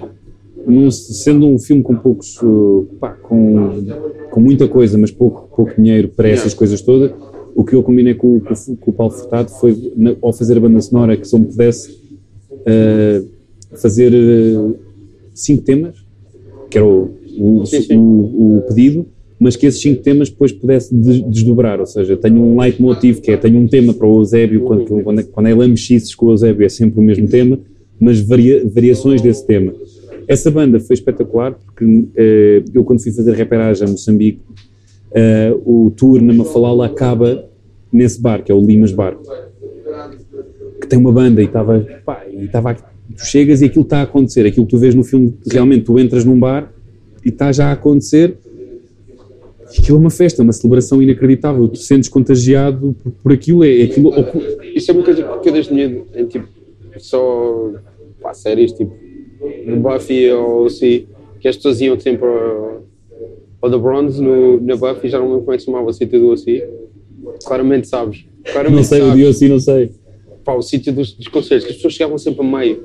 [0.66, 3.82] num- sendo um filme com poucos, uh, pá, com,
[4.30, 7.10] com muita coisa, mas pouco, pouco dinheiro para essas coisas todas,
[7.54, 10.56] o que eu combinei com, com, o- com o Paulo Furtado foi, na- ao fazer
[10.56, 11.90] a banda sonora, que se eu me pudesse
[12.52, 13.28] uh,
[13.76, 14.76] fazer uh,
[15.34, 15.94] cinco temas,
[16.70, 17.62] que era o, o,
[17.94, 19.06] o- o pedido,
[19.38, 23.32] mas que esses cinco temas depois pudesse des- desdobrar, ou seja, tenho um leitmotiv que
[23.32, 26.64] é, tenho um tema para o Eusébio, quando, quando, quando é lamechices com o Eusébio
[26.64, 27.58] é sempre o mesmo tema,
[27.98, 29.72] mas varia- variações desse tema.
[30.28, 34.40] Essa banda foi espetacular porque eh, eu quando fui fazer reperagem a Moçambique,
[35.12, 37.48] eh, o tour na Mafalala acaba
[37.92, 39.16] nesse bar, que é o Limas Bar,
[40.80, 42.76] que tem uma banda e estava, pá, e estava,
[43.16, 45.98] tu chegas e aquilo está a acontecer, aquilo que tu vês no filme, realmente tu
[45.98, 46.72] entras num bar
[47.24, 48.36] e está já a acontecer,
[49.66, 53.80] aquilo é uma festa, é uma celebração inacreditável, tu sentes contagiado por, por aquilo, é,
[53.80, 54.12] é aquilo,
[54.74, 56.46] Isso é uma coisa que eu desde miúdo, em tipo,
[56.98, 57.72] só
[58.20, 58.92] pá, séries tipo
[59.66, 61.06] no Buffy ou assim,
[61.40, 62.82] que as pessoas iam sempre ao,
[63.60, 65.86] ao The Bronze no, na Buffy, já não me lembro como é que se chamava
[65.88, 66.60] o sítio do assim.
[67.44, 68.24] Claramente sabes.
[68.44, 69.16] Claramente não sei, o sabes.
[69.16, 69.90] dia assim não sei.
[70.44, 72.82] Pá, o sítio dos, dos concertos, que as pessoas chegavam sempre a meio.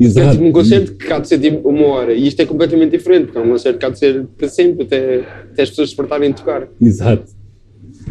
[0.00, 0.32] É Exato.
[0.32, 3.26] tipo um concerto que cá de ser tipo uma hora, e isto é completamente diferente,
[3.26, 5.20] porque é um concerto que há de ser para sempre, até,
[5.52, 6.68] até as pessoas se fartarem de tocar.
[6.80, 7.30] Exato.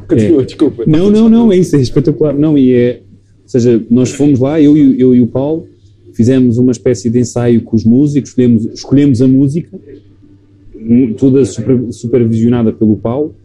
[0.07, 0.83] Continua, desculpa.
[0.87, 2.33] Não, não, não, é isso, é espetacular.
[2.33, 3.01] Não, e é,
[3.43, 5.67] ou seja, nós fomos lá, eu, e o- eu e o Paulo,
[6.13, 9.77] fizemos uma espécie de ensaio com os músicos, escolhemos, escolhemos a música,
[11.17, 13.35] toda super, supervisionada pelo Paulo,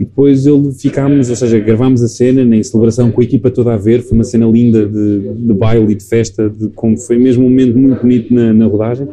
[0.00, 3.74] e depois ele ficámos, ou seja, gravámos a cena em celebração com a equipa toda
[3.74, 7.18] a ver, foi uma cena linda de, de baile e de festa, de, como foi
[7.18, 9.06] mesmo um momento muito bonito na, na rodagem,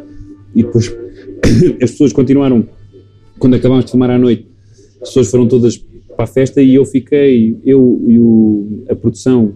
[0.55, 0.87] e depois
[1.83, 2.65] as pessoas continuaram,
[3.37, 4.47] quando acabámos de filmar à noite,
[5.01, 9.55] as pessoas foram todas para a festa e eu fiquei, eu e o, a produção,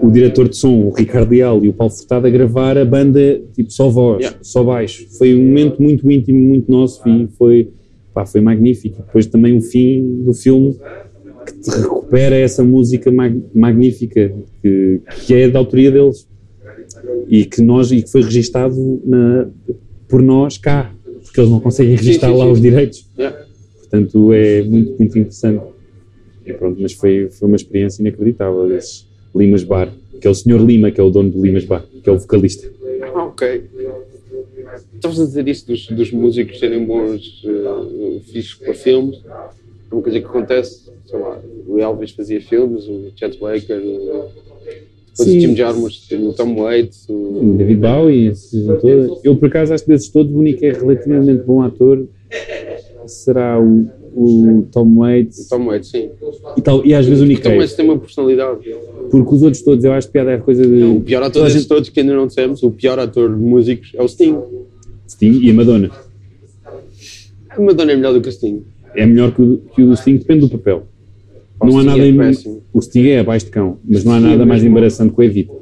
[0.00, 3.42] o diretor de som, o Ricardo Leal e o Paulo Furtado a gravar a banda,
[3.54, 4.38] tipo, só voz, Yeah.
[4.40, 5.06] só baixo.
[5.18, 7.68] Foi um momento muito íntimo, muito nosso e foi,
[8.12, 9.02] pá, foi magnífico.
[9.02, 10.78] Depois também o fim do filme
[11.46, 16.28] que te recupera essa música mag- magnífica que, que é da autoria deles
[17.28, 19.48] e que nós e que foi registado na,
[20.08, 20.94] por nós cá,
[21.24, 22.52] porque eles não conseguem registar sim, lá sim.
[22.52, 23.08] os direitos.
[23.18, 23.44] Yeah.
[23.80, 25.64] Portanto, é muito, muito interessante.
[26.46, 28.74] E pronto, mas foi, foi uma experiência inacreditável.
[28.76, 29.04] Esse
[29.34, 30.64] Limas Bar, que é o Sr.
[30.64, 32.68] Lima, que é o dono do Limas Bar, que é o vocalista.
[33.14, 33.64] Ah, ok.
[34.94, 39.20] Estavas a dizer isso dos, dos músicos serem bons uh, fixos para filmes.
[39.24, 44.28] É uma coisa que acontece, sei lá, o Elvis fazia filmes, o Chet Baker, o,
[45.12, 45.36] depois Sim.
[45.36, 49.20] o Jim Jarmusch, o Tom Waits, o, O David Bowie, esses todos.
[49.22, 52.06] Eu, por acaso, acho que desses todos, o único que é relativamente bom ator
[53.06, 56.10] será o, o Tom Waits Tom Waits, sim.
[56.56, 57.58] e, tal, e às vezes o Nick O Tom Cage.
[57.58, 58.58] Waits tem uma personalidade.
[59.10, 60.82] Porque os outros todos, eu acho que piada é coisa de.
[60.84, 63.90] O pior ator desses gente- todos que ainda não dissemos, o pior ator de músicos
[63.94, 64.36] é o Sting.
[65.08, 65.90] Sting e a Madonna.
[67.50, 68.62] A Madonna é melhor do que o Sting.
[68.94, 70.84] É melhor que o, que o Sting, depende do papel.
[71.60, 72.60] O não há Sting nada é em-.
[72.72, 74.76] O Sting é abaixo de cão, mas não há nada mais mesmo.
[74.76, 75.61] embaraçante que o Evita.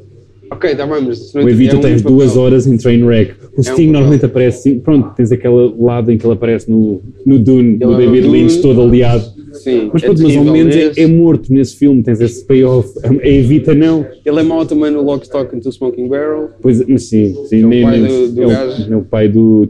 [0.51, 2.16] Ok, está bem, mas O Evita é um tens papel.
[2.18, 3.34] duas horas em Trainwreck.
[3.57, 3.92] O Sting papel.
[3.92, 7.86] normalmente aparece, pronto, tens aquele lado em que ele aparece no, no Dune, Ele é
[7.86, 8.32] no David Dune.
[8.42, 9.24] Lynch, todo aliado.
[9.53, 12.88] Sim, Mas é pronto, mas ao menos é, é morto nesse filme, tens esse payoff.
[13.05, 14.05] A Evita não.
[14.24, 16.51] Ele é mau também no Lock, Stock and Two Smoking Barrel.
[16.62, 19.03] Pois, mas sim, sim É o nem, pai nem- do- do é, o, é o
[19.03, 19.68] pai do,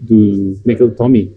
[0.00, 0.16] do.
[0.62, 0.90] Como é que ele?
[0.92, 1.32] Tommy.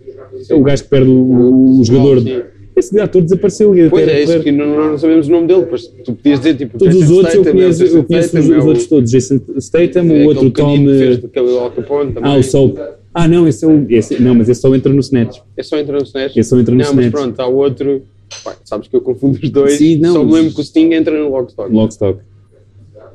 [0.50, 2.20] É o gajo que perde o, o jogador.
[2.22, 2.42] sim.
[2.76, 3.74] Esse ator desapareceu.
[3.90, 6.78] Pois é, isso que não, não sabemos o nome dele, pois tu podias dizer tipo.
[6.78, 8.88] Todos os Jason outros eu Statham, o conheço, eu conheço os, Statham, é os outros
[8.88, 9.12] todos.
[9.12, 10.76] Jason Statham, é o outro Tom.
[10.90, 12.32] eh, fez do cabelo Al Capone também.
[12.32, 12.78] Ah, o Soap.
[13.14, 13.86] Ah, não, esse é o.
[13.90, 15.40] Esse, não, mas esse só entra no Snatch.
[15.56, 16.36] É só entrar no Snatch.
[16.36, 17.12] Esse só entra no Não, mas Snatch.
[17.12, 18.02] pronto, há outro.
[18.44, 19.74] Pá, sabes que eu confundo os dois.
[19.74, 21.72] Sim, não, Só me mas- lembro que o Sting entra no Lockstock.
[21.74, 22.20] Lockstock.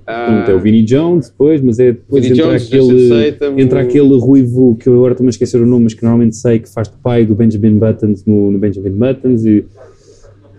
[0.06, 4.16] Ah, é o Vinnie Jones depois, mas é depois Vinnie entra Jones, aquele, entra aquele
[4.18, 6.96] ruivo que eu agora a esquecer o nome, mas que normalmente sei que faz de
[6.96, 9.64] pai do Benjamin Buttons no, no Benjamin Buttons e,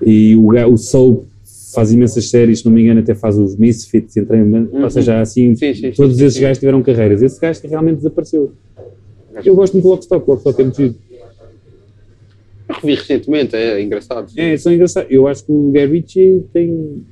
[0.06, 1.26] e o, o Soap
[1.74, 5.22] faz imensas séries, se não me engano até faz os Misfits, entra em, ou seja,
[5.22, 5.56] assim, Uhum.
[5.56, 7.22] Sim, sim, todos sim, esses gajos tiveram carreiras.
[7.22, 8.52] Esse gajo realmente desapareceu.
[9.44, 10.96] Eu gosto muito do Lockstock, o Lockstock é muito giro.
[12.68, 14.32] Eu revi recentemente, é engraçado.
[14.36, 15.10] É, são engraçados.
[15.12, 17.04] Eu acho que o Guy Ritchie tem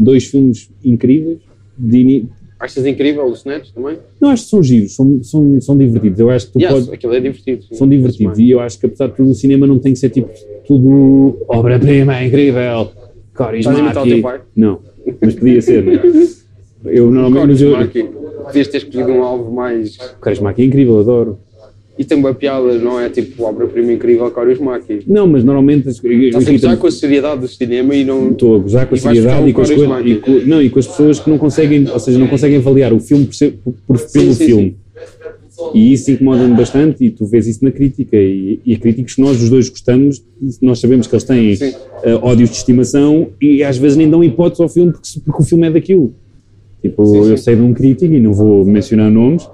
[0.00, 1.38] dois filmes incríveis.
[1.78, 2.26] De
[2.58, 3.96] Achas incrível o Snatch também?
[4.20, 6.18] Não, acho que são giros, são, são, são divertidos.
[6.20, 7.64] Eu acho que tu Yes, podes- aquilo é divertido.
[7.72, 8.24] são divertidos.
[8.32, 10.28] Parece E eu acho que apesar de tudo, o cinema não tem que ser tipo
[10.66, 12.90] tudo obra-prima, incrível,
[13.32, 14.22] Estás a imitar o teu Corismaki.
[14.22, 14.40] pai?
[14.54, 14.78] Não,
[15.22, 16.02] mas podia ser, não é?
[16.84, 17.46] Eu normalmente.
[17.48, 17.70] mas eu-
[18.70, 19.96] ter escolhido um alvo mais.
[20.20, 21.38] Corismaki é incrível, adoro.
[21.98, 25.00] E tem uma piada, não é tipo obra-prima incrível Corismaki.
[25.06, 25.86] Não, mas normalmente.
[26.02, 28.30] eu- Estás a gozar com a seriedade do cinema e não.
[28.30, 30.78] Estou a gozar com a seriedade e com, as coisas, e com- não, e com
[30.78, 33.74] as pessoas que não conseguem, ou seja, não conseguem avaliar o filme por, ser- por-
[33.86, 34.76] por- pelo sim, filme.
[35.74, 39.42] E isso incomoda-me bastante e tu vês isso na crítica e, e críticos que nós
[39.42, 40.24] os dois gostamos,
[40.62, 41.74] nós sabemos que eles têm Sim.
[42.02, 45.44] eh, ódios de estimação e às vezes nem dão hipótese ao filme porque, porque o
[45.44, 46.14] filme é daquilo.
[46.80, 47.30] Tipo, Sim, sim.
[47.30, 49.46] eu sei de um crítico, e não vou mencionar nomes,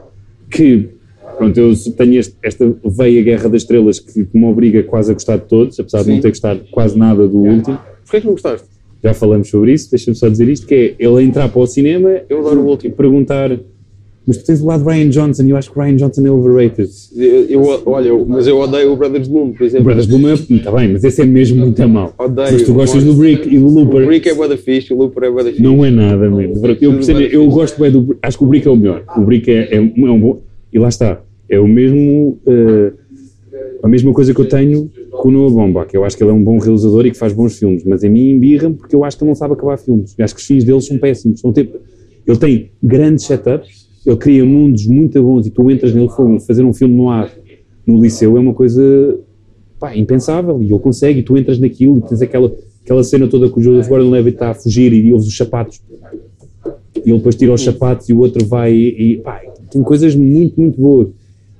[0.48, 0.90] que
[1.36, 5.14] pronto, eu tenho este- esta veia Guerra das Estrelas que, que me obriga quase a
[5.14, 6.12] gostar de todos, apesar de Sim.
[6.14, 7.78] não ter gostado quase nada do último.
[8.04, 8.66] Porquê que não gostaste?
[9.02, 12.20] Já falamos sobre isso, deixa-me só dizer isto, que é ele entrar para o cinema
[12.28, 12.92] Eu adoro o último.
[12.92, 13.58] e perguntar
[14.28, 16.30] mas tu tens o lado de Ryan Johnson e eu acho que Ryan Johnson é
[16.32, 16.90] overrated.
[17.14, 19.84] Eu, eu- olha, eu- mas eu odeio o Brothers Bloom, por O exemplo.
[19.84, 22.12] Brothers Bloom é, está bem, mas esse é mesmo muito mau.
[22.18, 22.48] Odeio.
[22.54, 24.04] Mas tu gostas do Brick e do O Looper.
[24.04, 25.62] Brick é bué da fixe, o Looper é bué da fixe.
[25.62, 26.56] Não é nada mesmo.
[26.80, 28.16] Eu, percebo, eu gosto bem do.
[28.20, 29.04] Acho que o Brick é o melhor.
[29.16, 30.40] O Brick é, é, é um bom.
[30.72, 31.20] E lá está.
[31.48, 32.38] É o mesmo.
[32.46, 32.92] eh,
[33.82, 35.94] a mesma coisa que eu tenho com o Noah Baumbach.
[35.94, 37.84] Eu acho que ele é um bom realizador e que faz bons filmes.
[37.84, 40.14] Mas a mim embirra-me porque eu acho que ele não sabe acabar filmes.
[40.18, 41.40] Eu acho que os fins dele são péssimos.
[41.40, 41.78] São tipo,
[42.26, 43.86] ele tem grandes setups.
[44.04, 46.08] Ele cria mundos muito bons e tu entras nele.
[46.08, 47.30] fogo, Fazer um filme no ar
[47.86, 49.18] no liceu é uma coisa
[49.78, 53.48] pá, impensável e ele consegue, e tu entras naquilo e tens aquela, aquela cena toda
[53.48, 55.80] que o Joseph Gordon-Levitt está a fugir e ouves os sapatos
[57.04, 59.40] e ele depois tira os sapatos e o outro vai e, e, pá,
[59.70, 61.08] tem coisas muito, muito boas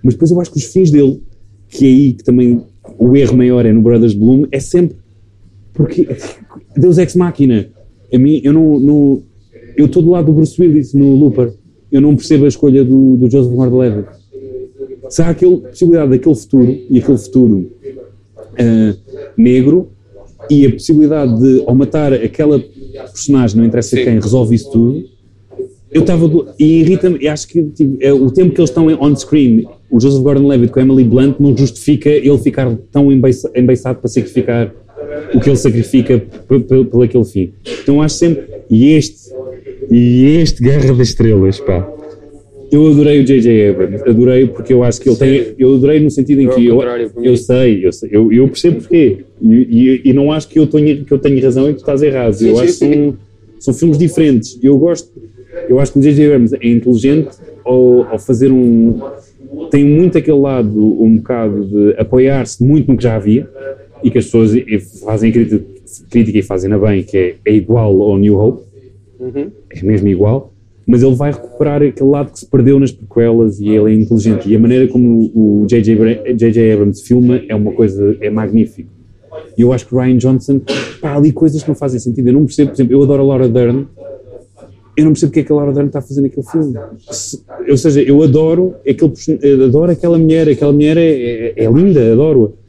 [0.07, 1.20] mas depois eu acho que os fins dele
[1.68, 2.62] que é aí que também
[2.98, 4.96] o erro maior é no Brothers Bloom é sempre
[5.74, 6.09] porque
[6.76, 7.68] Deus Ex Machina
[8.12, 9.22] a mim, eu não, não
[9.76, 11.52] eu estou do lado do Bruce Willis no Looper
[11.92, 14.09] eu não percebo a escolha do, do Joseph Gordon-Levitt
[15.11, 17.70] se há aquele, possibilidade daquele futuro e aquele futuro
[18.59, 18.96] ah,
[19.36, 19.90] negro
[20.50, 22.62] e a possibilidade de, ao matar aquela
[23.12, 24.04] personagem, não interessa Sim.
[24.04, 25.04] quem, resolve isso tudo,
[25.90, 26.54] eu estava.
[26.59, 29.66] E irrita-me, acho que tipo, é, o tempo que eles estão on screen,
[29.97, 34.09] o Joseph Gordon-Levitt com a Emily Blunt, não justifica ele ficar tão embeiça- embeiçado para
[34.09, 34.72] sacrificar
[35.34, 37.53] o que ele sacrifica pelo aquele fim.
[37.82, 38.44] Então acho sempre.
[38.70, 39.26] E este.
[39.90, 41.88] E este Guerra das Estrelas, pá.
[42.72, 43.70] Eu adorei o J.J.
[43.70, 45.55] Abrams, adorei porque eu acho que ele tem.
[45.57, 46.82] Eu adorei no sentido em Eu, que eu,
[47.22, 49.18] eu sei, eu, sei, eu, eu percebo porquê.
[49.40, 49.55] E,
[50.05, 52.03] e, e não acho que eu, tenha, que eu tenha razão e que tu estás
[52.03, 52.32] errado.
[52.32, 53.16] Sim, eu sim, acho que são,
[53.61, 54.59] são filmes diferentes.
[54.62, 55.09] Eu gosto.
[55.68, 56.26] Eu acho que o J.J.
[56.26, 57.28] Abrams é inteligente
[57.64, 58.99] ao, ao fazer um.
[59.70, 63.48] Tem muito aquele lado, um bocado de apoiar-se muito no que já havia
[64.02, 64.52] e que as pessoas
[65.04, 68.64] fazem crítica, e fazem-na bem, que é, é igual ao New Hope
[69.18, 69.50] Uhum.
[69.70, 70.52] é mesmo igual,
[70.86, 74.46] mas ele vai recuperar aquele lado que se perdeu nas prequelas e ele é inteligente.
[74.48, 75.94] E a maneira como o J.J.
[75.94, 76.72] Abra- J.J.
[76.72, 78.90] Abrams filma é uma coisa, é magnífico.
[79.57, 80.61] E eu acho que Ryan Johnson,
[81.00, 82.28] pá, ali coisas que não fazem sentido.
[82.28, 83.86] Eu não percebo, por exemplo, eu adoro a Laura Dern,
[84.97, 86.74] eu não percebo porque é que a Laura Dern está a fazer naquele filme.
[87.11, 92.12] Se- ou seja, eu adoro, aquele, adoro aquela mulher, aquela mulher é, é, é linda,
[92.12, 92.66] adoro-a.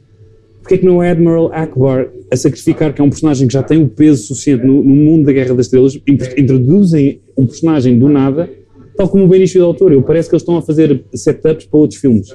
[0.60, 3.62] Porquê é que não é Admiral Akbar a sacrificar, que é um personagem que já
[3.62, 5.98] tem o peso suficiente no, no mundo da Guerra das Estrelas,
[6.36, 8.50] introduzem um personagem do nada,
[8.96, 9.94] tal como o Benício del Toro.
[9.94, 12.28] Eu parece que eles estão a fazer setups para outros filmes.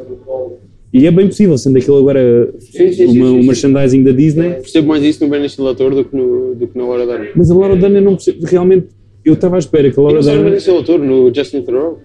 [0.91, 4.49] E é bem possível, sendo aquilo agora Sim, sim, uma- sim, um merchandising da Disney.
[4.51, 7.29] Percebo mais isso no Benicio Del Toro do que, no, do que na Laura Dern.
[7.35, 8.87] Mas a Laura Dern eu não percebo, realmente,
[9.25, 10.57] eu estava à espera que a Laura Dern...
[10.59, 11.97] Del Toro, no Justin Theroux.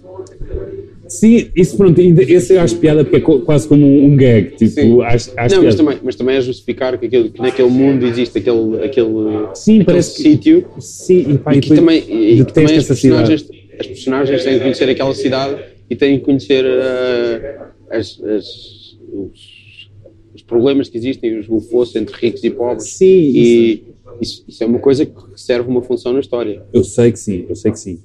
[1.08, 4.70] Sim, isso pronto, ainda, esse eu acho piada porque é quase como um, gag, tipo,
[4.72, 5.00] Sim.
[5.02, 8.36] acho, acho não, mas também, mas também é justificar que, aquele, que naquele mundo existe
[8.36, 9.08] aquele, aquele,
[9.54, 12.84] Sim, aquele parece que- sítio Sim, e pá, e que também, e, que também as,
[12.84, 13.00] cidade.
[13.00, 13.48] personagens,
[13.80, 15.56] as personagens têm que conhecer aquela cidade
[15.88, 19.90] e têm que conhecer ah, as, as- os,
[20.34, 22.84] os problemas que existem, os, fosso entre ricos e pobres.
[22.92, 23.82] Sim, e isso,
[24.20, 26.62] isso é uma coisa que serve uma função na história.
[26.72, 27.98] Eu sei que sim, eu sei que sim.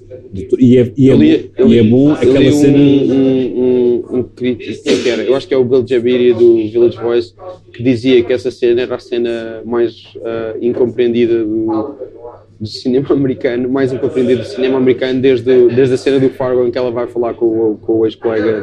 [0.60, 2.54] E é, e é, Eu li- bom, eu e é li- bom aquela li um,
[2.54, 2.78] cena.
[2.78, 5.24] Um, um, um crítico, é que era?
[5.24, 7.34] Eu acho que é o Bill Jabiri do Village Voice,
[7.74, 11.96] que dizia que essa cena era a cena mais ah, incompreendida do,
[12.60, 16.72] do cinema americano, mais incompreendida do cinema americano desde, desde a cena do Fargo em
[16.72, 18.62] que ela vai falar com o, com o ex-colega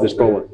[0.00, 0.46] da escola.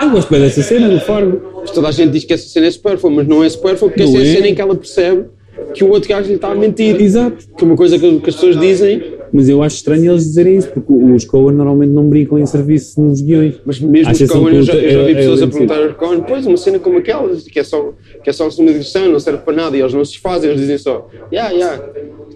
[0.00, 1.42] Eu gosto bem dessa cena do Fargo.
[1.60, 4.04] Mas toda a gente diz que essa cena é supérflua, mas não é supérflua porque
[4.04, 4.34] Não essa é a é.
[4.36, 5.26] cena em que ela percebe
[5.74, 7.00] que o outro gajo lhe está a mentir.
[7.00, 7.46] Exato.
[7.56, 9.02] Que é uma coisa que, que as pessoas dizem,
[9.32, 13.00] Mas eu acho estranho eles dizerem isso, porque os Coen normalmente não brincam em serviço
[13.00, 13.54] nos guiões.
[13.64, 15.92] Mas mesmo os Coen, eu já, eu já é- vi é pessoas a perguntar aos
[15.96, 17.92] Coen, pois, uma cena como aquela, que é só,
[18.22, 20.60] que é só uma digressão, não serve para nada, e eles não se desfazem, eles
[20.60, 21.82] dizem só, yeah, yeah.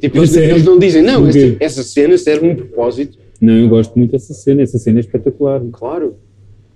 [0.01, 3.19] Tipo, eles, é- eles não dizem, não, essa, essa cena serve um propósito.
[3.41, 5.63] Não, eu gosto muito dessa cena, essa cena é espetacular.
[5.73, 6.17] Claro.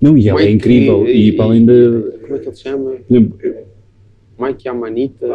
[0.01, 1.09] Não, e ela é Mike incrível.
[1.09, 2.03] E, para além de.
[2.23, 2.93] Como é que ele se chama?
[4.39, 5.27] Mike Amanita?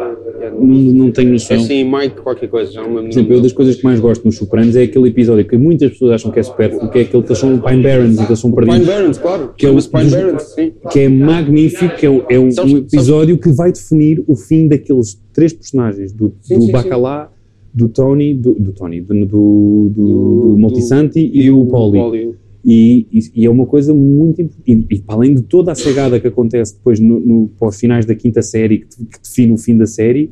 [0.41, 1.57] É, não, não tenho é noção.
[1.57, 2.93] assim, Mike qualquer coisa, já não.
[2.95, 5.91] Por exemplo, eu das coisas que mais gosto nos Sopranos é aquele episódio que muitas
[5.91, 8.29] pessoas acham que é supérfluo, que é aquele que eles são Pine Barrens e que
[8.31, 8.87] eles são Pine perdidos.
[8.87, 9.53] Barrens, claro.
[9.57, 10.71] Que é Pine Barrens, sim.
[10.91, 14.35] que é magnífico, que é, um- é um, Sabes- um episódio que vai definir o
[14.35, 17.31] fim daqueles três personagens, do, Sim, do sim, Bacalá,
[17.73, 22.33] do Tony, do, do Tony, do, do, do, do Moltisanti e, do o Polly.
[22.65, 24.87] E, e- e é uma coisa muito importante.
[24.91, 28.05] E, para além de toda a cegada que acontece depois no, no, para os finais
[28.05, 30.31] da quinta série, que, que define o fim da série,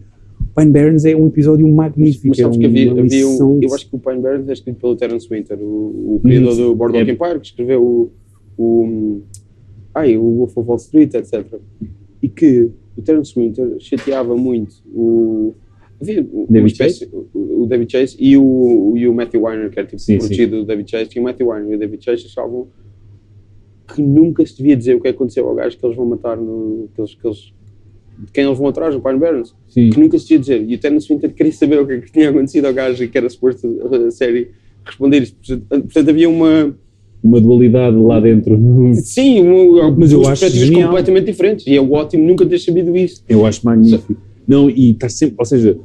[0.55, 2.28] Pine Barrens é um episódio magnífico.
[2.28, 4.49] Mas é sabes que havia, uma havia lição um, eu acho que o Pine Barrens
[4.49, 8.11] é escrito pelo Terence Winter, o, o criador do Boardwalk é- Empire, que escreveu o,
[8.57, 9.21] o,
[9.95, 11.45] ai, o Wolf of Wall Street, etc.
[12.21, 15.53] E que o Terence Winter chateava muito o.
[16.02, 19.80] Havia uma David espécie- o, o David Chase e o, e o Matthew Weiner, que
[19.80, 22.26] era tipo Sim, protegido do David Chase, e o Matthew Weiner e o David Chase
[22.28, 22.68] achavam
[23.93, 26.89] que nunca se devia dizer o que aconteceu ao gajo que eles vão matar no.
[26.93, 27.38] Que eles, que eles,
[28.20, 29.56] de quem eles vão atrás, no Pine Barrens.
[29.68, 29.89] Sim.
[29.89, 30.66] Que nunca se devia dizer.
[30.70, 33.08] E o Terence Winter queria saber o que, é que tinha acontecido ao gajo e
[33.08, 33.68] que era suposto
[34.08, 34.50] a série
[34.86, 35.36] responder isso.
[35.70, 36.76] Portanto, havia uma.
[37.24, 38.60] Uma dualidade lá dentro.
[38.95, 40.89] Sim, uma, Mas eu acho genial.
[40.89, 41.66] completamente diferentes.
[41.66, 43.24] E é ótimo nunca ter sabido isso.
[43.28, 44.16] Eu acho magnífico.
[44.48, 45.78] Não, e está sempre, ou seja,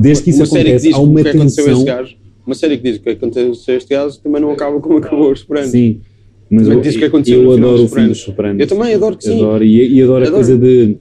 [0.00, 1.84] desde que isso que acontece, há uma a tensão.
[1.84, 2.16] gajo,
[2.46, 5.32] uma série que diz o que aconteceu a este gajo também não acaba como acabou
[5.32, 5.70] os Sopranos.
[5.70, 6.00] Sim,
[6.50, 8.60] mas Também eu, diz o que aconteceu eu adoro o fim dos Sopranos.
[8.60, 9.34] Eu também adoro que sim.
[9.36, 10.34] Adoro, e, e adoro, a Adoro.
[10.44, 10.96] coisa de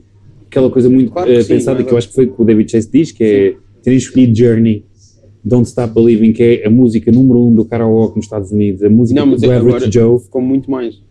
[0.48, 2.46] aquela coisa muito Claro que sim, pensada que eu acho que foi o que o
[2.46, 4.84] David Chase diz, que é ter escolhido Journey,
[5.44, 8.90] Don't Stop Believing, que é a música número um do karaoke nos Estados Unidos, a
[8.90, 10.20] música Não, do Average Joe.
[10.20, 11.02] ficou muito mais.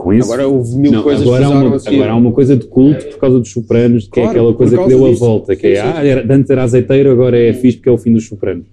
[0.00, 2.66] Com isso, Agora houve mil Não, coisas agora, há uma, agora há uma coisa de
[2.66, 5.54] culto por causa dos Sopranos, que é Claro, aquela por coisa que deu a volta,
[5.54, 5.92] que é, Sim, sim.
[5.94, 8.64] ah, era, antes era azeiteiro, agora é fixe porque é o fim dos Sopranos.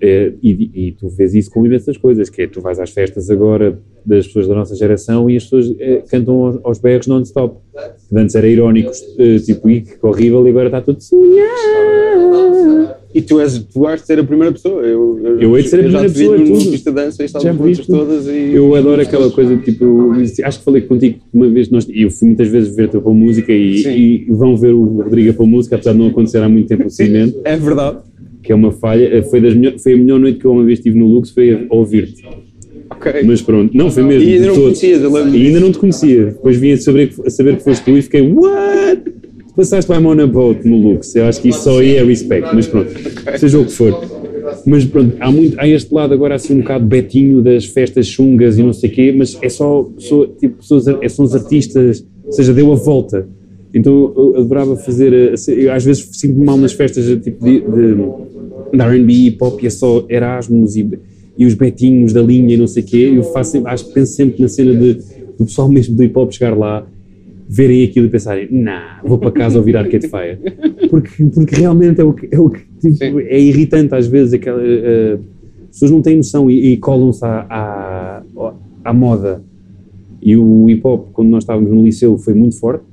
[0.00, 3.30] É, e, e tu vês isso com imensas coisas, que é, tu vais às festas
[3.30, 7.56] agora das pessoas da nossa geração e as pessoas eh, cantam aos, aos berros non-stop.
[8.08, 11.46] Que Antes era irónico, eh, tipo, "Ih, que horrível, e agora está tudo sonhar.
[13.14, 14.82] E tu, és, tu has de ser a primeira pessoa.
[14.82, 16.70] Eu, Eu hei de ser a já primeira pessoa, numa tudo.
[16.70, 17.54] pista de dança e Já
[17.86, 18.52] todas e...
[18.52, 20.12] Eu adoro aquela coisa, tipo, eu
[20.44, 23.50] acho que falei contigo uma vez, nós, eu fui muitas vezes ver a tua música
[23.52, 26.68] e, e vão ver o Rodrigo a pôr música, apesar de não acontecer há muito
[26.68, 27.98] tempo o seguimento, É verdade.
[28.46, 30.64] Que é uma falha, eh, foi, das melhor- foi a melhor noite que eu uma
[30.64, 32.24] vez tive no Lux, foi a ouvir-te.
[32.88, 33.12] Ok.
[33.24, 34.28] Mas pronto, não, foi mesmo.
[34.28, 34.62] E ainda não todo.
[34.64, 36.24] conhecias, eu lembro E ainda não te conhecia.
[36.26, 39.02] Depois vim a saber, que- a saber que foste tu e fiquei, what?
[39.56, 41.14] Passaste by on a boat no Lux.
[41.16, 42.90] Eu acho que isso só aí é respect, mas pronto,
[43.38, 43.92] seja o que for.
[44.64, 48.58] Mas pronto, há, muito, há este lado agora assim um bocado betinho das festas chungas
[48.58, 52.06] e não sei o quê, mas é só pessoa, tipo, pessoas, é, são os artistas,
[52.24, 53.26] ou seja, deu a volta.
[53.74, 57.94] Então eu adorava fazer, eh, eu às vezes sinto-me mal nas festas tipo de, de,
[58.72, 60.98] de R&B e hip-hop e é só Erasmus e,
[61.36, 64.12] e os betinhos da linha e não sei o quê, eu faço sempre, acho, penso
[64.12, 64.94] sempre na cena de,
[65.38, 66.86] do pessoal mesmo do hip-hop chegar lá,
[67.48, 70.38] verem aquilo e pensarem, nah, vou para casa ouvir Arcade Fire.
[70.90, 74.60] Porque, porque realmente é o que, é, o que, tipo, é irritante às vezes, aquela,
[74.62, 75.18] eh,
[75.64, 78.22] as pessoas não têm noção e, e colam-se à, à,
[78.84, 79.42] à moda.
[80.20, 82.84] E o hip-hop, quando nós estávamos no liceu, foi muito forte,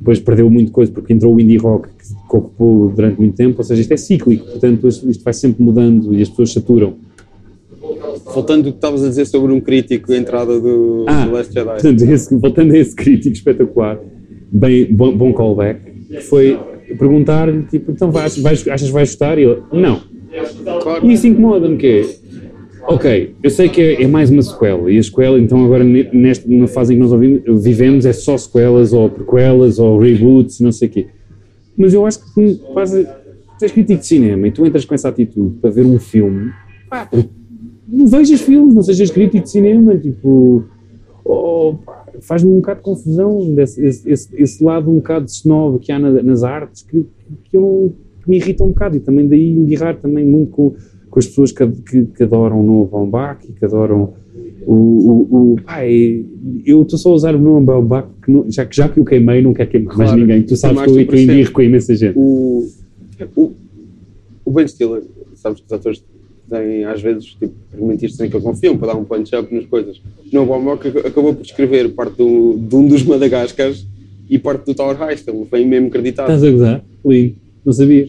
[0.00, 3.64] depois perdeu muito coisa porque entrou o indie rock que, ocupou durante muito tempo, ou
[3.64, 6.94] seja, isto é cíclico, portanto isto isto vai sempre mudando e as pessoas saturam.
[8.32, 11.52] Voltando ao que estavas a dizer sobre um crítico, a entrada do, Ah, do Last
[11.52, 11.70] Jedi.
[11.72, 13.98] portanto, esse- voltando a esse crítico espetacular,
[14.52, 16.58] bem, bom, bom callback, que foi
[16.98, 19.38] perguntar-lhe, tipo, então vais, vais, achas que vais gostar?
[19.38, 20.00] E ele, não.
[20.82, 21.04] Claro.
[21.06, 22.00] E isso incomoda-me, que é,
[22.88, 26.08] ok, eu sei que é, é mais uma sequela, e a sequela, então agora ne-
[26.12, 30.72] nesta, na fase em que nós vivemos, é só sequelas, ou prequelas, ou reboots, não
[30.72, 31.06] sei o quê.
[31.76, 33.06] Mas eu acho que fazes,
[33.58, 36.50] tu és crítico de cinema e tu entras com essa atitude para ver um filme,
[36.88, 37.08] pá,
[37.88, 40.64] não vejas filmes, não sejas crítico de cinema, tipo,
[41.24, 41.74] oh,
[42.20, 45.90] faz-me um bocado de confusão desse, esse, esse, esse lado um bocado de snob que
[45.92, 47.04] há na- nas artes que,
[47.44, 50.74] que, eu que me irrita um bocado e também daí embirrar também muito com,
[51.10, 54.12] com as pessoas que, que, que adoram o Noah Baumbach e que adoram
[54.66, 56.20] o, o, o é-
[56.64, 59.04] eu estou só a usar o Noah Baumbach que não- já, que já que o
[59.04, 61.50] queimei não quero queimar mais Claro, ninguém, tu sabes que eu, eu presente.
[61.50, 62.68] com imensa gente O,
[63.36, 63.52] o,
[64.44, 65.02] o Ben Stiller,
[65.34, 66.02] sabes que os atores
[66.48, 70.00] têm, às vezes, tipo, argumentistas em que confiam para dar um punch-up nas coisas.
[70.32, 73.86] No Baumbach ac- acabou por escrever parte do, de um dos Madagascars
[74.28, 76.26] e parte do Tower Heist, ele foi mesmo acreditado.
[76.26, 76.84] estás a gozar?
[77.04, 77.34] Lindo,
[77.64, 78.08] não sabia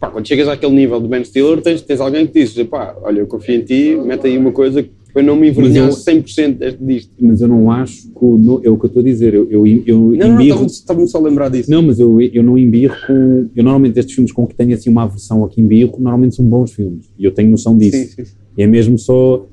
[0.00, 3.20] Pá, quando chegas àquele nível de Ben Stiller, tens, tens alguém que diz, pá, olha,
[3.20, 6.58] eu confio em ti, mete aí uma coisa para eu não me envergonhar Mas 100%
[6.58, 7.12] deste- disto.
[7.20, 9.48] mas eu não acho que o, no- é o que eu estou a dizer eu,
[9.48, 11.70] eu, eu Não, não, embirro estava-me só a lembrar disso.
[11.70, 13.48] Não, mas eu, eu não embirro com.
[13.54, 16.72] Eu normalmente estes filmes com que tenho assim uma aversão aqui embirro, normalmente são bons
[16.72, 17.06] filmes.
[17.16, 17.96] E eu tenho noção disso.
[17.96, 18.32] Sim, sim.
[18.58, 19.46] É mesmo só.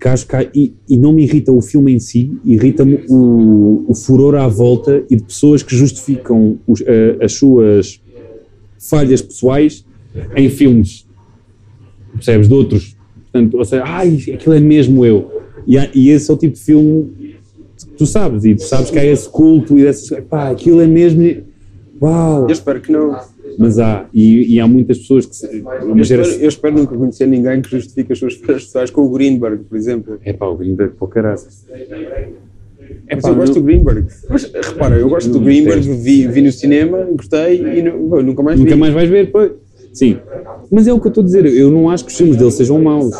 [0.00, 3.84] Que acho que há- e, e não me irrita o filme em si, irrita-me o,
[3.88, 8.00] o furor à volta e de pessoas que justificam os- a- as suas
[8.88, 9.84] falhas pessoais
[10.36, 11.06] em filmes.
[12.14, 12.48] Percebes?
[12.48, 12.96] De outros.
[13.30, 15.42] Portanto, ou seja, ai, aquilo é mesmo eu.
[15.66, 17.36] E, há- e esse é o tipo de filme
[17.78, 20.86] que tu sabes, e tu sabes que há esse culto e essas, pá, aquilo é
[20.86, 21.22] mesmo.
[22.00, 22.42] Uau!
[22.44, 23.18] Eu espero que não.
[23.58, 25.34] Mas há, e, e há muitas pessoas que.
[25.36, 29.02] se- Eu espero, eu espero nunca conhecer ninguém que justifique as suas falhas pessoais com
[29.02, 30.18] o Greenberg, por exemplo.
[30.24, 31.66] É pá, o Greenberg, pô, caraças.
[33.08, 34.04] É Mas eu gosto do Greenberg.
[34.28, 38.42] Mas repara, eu gosto do Greenberg, vi, vi no cinema, gostei e nu- bom, nunca
[38.42, 38.80] mais Nunca vi.
[38.80, 39.52] mais vais ver, pois.
[39.92, 40.16] Sim.
[40.70, 42.50] Mas é o que eu estou a dizer, eu não acho que os filmes dele
[42.50, 43.14] sejam maus.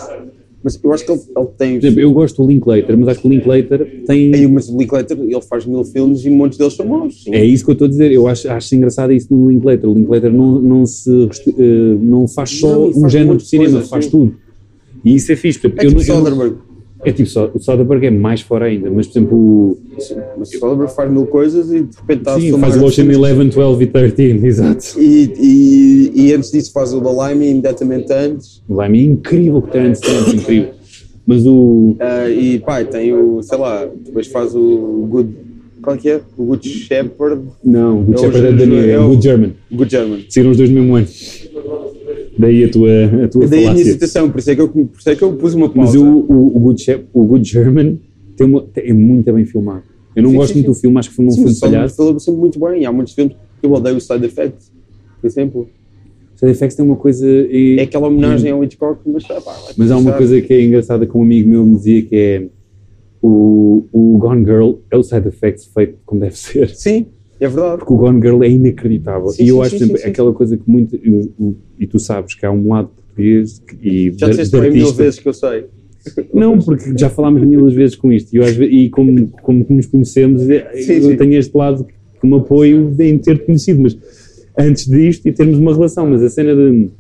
[0.65, 1.79] Mas eu acho que ele, ele tem.
[1.79, 4.35] Por exemplo, eu gosto do Linklater, mas acho que o Linklater tem.
[4.35, 7.33] Aí, mas o Linklater, ele faz mil filmes e muitos deles são sim.
[7.33, 8.11] É isso que eu estou a dizer.
[8.11, 9.89] Eu acho, acho engraçado isso no Linklater.
[9.89, 11.09] O Linklater não, não, se,
[11.57, 14.11] eh, não faz só Não, um género de cinema, coisas, faz sim.
[14.11, 14.35] tudo.
[15.05, 15.61] E isso é fixe.
[15.65, 16.57] É eu tipo não- eu não- Soderbergh.
[17.05, 19.79] É tipo, só, o Soderbergh é mais fora ainda, mas por exemplo, o,
[20.41, 23.05] o Soderbergh faz mil coisas e de repente está a sim, filmar faz o Ocean
[23.07, 23.19] filmes.
[23.19, 24.85] 11, 12 e 13, exato.
[25.01, 28.63] E, e, e antes disso faz o da Lime imediatamente antes.
[28.69, 30.71] O Lime é incrível que tem Stamp, incrível.
[31.27, 31.97] Mas o.
[32.01, 35.47] Ah, e pá, tem o, sei lá, depois faz o Good.
[35.83, 36.21] Qual é que é?
[36.37, 39.53] O Good Shepherd, Não, o Good É Shepherd é é é o- Good German.
[39.71, 40.25] Good German.
[40.29, 41.07] Saíram os dois no mesmo ano.
[42.39, 42.89] Daí a tua,
[43.25, 43.89] a tua Daí a minha falácia.
[43.91, 46.01] hesitação, por isso, é que eu, por isso é que eu pus uma Mas pausa.
[46.01, 48.01] o, o, o, Good o Good German
[48.37, 49.85] tem uma- é muito bem filmado.
[50.15, 50.73] Eu não Sim, gosto sim, muito sim.
[50.73, 51.93] do filme, acho que foi um Sim, filme mas falhado.
[51.95, 52.83] falou sempre muito bem.
[52.83, 54.59] E há muitos filmes que eu odeio o Side Effect,
[55.21, 55.71] por exemplo.
[56.35, 57.27] Side Effects tem uma coisa.
[57.27, 60.63] e- É aquela homenagem ao Hitchcock, mas pá, vai mas há uma coisa que é
[60.63, 62.49] engraçada que um amigo meu me dizia que é
[63.23, 66.69] o, o Gone Girl é o Side Effects feito como deve ser.
[66.77, 67.07] Sim,
[67.41, 67.79] é verdade.
[67.79, 69.29] Porque o Gone Girl é inacreditável.
[69.29, 70.09] Sim, e eu sim, acho, sim, sim.
[70.09, 70.97] aquela coisa que muito.
[70.97, 74.93] eu- o- e tu sabes que há um lado português e Já disseste bem mil
[74.93, 75.65] vezes que eu sei.
[76.33, 78.33] Não, porque já falámos mil vezes com isto.
[78.33, 81.85] E, eu e como, como nos conhecemos, Sim, eu tenho este lado
[82.21, 83.83] que me apoio em ter conhecido.
[83.83, 83.97] Mas
[84.59, 86.09] antes disto e termos uma relação.
[86.09, 86.91] Mas a cena de.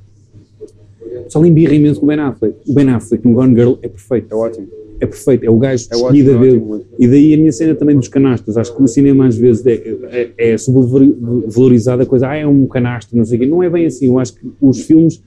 [1.28, 2.54] Só embirra imenso com o Ben Affleck.
[2.68, 4.32] O Ben Affleck no Gone Girl é perfeito.
[4.32, 4.66] É ótimo.
[5.00, 5.44] É perfeito.
[5.44, 6.84] É o gajo É de ótimo, é ótimo.
[6.98, 8.56] E daí a minha cena também dos canastros.
[8.56, 12.28] Acho que o cinema às vezes é, é, é sobrevalorizada a coisa.
[12.28, 13.46] Ah, é um canastro, não sei o quê.
[13.46, 14.06] Não é bem assim.
[14.06, 15.22] Eu acho que os filmes.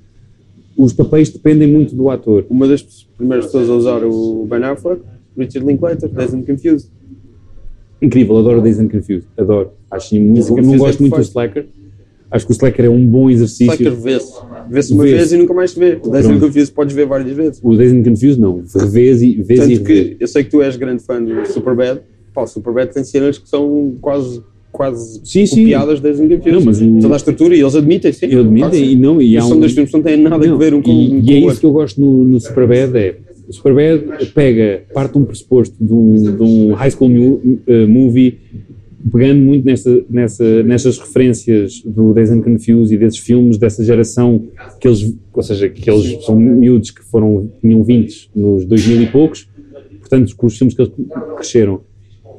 [0.77, 2.45] Os papéis dependem muito do ator.
[2.49, 2.81] Uma das
[3.17, 5.01] primeiras pessoas a usar o Ben Affleck,
[5.37, 6.89] Richard Linklater, Dazed and Confused.
[8.01, 9.71] Incrível, adoro Days and Confused, adoro.
[9.91, 11.21] Acho muito, não Confused gosto é muito do.
[11.21, 11.65] Slacker.
[12.31, 13.65] Acho que o Slacker é um bom exercício.
[13.73, 14.33] Slacker vê-se.
[14.69, 15.15] Vê-se uma Vê-se.
[15.15, 15.97] vez e nunca mais se vê.
[16.03, 16.39] O Dazed and.
[16.39, 17.59] Confused podes ver várias vezes.
[17.63, 20.09] O Days and Confused não, revês e vês e Tanto revês.
[20.17, 22.01] que eu sei que tu és grande fã do Superbad.
[22.33, 25.61] Pá, o Superbad tem cenas que são quase, quase Sim, sim.
[25.63, 26.87] copiadas Dazed and Confused.
[26.87, 28.27] Não, Toda a estrutura e eles admitem, sim.
[28.27, 28.35] Que
[28.77, 28.83] sim.
[28.91, 29.59] e não, e há São um...
[29.59, 31.59] dois filmes não têm nada Não, a ver um com, e, com e é isso
[31.59, 33.15] que eu gosto no, no Superbad é
[33.47, 34.03] o Superbad
[34.35, 38.37] pega, parte de um pressuposto de um, de um high school mu- eh, movie
[39.11, 44.47] pegando muito nessa, nessa, nessas referências do Days and Confused e desses filmes dessa geração
[44.79, 49.07] que eles, ou seja, que eles são miúdos que foram, tinham 20 nos 2000 e
[49.07, 49.49] poucos,
[49.99, 50.93] portanto com os filmes que eles
[51.35, 51.81] cresceram.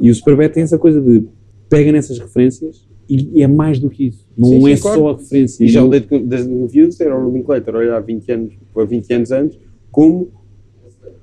[0.00, 1.24] E o Superbad tem essa coisa de
[1.68, 5.00] pega nessas referências e, e é mais do que isso, não Sim, sim, é claro.
[5.00, 5.64] só a referência.
[5.64, 9.12] E já o Dazed and Confused era o Linklater, olha, há 20 anos, há 20
[9.14, 9.58] anos antes,
[9.90, 10.30] como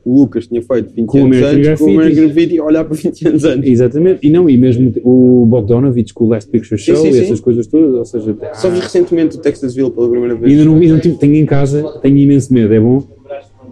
[0.10, 1.90] o Lucas tinha feito 20 Com anos antes, com o.
[2.00, 3.70] American Graffiti, olhar para 20 anos antes.
[3.70, 7.22] Exatamente, e não, e mesmo o Bogdanovich com o Last Picture Show sim, e sim.
[7.22, 10.52] essas coisas todas, ou seja, Só vi recentemente o Texasville pela primeira vez.
[10.52, 13.04] ainda não, ainda não tive, tenho em casa, tenho imenso medo, é bom?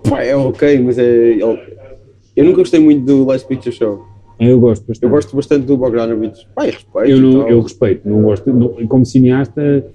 [0.09, 1.03] Pá, é ok, mas é.
[1.33, 1.59] ele-
[2.35, 3.99] Eu nunca gostei muito do Last Picture Show.
[4.37, 5.03] Eu gosto bastante.
[5.03, 6.45] Eu gosto bastante do Bogdanovich.
[6.59, 7.09] E respeito.
[7.09, 9.85] eu, e não, eu respeito, não gosto, não- como cineasta,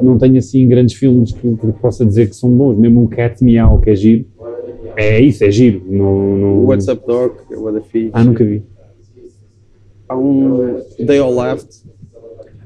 [0.00, 3.44] não tenho assim grandes filmes que, que possa dizer que são bons, mesmo um Cat
[3.44, 4.24] Meow que é giro,
[4.96, 6.58] é isso, é giro, não, não...
[6.58, 8.10] O What's Up Doc, o What Fish.
[8.12, 8.62] Ah, nunca vi.
[10.08, 11.68] Há um They All Laughed.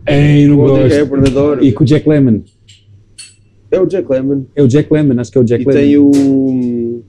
[0.06, 1.14] Ei, não gosto.
[1.26, 1.64] Adoro.
[1.64, 2.40] E com o Jack Lemmon,
[3.70, 4.44] É o Jack Lemmon.
[4.54, 5.78] é o Jack Lemmon, acho que é o Jack E Lemmon.
[5.80, 7.02] tem o.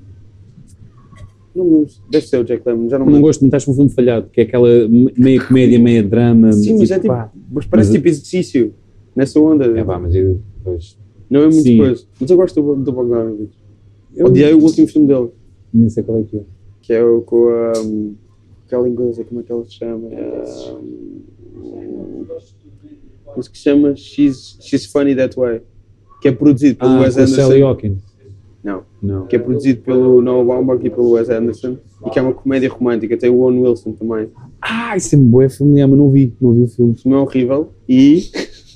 [1.55, 4.27] Não, deve ser o Jack Lemmon, já não Não gosto muito, acho um filme falhado,
[4.29, 6.51] que é aquela me- meia comédia, meia drama.
[6.51, 7.07] Sim, mas é tipo.
[7.07, 7.31] pá.
[7.51, 8.73] Mas parece Mas- tipo exercício.
[9.15, 9.65] Nessa onda.
[9.79, 10.97] É pá, mas eu, pois,
[11.29, 11.77] Não é muita Sim.
[11.77, 12.03] coisa.
[12.19, 13.53] Mas eu gosto do, do Bogdanovich.
[14.15, 15.29] Eu Odiei o último filme dele.
[15.73, 16.41] nem sei qual é que é.
[16.81, 17.71] Que é o com a.
[18.65, 20.07] aquela inglesa, como é que ela se chama?
[21.57, 22.25] Um,
[23.35, 25.61] mas que se chama She's, She's Funny That Way.
[26.21, 27.67] Que é produzido pelo Ah, Wes com a Sally Anderson.
[27.67, 28.03] Hawkins.
[28.63, 28.83] Não.
[29.01, 29.27] Não.
[29.27, 31.77] Que é produzido pelo Noah Baumbach e pelo Wes Anderson.
[32.05, 33.17] E que é uma comédia romântica.
[33.17, 34.29] Tem o Owen Wilson também.
[34.61, 36.93] Ah, isso é um bom familiar, mas não vi, não vi o filme.
[36.93, 38.23] O filme é horrível e.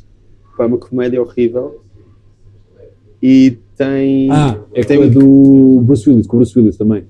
[0.57, 1.81] pá, é uma comédia horrível.
[3.21, 3.57] E
[3.89, 4.29] tem.
[4.29, 7.05] Ah, é tem a do Bruce Willis, com o Bruce Willis também.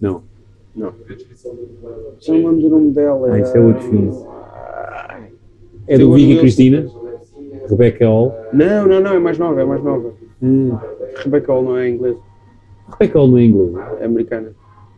[0.00, 0.22] Não.
[0.74, 0.92] Não.
[2.18, 3.28] Já não lembro do nome dela.
[3.34, 4.10] Ah, isso é outro filme.
[5.86, 6.38] É do o Vicky.
[6.38, 6.86] Cristina,
[7.68, 8.34] Rebecca Hall.
[8.52, 10.10] Não, não, não, é mais nova, é mais nova.
[10.42, 10.72] Hum.
[11.22, 12.16] Rebecca Hall não é inglês,
[12.98, 13.72] Rebecca Hall não é inglês.
[14.00, 14.52] é americana.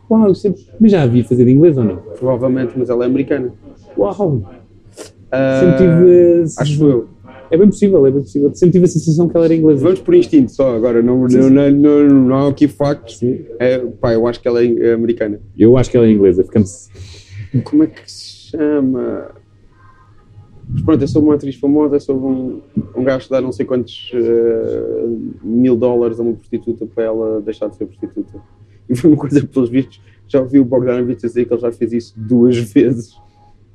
[0.09, 0.62] Uau, eu sempre...
[0.79, 1.97] mas já a vi fazer inglês ou não?
[1.97, 3.53] Provavelmente, mas ela é americana.
[3.99, 4.43] Uau,
[5.33, 6.43] Ah, sempre tive.
[6.43, 7.09] a- Acho eu.
[7.53, 8.55] É bem possível, é bem possível.
[8.55, 9.83] Sempre tive a sensação que ela era inglesa.
[9.83, 13.23] Vamos por instinto só agora, não, não, não, não, não há aqui factos.
[13.59, 15.39] É, pá, eu acho que ela é americana.
[15.57, 16.89] Eu acho que ela é inglesa, ficamos.
[17.62, 19.33] Como é que se chama?
[20.66, 22.62] Mas pronto, é sobre uma atriz famosa, é sobre um,
[22.97, 25.07] um gajo que dá não sei quantos eh,
[25.43, 28.41] mil dólares a uma prostituta para ela deixar de ser prostituta.
[28.89, 31.93] E foi uma coisa, pelos vistos, já ouvi o Bogdanovich dizer que ele já fez
[31.93, 33.15] isso duas vezes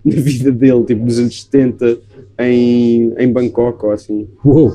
[0.05, 1.97] na vida dele, tipo nos anos 70,
[2.39, 4.27] em, em Bangkok ou assim.
[4.43, 4.73] Uou!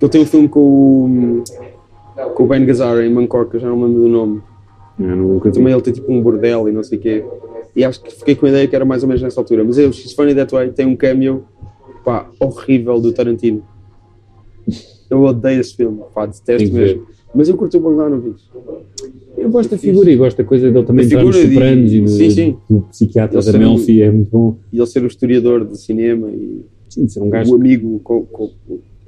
[0.00, 1.44] Ele tem um filme com o,
[2.34, 4.42] com o Ben Gazzara em Bangkok, eu já não me lembro do nome.
[4.98, 5.54] Eu nunca vi.
[5.54, 7.24] Também ele tem tipo um bordel e não sei o quê.
[7.74, 9.62] E acho que fiquei com a ideia que era mais ou menos nessa altura.
[9.62, 11.44] Mas eu, She's Funny That Way tem um cameo
[12.04, 13.62] pá, horrível do Tarantino.
[15.08, 16.96] Eu odeio esse filme, pá, detesto ver.
[16.96, 17.06] mesmo.
[17.34, 18.42] Mas eu curto o Bogdanovich.
[19.36, 21.92] Eu gosto da figura e gosto da coisa dele também entrar nos figura e- Sopranos
[21.92, 22.58] e, no- sim, sim.
[22.68, 24.56] do psiquiatra Ele da Melfi, é muito bom.
[24.72, 27.54] E ele ser o historiador de cinema e Sim, ser um o gajo.
[27.54, 28.00] amigo.
[28.00, 28.50] Com, com-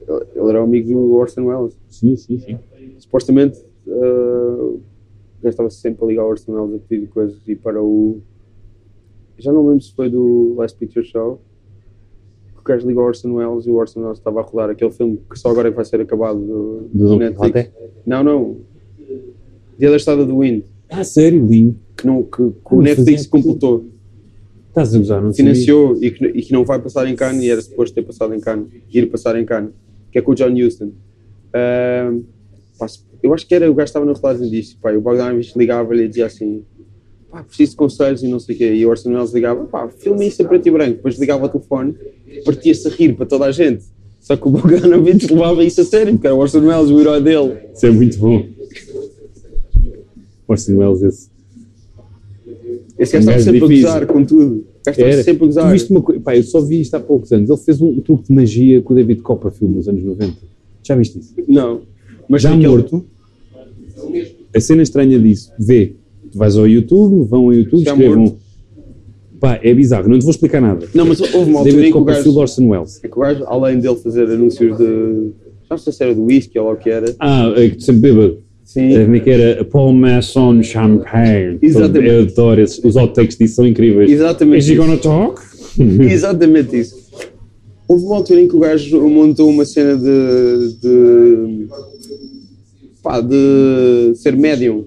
[0.09, 1.77] ele era o amigo do Orson Welles.
[1.89, 2.59] Sim, sim, sim.
[2.99, 3.91] supostamente uh,
[4.75, 4.81] o
[5.43, 8.21] gajo estava sempre a ligar ao Orson Welles a pedir coisas e para o
[9.39, 11.41] já não lembro se foi do Last Picture Show
[12.55, 14.91] que o gajo ligou ao Orson Welles e o Orson Welles estava a rodar aquele
[14.91, 17.71] filme que só agora é vai ser acabado do, Do Don Netflix
[18.07, 18.57] não, não
[19.79, 21.77] The Other Side of the Wind Ah, sério, lindo.
[21.97, 23.87] que, não, que, que Ah, o Netflix completou
[24.69, 25.45] Estás a gozar, não sei.
[25.45, 28.33] financiou e que, e que não vai passar em Cannes e era suposto ter passado
[28.35, 29.71] em Cannes ir passar em Cannes
[30.13, 30.91] que é com o John Huston.
[31.55, 32.23] Ahm,
[32.79, 32.87] pá,
[33.23, 35.57] eu acho que era o gajo que estava no relatório disso pá, e o Bogdanovich
[35.59, 36.63] ligava-lhe e dizia assim
[37.31, 38.73] pá, preciso de conselhos e não sei o quê.
[38.75, 40.97] E o Orson Welles ligava pá, filme isso em preto e branco.
[40.97, 41.95] Depois ligava o telefone
[42.45, 43.85] partia-se a rir para toda a gente.
[44.21, 47.21] Só que o Bogdanovich levava isso a sério porque era o Orson Welles o herói
[47.23, 47.57] dele.
[47.75, 48.47] Isso é muito bom.
[50.49, 51.29] Orson Welles, esse.
[52.99, 53.89] esse gajo estava sempre difícil.
[53.89, 55.23] a gozar com tudo Era.
[55.23, 57.49] sempre a Tu gozar viste uma coisa, pá, eu só vi isto há poucos anos.
[57.51, 60.35] Ele fez um truque de magia com o David Copperfield nos anos 90.
[60.83, 61.35] Já viste isso?
[61.47, 61.83] não
[62.29, 63.05] mas Já aquele- morto.
[64.55, 65.95] A cena estranha disso, vê,
[66.31, 68.19] tu vais ao YouTube, vão ao YouTube, Já escrevam.
[68.23, 68.39] morto.
[69.41, 70.87] Pá, é bizarro, não te vou explicar nada.
[70.95, 73.01] não mas houve uma altura David em que o Copperfield, Orson Welles.
[73.05, 74.85] É que o gajo, além dele fazer anúncios de.
[74.85, 77.15] Já não sei se era do whisky ou o que era.
[77.21, 78.39] Ah, é que tu sempre bêbado.
[78.69, 78.95] Sim.
[78.95, 79.65] Eh, Como é que era?
[79.65, 81.59] Paul Masson Champagne.
[81.63, 82.07] Exatamente.
[82.07, 84.11] Eu adoro esses, os outtakes disso são incríveis.
[84.11, 84.59] Exatamente.
[84.61, 85.41] Is he gonna talk?
[85.81, 87.09] Exatamente isso.
[87.89, 90.77] Houve uma altura em que o gajo montou uma cena de.
[90.83, 91.67] de
[93.03, 94.85] pá, de ser médium.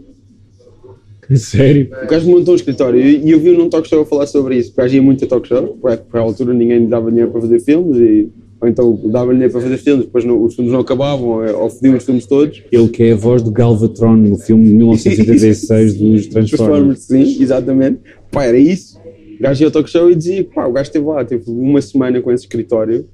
[1.34, 1.90] Sério?
[2.04, 4.74] O gajo montou um escritório e eu vi num talk show a falar sobre isso.
[4.74, 7.42] O gajo ia muito a talk show, porque por altura ninguém lhe dava dinheiro para
[7.42, 8.30] fazer filmes, e,
[8.62, 11.70] ou então dava dinheiro para fazer filmes, depois não- os filmes não acabavam, ou, ou
[11.70, 12.62] fodiam os filmes todos.
[12.72, 16.50] Ele que é a voz do Galvatron no filme de 1986 dos Transformers.
[16.52, 18.00] Transformers, sim, exatamente.
[18.32, 19.00] Pá, era isso.
[19.40, 21.82] O gajo ia ao talk show e dizia pá, o gajo esteve lá, teve uma
[21.82, 23.08] semana com esse escritório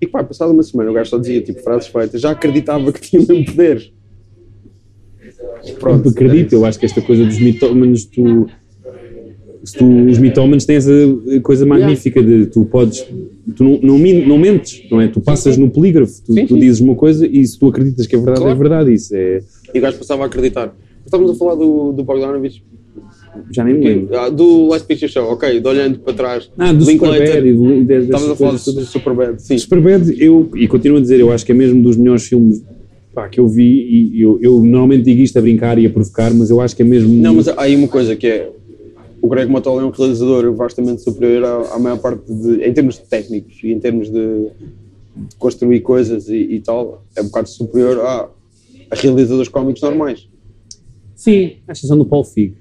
[0.00, 3.00] e pá, passada uma semana o gajo só dizia tipo frases feitas, já acreditava que
[3.00, 3.92] tinha mesmo poderes.
[5.78, 8.48] Pronto, acredito, eu acho que esta coisa dos mitómanos, tu,
[9.68, 10.90] se tu, os mitómanos têm essa
[11.42, 13.04] coisa magnífica de tu podes,
[13.56, 15.08] tu não, não, não mentes, não é?
[15.08, 18.14] Tu passas no polígrafo, tu, Sim, tu dizes uma coisa e se tu acreditas que
[18.14, 18.54] é verdade, Claro.
[18.54, 19.40] é verdade, isso é,
[19.74, 20.74] E o gajo passava a acreditar.
[21.04, 22.62] Estávamos a falar do, do Bogdanovich,
[23.52, 24.18] já nem me lembro.
[24.18, 26.50] ah, do Last Picture Show, ok, de olhando para trás.
[26.58, 26.84] Ah, do.
[26.84, 28.74] Superbad Estávamos a falar todas.
[28.74, 29.58] do Superbad, sim.
[29.58, 32.62] Superbad, eu, e continuo a dizer, eu acho que é mesmo dos melhores filmes
[33.14, 36.32] pá, que eu vi, e eu, eu normalmente digo isto a brincar e a provocar,
[36.34, 37.12] mas eu acho que é mesmo...
[37.14, 38.50] Não, mas há aí uma coisa que é.
[39.20, 42.62] O Greg Mottola é um realizador vastamente superior à, à maior parte de.
[42.62, 44.48] em termos técnicos e em termos de,
[45.16, 48.28] de construir coisas e, e tal, é um bocado superior a,
[48.90, 50.28] a realizadores cómicos normais.
[51.16, 52.54] Sim, à exceção do Paul Fig,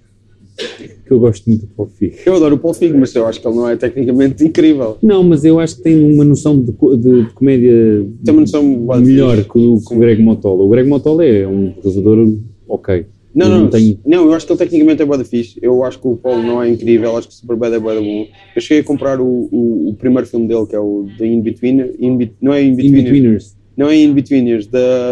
[1.05, 2.15] que eu gosto muito do Paul Fig.
[2.25, 4.97] Eu adoro o Paul Feig, mas eu acho que ele não é tecnicamente incrível.
[5.03, 7.71] Não, mas eu acho que tem uma noção de, de- de comédia
[8.25, 8.63] Tem uma noção
[8.99, 10.63] melhor que o, que o Greg Motola.
[10.63, 12.33] O Greg Motola é um realizador
[12.67, 13.05] ok.
[13.37, 15.59] Não, Eu não, tenho- não, eu acho que ele tecnicamente é bué fixe.
[15.61, 18.25] Eu acho que o Paul não é incrível, acho que o Superbad é bué bom.
[18.55, 21.93] Eu cheguei a comprar o, o, o primeiro filme dele, que é o The In-Betweener.
[21.99, 22.99] In não é In-Betweeners.
[23.09, 23.57] In-Betweeners.
[23.77, 24.67] Não é In-Betweeners,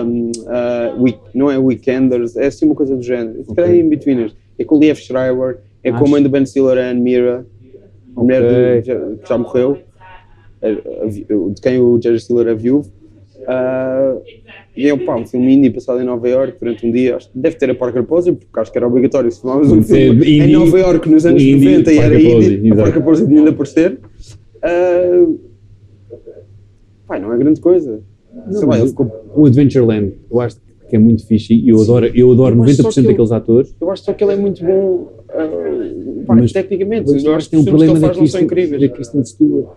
[0.08, 3.46] um, uh, week, não é Weekenders, é assim uma coisa do género.
[3.48, 4.36] Se calhar é In-Betweeners.
[4.58, 6.10] É com o Liev Schreiber, é com a Acho.
[6.10, 7.46] mãe do Ben Stiller, a Anne Mira,
[8.16, 8.82] a mulher Ok.
[8.82, 9.78] de- já, que já morreu,
[11.54, 12.90] de quem o Jerry Stiller é viúvo.
[13.48, 14.22] Uh,
[14.76, 17.16] e é um filme indie passado em Nova York durante um dia.
[17.18, 20.26] Acho deve ter a Parker Posey, porque acho que era obrigatório se filmavas um filme
[20.26, 22.72] em indie- Nova York nos anos indie, 90 e era Parker Posey, indie.
[22.72, 22.76] A.
[22.76, 24.00] Parker Posey tinha de aparecer.
[24.64, 25.40] Uh,
[27.08, 28.02] pá, não é grande coisa.
[28.68, 30.58] Lá, ele ficou O Adventureland, eu acho
[30.90, 33.32] que é muito fixe e eu adoro, eu adoro Mas só 90% que eu- daqueles
[33.32, 33.76] atores.
[33.80, 37.12] Eu acho só que ele é muito bom uh, pá, Mas- tecnicamente.
[37.12, 38.48] Mas eu acho que tem um problema não Kristen,
[38.80, 39.68] da Kristen Stewart.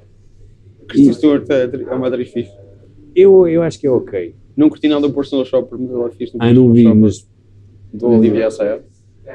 [0.88, 2.50] Kristen Stewart é é uma atriz fixe.
[3.20, 4.34] Eu, eu acho que é ok.
[4.56, 7.16] Não curti nada do Personal Shopper, mas ela fiz no Ah, não vi, Personal mas,
[7.16, 7.30] Shopper,
[7.94, 8.80] do Olivia Assayas.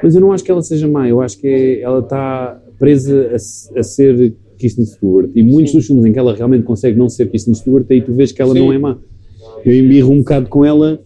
[0.02, 1.08] mas eu não acho que ela seja má.
[1.08, 5.30] Eu acho que é- ela está presa a, a ser Kristen Stewart.
[5.34, 5.78] E muitos Sim.
[5.78, 8.40] dos filmes em que ela realmente consegue não ser Kristen Stewart, aí tu vês que
[8.42, 8.60] ela Sim.
[8.60, 8.96] não é má.
[9.64, 11.00] Eu embirro um bocado com ela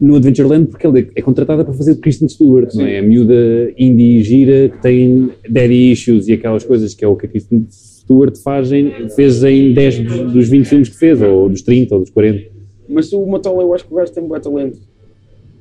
[0.00, 2.98] no Adventureland porque ele é contratada para fazer de Kristen Stewart, não é?
[2.98, 3.34] A miúda
[3.76, 7.66] indie gira que tem daddy issues e aquelas coisas que é o que a Kristen
[8.08, 11.94] Stewart faz em, fez em 10 dos, dos 20 filmes que fez, ou dos 30,
[11.94, 12.42] ou dos 40.
[12.88, 14.78] Mas o Matola, eu acho que o gajo tem um talento.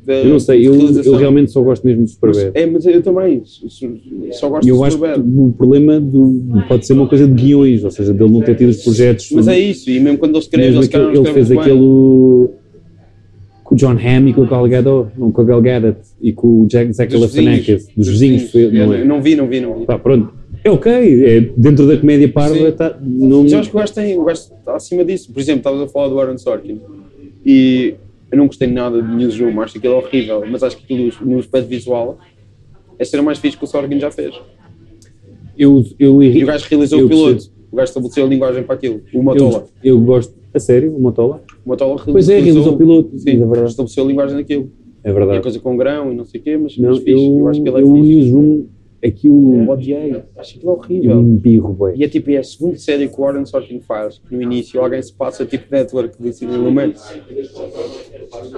[0.07, 2.51] Eu não sei, eu, eu realmente só gosto mesmo de Superbad.
[2.53, 3.41] É, mas eu também.
[4.31, 5.29] Só gosto eu de acho que Superbad.
[5.37, 8.69] o problema do, pode ser uma coisa de guiões, ou seja, dele não ter tido
[8.69, 9.29] os projetos.
[9.33, 12.47] Mas é isso, e mesmo quando ele escreve, mesmo ele, não ele escreve fez aquele
[13.65, 16.31] com o John Hamm e com o Gal Gadot, não com a Gal Gadot e
[16.31, 19.03] com o Jack Zack Dos Galifianakis, dos vizinhos, foi- não é?
[19.03, 19.85] Não vi, não vi, não vi.
[19.85, 20.36] Pá, pronto.
[20.67, 23.93] É ok, é dentro da comédia parva, tá, não, Mas eu acho que o gajo
[23.93, 25.31] tem, o gajo está acima disso.
[25.31, 26.81] Por exemplo, estavas a falar do Aaron Sorkin
[27.45, 27.95] e
[28.29, 31.09] eu não gostei nada de Newsroom, acho que aquilo é horrível, mas acho que aquilo
[31.21, 32.17] no aspecto visual
[32.99, 34.35] é ser mais fixe que o Sorkin já fez.
[35.57, 37.53] eu, eu, E o gajo realizou o piloto, percebo.
[37.71, 39.65] o gajo estabeleceu a linguagem para aquilo, o Motola.
[39.81, 41.41] Eu, eu gosto, a sério, o Motola?
[41.65, 43.69] O Motola Pois é, realizou o piloto, Sim, é verdade.
[43.69, 44.69] estabeleceu a linguagem daquilo.
[45.01, 45.41] É E a verdade.
[45.41, 47.11] coisa com grão e não sei o quê, mas, Não, mas fixe.
[47.11, 48.07] eu, Eu, acho que ele é eu, o fixe.
[48.09, 48.65] Newsroom,
[49.03, 51.19] aquilo, Odiei, acho aquilo eu horrível.
[51.21, 51.95] embirro, bem.
[51.97, 54.79] E é tipo, é a segunda série que o Warren Sorkin faz, que no início
[54.81, 56.97] alguém se passa tipo network de Lumet.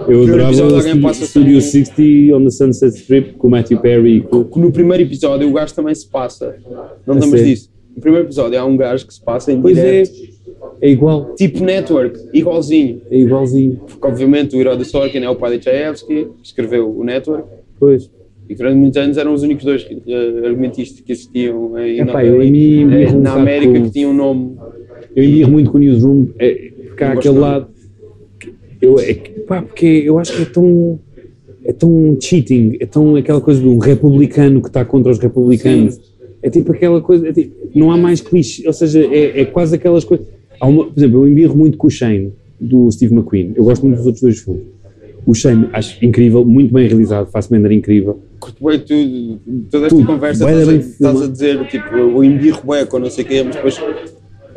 [0.08, 3.48] Eu adorava episódio o alguém Stu- passa Studio sem- 60 on the Sunset Strip com
[3.48, 4.60] o Matthew Perry com...
[4.60, 6.56] No primeiro episódio o gajo também se passa.
[7.06, 7.46] Não sério?
[7.46, 7.70] disso?
[7.96, 10.40] No primeiro episódio há um gajo que se passa em Pois é, direto,
[10.82, 13.02] é igual, tipo network, igualzinho.
[13.12, 13.82] é igualzinho.
[13.88, 17.48] Porque obviamente o herói do Sorkin é o pai de Chayefsky, que escreveu o network.
[17.80, 18.10] Pois.
[18.50, 22.42] E durante muitos anos eram os únicos dois eh, argumentistas que existiam em, Epá, eu
[22.42, 24.56] em na bocado América com- que tinham um nome.
[25.16, 27.68] Eu embirro muito com o Newsroom, é, porque há aquele lado...
[28.82, 29.14] Eu, é,
[29.48, 31.00] pá, porque eu acho que é tão...
[31.64, 36.00] É tão cheating, é tão aquela coisa de um republicano que está contra os republicanos.
[36.42, 39.76] É tipo aquela coisa, é tipo, não há mais clichê, ou seja, é, é quase
[39.76, 40.26] aquelas coisas.
[40.62, 43.52] Uma, por exemplo, eu embirro muito com o Shane, do Steve McQueen.
[43.56, 44.64] Eu gosto muito dos outros dois filmes.
[45.30, 48.20] O Shane, acho incrível, muito bem realizado, Fassbender incrível.
[48.40, 49.40] Curto bem tudo,
[49.70, 50.08] toda esta Tudo.
[50.08, 53.28] conversa estás, a, bem estás a dizer tipo o embirro bueco ou não sei o
[53.28, 53.80] quê, mas depois.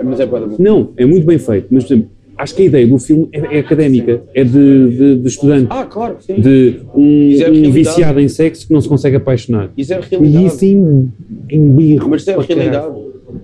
[0.02, 2.86] Mas é para Não, é muito bem feito, mas por exemplo, acho que a ideia
[2.86, 4.50] do filme é, é académica, é de,
[4.96, 5.66] de, de estudante.
[5.68, 6.40] Ah, claro, sim.
[6.40, 7.70] de um, é a um realidade.
[7.72, 9.70] viciado em sexo que não se consegue apaixonar.
[9.76, 10.46] Isso é a E realidade.
[10.46, 11.12] isso em,
[11.50, 12.08] em birro.
[12.08, 12.94] Mas isso é a realidade.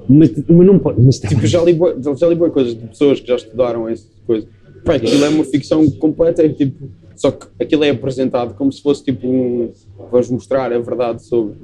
[0.08, 1.00] Mas, mas não pode.
[1.02, 1.78] Mas tá Tipo, já li,
[2.18, 4.46] já li boas coisas de pessoas que já estudaram essa coisa.
[4.84, 6.88] Pá, aquilo é uma ficção completa, é tipo.
[7.18, 9.72] Só que aquilo é apresentado como se fosse tipo um.
[10.10, 11.56] Vamos mostrar a verdade sobre.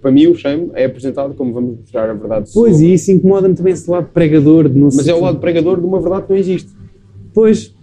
[0.00, 2.70] Para mim, o Shame é apresentado como vamos mostrar a verdade sobre.
[2.70, 5.78] Pois, e isso incomoda-me também esse lado pregador de não Mas é o lado pregador
[5.78, 6.70] de uma verdade que não existe.
[7.34, 7.74] Pois,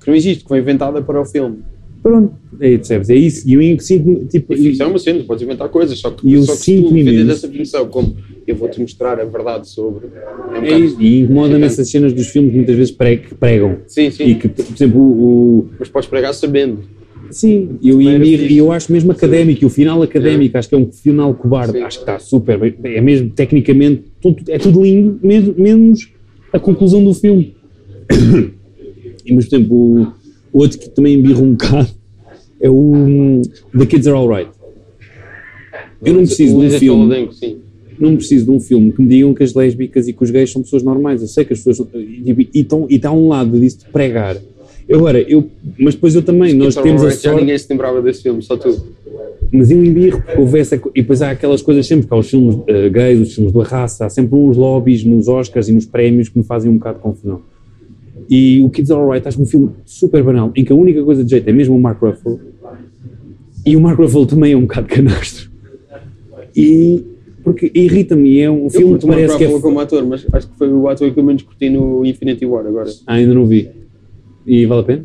[0.00, 1.62] Que não existe, que foi inventada para o filme.
[2.02, 2.34] Pronto.
[2.60, 3.08] Aí, percebes?
[3.10, 3.48] É isso.
[3.48, 4.54] E eu sinto tipo.
[4.54, 7.48] Ficção é uma cena, podes inventar coisas, só que, E só que tu vendes essa
[7.48, 8.16] ficção como
[8.46, 10.08] eu vou-te mostrar a verdade sobre.
[10.54, 11.00] É um É isso.
[11.00, 13.78] E incomoda-me essas cenas dos filmes que muitas vezes que pregam.
[13.86, 14.24] Sim, sim.
[14.24, 15.68] E que, por exemplo, o.
[15.78, 16.80] Mas podes pregar sabendo.
[17.30, 20.90] sim, eu, e, eu acho mesmo académico, e o final académico, acho que é um
[20.90, 21.82] final cobarde, Sim.
[21.82, 26.08] acho que está super é mesmo tecnicamente, tudo- é tudo lindo, mesmo, menos
[26.52, 27.54] a conclusão do filme.
[29.24, 30.12] E, mas, por exemplo,
[30.52, 31.88] outro que também embirra um bocado
[32.60, 33.42] é o
[33.76, 34.50] The Kids Are Alright.
[36.04, 37.28] Eu não preciso de um filme,
[37.98, 40.50] não preciso de um filme que me digam que as lésbicas e que os gays
[40.50, 41.20] são pessoas normais.
[41.20, 41.76] Eu sei que as pessoas.
[41.76, 44.36] são- E, está um lado disso de pregar.
[44.92, 45.48] Agora, eu,
[45.78, 47.40] mas depois eu também, nós temos a Já sorte.
[47.40, 48.74] ninguém se lembrava desse filme, só tu.
[49.52, 50.76] Mas eu embirro, porque houve essa.
[50.94, 53.62] E depois há aquelas coisas sempre, que há os filmes eh, gays, os filmes da
[53.62, 56.96] raça, há sempre uns lobbies nos Oscars e nos prémios que me fazem um bocado
[56.96, 57.40] de confusão.
[58.30, 61.24] E o Kids Are Alright acho um filme super banal, em que a única coisa
[61.24, 62.40] de jeito é mesmo o Mark Ruffalo.
[63.66, 65.50] E o Mark Ruffalo também é um bocado canastro.
[66.56, 67.04] E.
[67.42, 69.60] Porque irrita-me, é um Eu filme que parece que é.
[69.60, 72.66] Como ator, mas acho que foi o ator que eu menos curti no Infinity War
[72.66, 72.90] agora.
[73.06, 73.68] Ah, ainda não vi.
[74.46, 75.04] E vale a pena?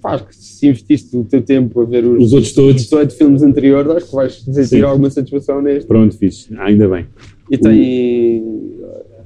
[0.00, 2.76] Pá, acho que se investiste o teu tempo a ver os, Os outros todos.
[2.76, 5.86] os 18 filmes anteriores, acho que vais sentir alguma satisfação neste.
[5.86, 6.54] Pronto, fixe.
[6.56, 7.06] Ah, ainda bem.
[7.50, 8.79] E tem.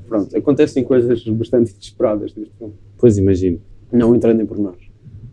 [0.07, 2.75] Pronto, acontecem coisas bastante desesperadas neste filme.
[2.99, 3.61] Pois imagino.
[3.93, 4.84] Não entrando em pormenores.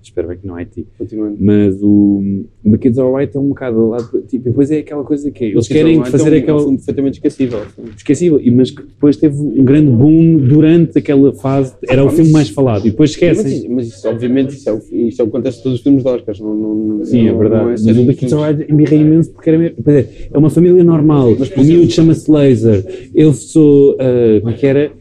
[0.02, 0.86] Espero bem que não é ti.
[0.98, 1.38] Continuando.
[1.40, 2.22] Mas o
[2.70, 3.98] The Kids Are Alright é um bocado lá,
[4.28, 6.78] tipo, depois é aquela coisa que é, eles querem então, fazer é um aquela filme
[6.78, 7.60] perfeitamente esquecível.
[7.96, 12.10] esquecível, e- mas que depois teve um grande boom durante aquela fase, era o Ah,
[12.10, 13.58] filme mas- mais falado, e depois Mas, esquecem.
[13.60, 16.04] isso- mas isso, obviamente, isso, é, o- isso é o que acontece todos os filmes
[16.04, 16.40] de Oscars.
[16.40, 17.64] Não, não, Sim, é não- verdade.
[17.64, 18.44] não mas série o The Kids Are.
[18.44, 21.32] Alright embirrei imenso porque era, é, é uma família normal.
[21.58, 22.84] O miúdo chama-se Laser.
[23.14, 24.92] Eu sou, ah, como é que era?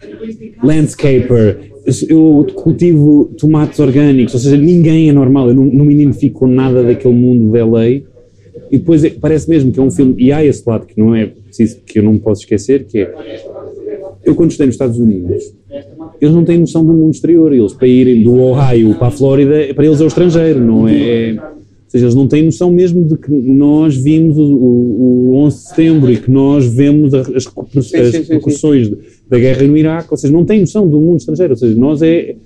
[0.63, 1.70] Landscaper.
[2.09, 5.49] Eu, cultivo tomates orgânicos, ou seja, ninguém é normal.
[5.49, 8.05] Eu não, não me identifico com nada daquele mundo da lei.
[8.71, 11.15] E depois é- parece mesmo que é um filme, e há esse lado que não
[11.15, 13.15] é preciso, que eu não posso esquecer, que é,
[14.25, 15.55] eu quando estudei nos Estados Unidos,
[16.21, 17.53] eles não têm noção do mundo exterior.
[17.53, 20.93] Eles, para irem do Ohio para a Flórida, para eles é o estrangeiro, não é?
[20.93, 21.50] Ou
[21.91, 25.63] seja, eles não têm noção mesmo de que nós vimos o, o, o 11 de
[25.63, 28.91] setembro e que nós vemos as, as repercussões
[29.29, 30.09] da guerra no Iraque.
[30.11, 31.53] Ou seja, não têm noção do mundo estrangeiro.
[31.53, 32.37] Ou seja, nós é.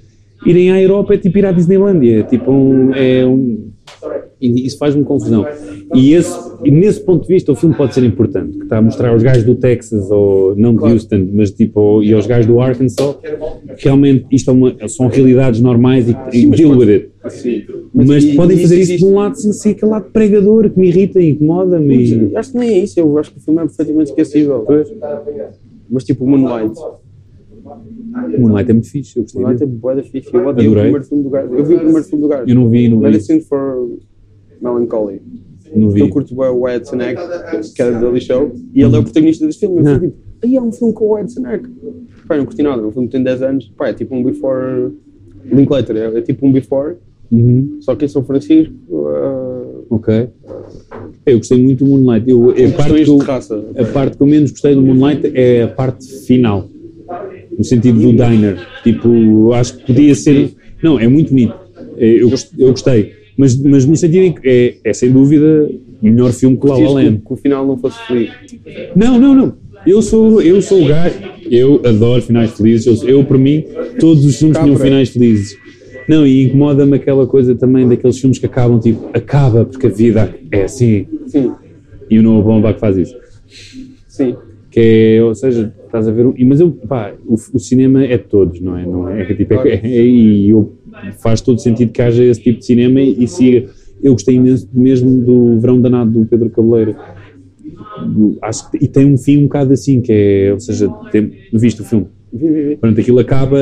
[0.46, 2.20] Irem à Europa é tipo ir à Disneylandia.
[2.20, 3.70] É tipo um, é um,
[4.40, 5.46] e isso faz-me confusão.
[5.94, 8.82] E, esse, e nesse ponto de vista o filme pode ser importante, que está a
[8.82, 12.60] mostrar aos gajos do Texas, ou não de Houston, mas tipo, e aos gajos do
[12.60, 13.16] Arkansas,
[13.78, 17.10] realmente isto é uma, são realidades normais e, e deal with it.
[17.94, 21.20] Mas, podem fazer isso de um lado sem ser aquele lado pregador que me irrita
[21.20, 22.32] e incomoda-me.
[22.36, 24.66] Acho que nem é isso, eu acho que o filme é perfeitamente esquecível.
[25.88, 26.74] Mas tipo, Moonlight.
[28.38, 29.40] Moonlight é muito fixe, eu gostei.
[29.40, 31.54] Moonlight é boa fixe, eu odeio o primeiro filme do gajo.
[31.54, 32.44] Eu vi o primeiro filme do gajo.
[32.46, 33.04] Eu não vi, não vi.
[33.04, 33.98] Medicine for
[34.60, 35.22] Melancholy.
[35.74, 36.00] Não vi.
[36.00, 37.20] Eu curto bem o Ed Senek,
[37.74, 39.78] que era do Daily Show, e ele é o protagonista deste filme.
[39.80, 41.68] Eu fui tipo, aí é um filme com o Ed Senek.
[42.28, 44.92] Pá, não curti nada, o filme tem 10 anos, pá, é tipo um Before
[45.44, 46.96] Linklater, é, é tipo um Before,
[47.32, 47.78] Uhum.
[47.80, 48.72] só que em São Francisco.
[48.88, 49.44] Uh,
[49.90, 50.28] Ok.
[51.26, 52.28] Eu gostei muito do Moonlight.
[52.28, 55.68] Eu, a, parte que eu, a parte que eu menos gostei do Moonlight é a
[55.68, 56.68] parte final.
[57.58, 58.58] No sentido do diner.
[58.82, 60.50] Tipo, acho que podia ser.
[60.82, 61.54] Não, é muito bonito.
[61.96, 63.12] É, Eu, eu gostei.
[63.36, 65.68] Mas, mas no sentido em que é, é sem dúvida
[66.00, 67.16] o melhor filme que La La Land.
[67.18, 68.30] que, que o final não fosse feliz.
[68.94, 69.56] Não, não, não.
[69.86, 71.16] Eu sou, eu sou o gajo.
[71.50, 72.86] Eu adoro finais felizes.
[73.02, 73.64] Eu, eu para mim,
[73.98, 75.56] todos os filmes tinham finais felizes.
[76.08, 80.34] Não, e incomoda-me aquela coisa também daqueles filmes que acabam tipo, acaba porque a vida
[80.52, 81.06] é assim.
[81.26, 81.52] Sim,
[82.10, 83.14] E o Noah Baumbach faz isso.
[84.08, 84.34] sim.
[84.70, 86.26] Que é, ou seja, estás a ver.
[86.36, 88.84] e- Mas eu, pá, o, o cinema é de todos, não é?
[88.84, 90.72] Não é, é, tipo, é, é- e eu,
[91.22, 93.68] faz todo sentido que haja esse tipo de cinema e, e siga.
[94.02, 96.96] Eu gostei imenso mesmo do Verão Danado do Pedro Cabeleiro.
[98.42, 101.80] Acho que, e tem um fim um bocado assim, que é, ou seja, tem, viste
[101.80, 102.06] o filme?
[102.80, 103.58] Pronto, aquilo acaba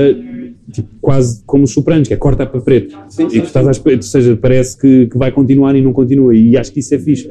[0.73, 2.95] tipo, quase como os Sopranos, que é corta para preto.
[3.09, 5.83] Sim, e sim, tu estás à espera, ou seja, parece que, que vai continuar e
[5.83, 6.35] não continua.
[6.35, 7.25] E acho que isso é fixe,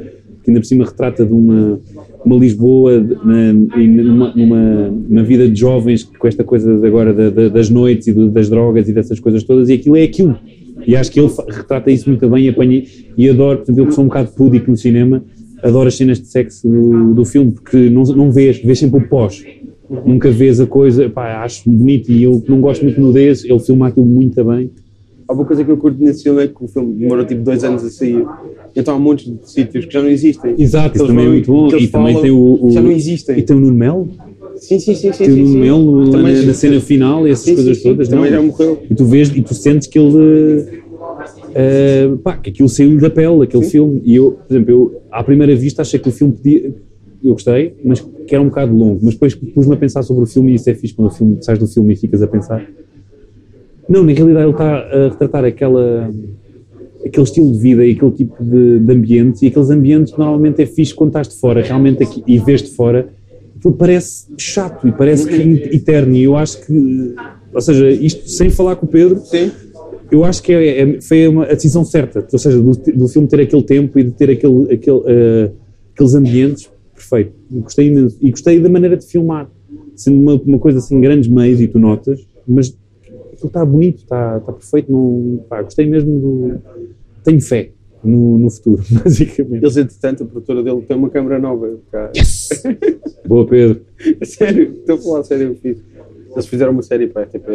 [0.44, 1.80] que ainda por cima retrata de uma,
[2.26, 7.50] uma Lisboa na, numa, numa, numa vida de jovens com esta coisa agora da- da-
[7.50, 10.38] das noites e do- das drogas e dessas coisas todas, e aquilo é aquilo.
[10.86, 12.84] E acho que ele retrata isso muito bem e apanha,
[13.18, 15.24] e adoro, por exemplo, eu que sou um bocado púdico no cinema,
[15.64, 19.08] adoro as cenas de sexo do, do filme, porque não, não vês, vês sempre o
[19.08, 19.44] pós.
[20.06, 23.44] Nunca vês a coisa, pá, acho bonito e eu que não gosto muito de nudez,
[23.44, 24.72] ele filma aquilo muito bem.
[25.32, 27.64] Há uma coisa que eu curto nesse filme é que o filme demorou tipo dois
[27.64, 28.28] anos a sair.
[28.76, 30.56] Então há montes de sítios que já não existem.
[30.58, 31.70] Exato, isso também é muito bom.
[31.74, 33.40] E também tem o, o- Já não existem.
[33.40, 34.10] E tem o Nuno Melo,
[34.58, 35.14] Sim, sim, sim.
[35.14, 35.60] sim, tem o sim, Nuno sim.
[35.62, 38.10] Melo lá na, na cena final e essas Sim, sim, coisas sim, todas.
[38.10, 38.38] também não.
[38.40, 38.84] já morreu.
[38.90, 40.66] E tu vês e tu sentes que ele.
[41.56, 44.02] eh, pá, que aquilo saiu da pele, aquele filme.
[44.04, 46.76] E eu, por exemplo, eu, à primeira vista achei que o filme podia.
[47.24, 49.00] Eu gostei, mas que era um bocado longo.
[49.02, 51.38] Mas depois pus-me a pensar sobre o filme e isso é fixe quando o filme,
[51.42, 52.68] sais do filme e ficas a pensar.
[53.92, 56.10] Não, na realidade ele está a retratar aquela,
[57.06, 60.66] aquele estilo de vida e aquele tipo de, de ambientes e aqueles ambientes normalmente é
[60.66, 63.10] fixe quando estás de fora, realmente aqui, e vês de fora,
[63.58, 67.16] aquilo parece chato e parece que é eterno e eu acho que,
[67.54, 69.52] ou seja, isto sem falar com o Pedro, Sim.
[70.10, 73.28] eu acho que é, é- foi uma, a decisão certa, ou seja, do, do filme
[73.28, 75.52] ter aquele tempo e de ter aquele, aquele, eh,
[75.94, 77.34] aqueles ambientes, perfeito.
[77.52, 78.18] Gostei imenso.
[78.22, 79.50] E gostei da maneira de filmar,
[79.98, 82.74] sendo uma, uma coisa assim, grandes meios e tu notas, mas
[83.42, 84.92] aquilo está bonito, está, está perfeito.
[84.92, 86.62] Não, pá, gostei mesmo do.
[87.24, 87.72] Tenho fé
[88.04, 89.64] no, no futuro, basicamente.
[89.64, 91.78] Eles, entretanto, a produtora dele tem uma câmera nova.
[91.92, 92.12] Cá.
[93.26, 93.82] Boa, Pedro.
[94.24, 95.48] sério, estou a falar a sério.
[95.50, 95.84] eu fiz.
[96.32, 97.50] Eles fizeram uma série para a RTP,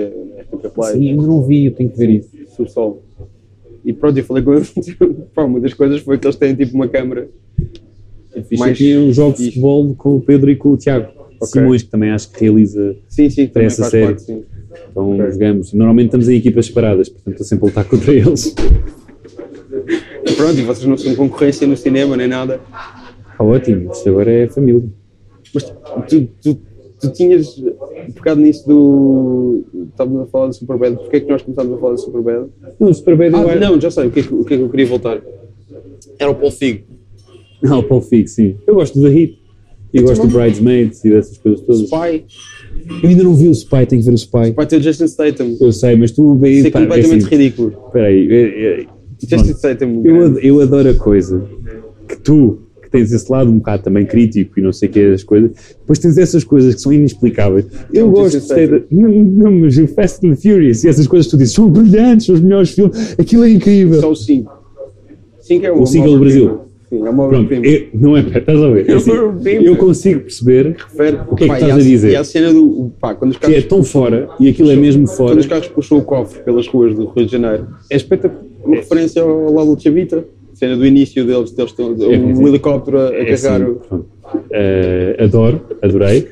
[0.53, 0.93] RTP Play.
[0.93, 2.31] Sim, ainda não vi, eu tenho que ver isso.
[2.55, 3.03] subsolo.
[3.83, 4.75] E pronto, eu falei com eles.
[5.35, 7.29] Pá, uma das coisas foi que eles têm tipo uma câmara.
[8.35, 11.16] É fixe Mais aqui um jogo de futebol com o Pedro e com o Tiago.
[11.45, 14.07] Simões, que também acho que realiza Sim, sim, também essa série.
[14.07, 14.43] parte, sim.
[14.91, 15.31] Então Ok.
[15.33, 15.73] jogamos.
[15.73, 18.55] Normalmente estamos em equipas separadas, portanto estou sempre a lutar contra eles.
[20.37, 22.61] Pronto, e vocês não são concorrência no cinema nem nada.
[22.73, 24.83] Ah, ótimo, isto agora é família.
[25.55, 25.65] Mas
[26.09, 26.59] tu, tu,
[27.01, 27.63] tu tinhas
[28.15, 29.65] pegado nisso do.
[29.91, 30.97] Estávamos a falar do Superbad.
[30.97, 32.47] Porquê é que nós começámos a falar do Superbad?
[32.81, 34.07] Não, o Superbad Ah, acho- não, já sei.
[34.09, 35.21] O que, é que, o que é que eu queria voltar?
[36.19, 36.85] Era o Paul Fig.
[37.63, 38.57] Não, o Paul Fig, sim.
[38.67, 39.39] Eu gosto da Hit.
[39.93, 41.83] E gosto do Bridesmaids e dessas coisas todas.
[41.83, 42.25] Spy.
[43.03, 44.53] Eu ainda não vi o Spy, tenho que ver o Spy.
[44.55, 45.57] Vai ter o Jason Statham.
[45.61, 46.55] Eu sei, mas tu bem.
[46.59, 47.73] Isso é é completamente assim, ridículo.
[47.87, 48.29] Espera aí.
[48.31, 48.87] é- é-
[49.29, 49.49] pronto.
[49.57, 50.03] Statham.
[50.05, 51.43] Eu, ad- eu adoro a coisa
[52.09, 55.01] que tu, que tens esse lado um bocado também crítico e não sei o que
[55.01, 55.51] as coisas,
[55.81, 57.65] depois tens essas coisas que são inexplicáveis.
[57.93, 58.87] Eu gosto de ter.
[58.91, 61.71] Não, não, mas o Fast and the Furious e essas coisas que tu dizes são
[61.71, 64.01] brilhantes, são os melhores filmes, aquilo é incrível.
[64.01, 64.53] Só o 5.
[65.41, 66.61] 5 é O 5 é do Brasil.
[66.89, 68.89] Sim, é uma Pronto, eu- não é, estás a ver?
[68.89, 69.63] É Assim, uma obra-prima.
[69.65, 72.11] eu consigo perceber Refere- o que é que pá, estás e a dizer.
[72.13, 72.93] E a cena do.
[73.01, 75.67] Pá, quando os que é tão fora e aquilo é mesmo quando fora, os carros
[75.69, 78.45] puxam o cofre pelas ruas do Rio de Janeiro, é espetacular.
[78.65, 80.25] uma referência ao lado do Chavita.
[80.55, 82.47] Cena do início deles, deles É, o sim.
[82.49, 83.69] helicóptero a, a É assim, carregar.
[83.69, 84.07] o-
[84.51, 86.29] Eh, adoro, adorei.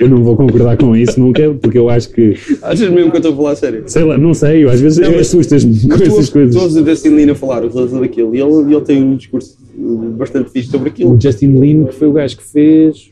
[0.00, 3.20] Eu não vou concordar com isso nunca, porque eu acho que, Achas mesmo que eu
[3.20, 3.82] estou a falar sério?
[3.86, 6.54] sei lá, não sei, eu às vezes Não, mas- assustas-me com tu essas coisas.
[6.76, 10.10] o Justin Lin a falar, o realizador daquilo, e ele, ele tem um discurso uh,
[10.16, 11.12] bastante fixe sobre aquilo.
[11.16, 13.10] O Justin Lin, que foi o gajo que fez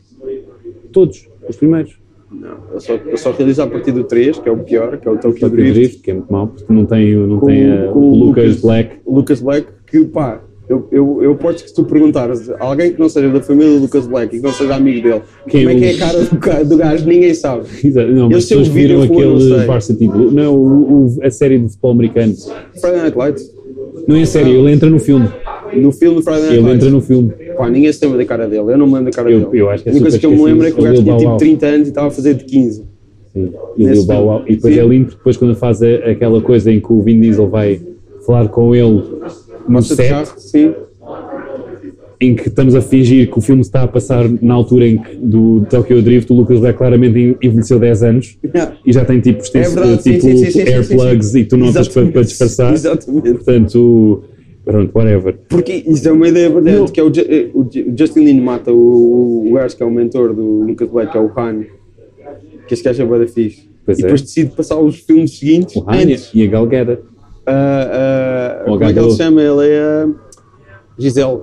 [0.91, 1.95] todos, os primeiros.
[2.31, 5.07] Não, ele só, ele só realiza a partir do 3, que é o pior, que
[5.07, 7.71] é o Tokyo Drift, Drift, que é muito mau, porque não tem, não com, tem
[7.71, 8.95] a- com o Lucas Black.
[9.07, 12.99] Lucas Black, que pá, eu, eu, eu aposto que se tu perguntares a alguém que
[12.99, 15.77] não seja da família do Lucas Black e que não seja amigo dele, Quem como
[15.77, 17.63] é é que é a cara do, ca- do gajo, ninguém sabe.
[17.83, 19.65] Exato, Não, mas vir viram aquele.
[19.65, 20.31] Varsity Blue.
[20.31, 22.33] Não, o- o- a série de futebol americano.
[22.81, 23.51] Friday Night Lights,
[24.07, 25.27] Não é série, ele entra no filme.
[25.75, 27.31] no filme Friday Night Ele Lights, entra no filme.
[27.57, 29.61] pá, ninguém se lembra da cara dele, eu não me lembro da cara Eu- dele.
[29.61, 31.01] eu acho que é a única coisa que eu me lembro é que o gajo
[31.03, 32.83] tinha tipo Bow 30 anos e estava a fazer de 15.
[33.33, 33.51] Sim.
[33.77, 34.41] E, o Bow Wow.
[34.47, 34.79] e depois Sim.
[34.79, 37.79] é lindo, depois quando faz a- aquela coisa em que o Vin Diesel vai
[38.25, 39.03] falar com ele
[39.67, 40.73] no set, sim.
[42.19, 45.15] em que estamos a fingir que o filme está a passar na altura em que,
[45.17, 48.75] do Tokyo Drift, o Lucas Black claramente envelheceu 10 anos Yeah.
[48.85, 51.57] e já tem tipo, É verdade, sim, tipo sim, sim, sim, sim, airplugs e tu
[51.57, 52.73] notas para, para disfarçar.
[52.73, 53.33] Exatamente.
[53.33, 54.23] Portanto,
[54.65, 55.37] pronto, whatever.
[55.47, 56.87] Porque isso é uma ideia brilhante, Não.
[56.87, 59.85] que é o, eh, o Ju- o Justin Lin mata o, o gajo que é
[59.85, 61.63] o mentor do Lucas Black, que é o Han,
[62.67, 63.69] que esse gajo é bué fixe.
[63.85, 64.03] Pois e é.
[64.05, 66.31] depois decide passar os filmes seguintes O Han antes.
[66.33, 67.01] e a Gal Gadot.
[67.01, 67.49] O
[68.71, 69.41] como é que ele se chama?
[69.41, 70.09] Ele é a
[70.97, 71.39] Gisele.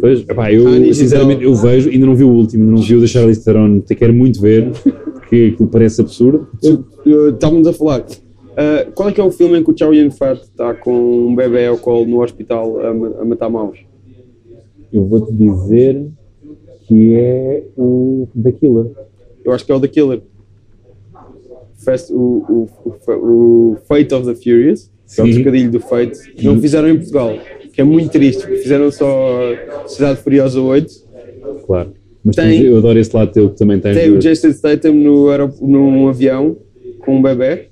[0.00, 2.82] Pois, epá, eu Han e sinceramente eu vejo, ainda não vi o último, ainda não
[2.82, 4.70] vi o da Charlize Theron, te quero muito ver,
[5.14, 6.46] porque aquilo parece absurdo.
[7.32, 8.04] Estávamos a falar.
[8.60, 11.36] Ah, qual é que é o filme em que o Chow Yun-Fat está com um
[11.36, 13.78] bebê ao colo no hospital a, a matar maus?
[14.92, 16.08] Eu vou-te dizer
[16.86, 18.90] que é o The Killer.
[19.44, 20.22] Eu acho que é o The Killer.
[21.84, 25.32] Fast, o, o, o, o Fate of the Furious, que é Sim.
[25.34, 27.34] trocadilho do que não fizeram em Portugal.
[27.72, 29.40] Que é muito triste, fizeram só
[29.86, 30.92] Cidade Furiosa 8.
[31.66, 31.92] Claro.
[32.24, 33.96] Mas Tem- eu adoro esse lado teu que também tens.
[33.96, 36.56] Tem o Jason Statham no, aerop- num avião
[37.04, 37.68] com um bebê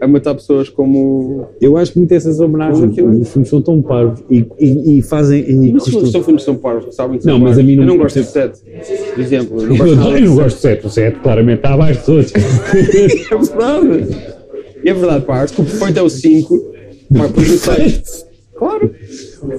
[0.00, 1.46] a matar pessoas como.
[1.60, 2.78] Eu acho muito essas homenagens.
[2.80, 3.20] Como aquilo?
[3.20, 5.44] Os filmes são tão parvos e, e, e fazem.
[5.48, 7.58] E Não custam- são filmes que são parvos, sabem que Não, mas parvos.
[7.58, 8.56] a mim não Eu não gosto de percebe.
[8.56, 9.60] 7, por exemplo.
[9.60, 11.56] Eu não Eu, gosto nada adoro- de eu não gosto de 7, o 7 claramente
[11.58, 12.32] está abaixo de todos.
[13.30, 14.27] É verdade.
[14.88, 16.58] E é verdade, pá, o perfeito é o 5.
[17.14, 18.26] Pá, porque o 6.
[18.56, 18.90] Claro.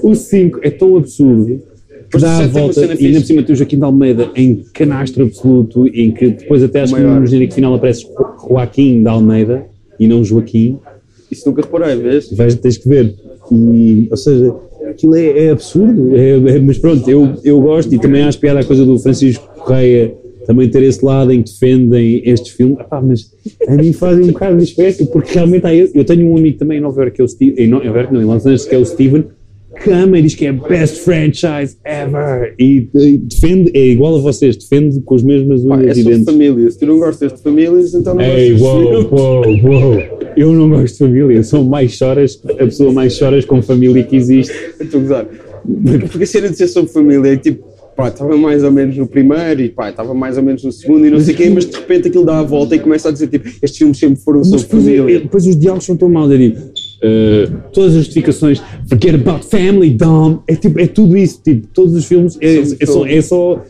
[0.02, 1.62] o 5 é tão absurdo
[2.10, 4.64] que dá a uma volta e ainda por cima tem o Joaquim de Almeida em
[4.74, 9.08] canastro absoluto, em que depois até acho que no genérico final aparece Jo- Joaquim de
[9.08, 9.66] Almeida
[10.00, 10.80] e não Joaquim.
[11.30, 12.28] Isso nunca reparei, vês?
[12.32, 13.14] Vais, tens que ver.
[13.52, 14.52] E, ou seja,
[14.90, 16.16] aquilo é, é absurdo.
[16.16, 19.48] É, é- mas pronto, eu, eu gosto e também acho piada a coisa do Francisco
[19.60, 20.12] Correia
[20.46, 22.78] também ter esse lado em que defendem estes filmes.
[22.90, 23.30] Ah, mas
[23.68, 26.78] a mim fazem um bocado de espécie, porque realmente há eu tenho um amigo também
[26.78, 28.74] em Nova York, que é o Steve, em Nova York, não, em Los Angeles, que
[28.74, 29.24] é o Steven,
[29.82, 32.54] que ama e diz que é best franchise ever.
[32.58, 36.04] E, e defende, é igual a vocês, defende com as mesmas Pá, é unhas e
[36.04, 36.24] dentes.
[36.24, 36.70] família.
[36.70, 39.64] Se tu não gostas de famílias, então não Ei, gostas uou, de filmes.
[39.64, 40.02] uou, uou.
[40.36, 44.16] Eu não gosto de família, sou mais choras, a pessoa mais choras com família que
[44.16, 44.52] existe.
[44.80, 45.26] Estou a gozar.
[45.84, 47.64] Porque, porque a cena de ser sobre família é tipo,
[48.02, 51.06] pá, estava mais ou menos no primeiro e pá, estava mais ou menos no segundo
[51.06, 53.28] e não sei quê, mas de repente aquilo dá a volta e começa a dizer
[53.28, 55.20] tipo, estes filmes sempre foram sobre depois, família.
[55.20, 56.60] depois os diálogos são tão maus, é tipo,
[57.02, 61.94] eh, todas as justificações, forget about family, Dom, é, tipo, é tudo isso, tipo, todos
[61.94, 63.64] os filmes, é, São- é só, é só-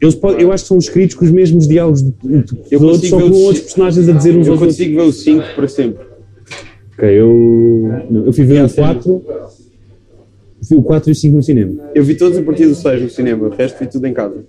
[0.00, 3.06] eles podem, eu acho que são escritos com os mesmos diálogos de, de, Eu consigo
[3.06, 4.78] só com outros personagens a dizer uns Eu aos outros.
[4.78, 6.04] consigo ver o 5 para sempre.
[6.96, 8.76] Ok, eu, não, eu fui ver o sim.
[8.76, 9.22] 4,
[10.68, 11.72] vi o 4 e o 5 no cinema.
[11.94, 14.44] Eu vi todos a partir do 6 no cinema, o resto vi tudo em casa.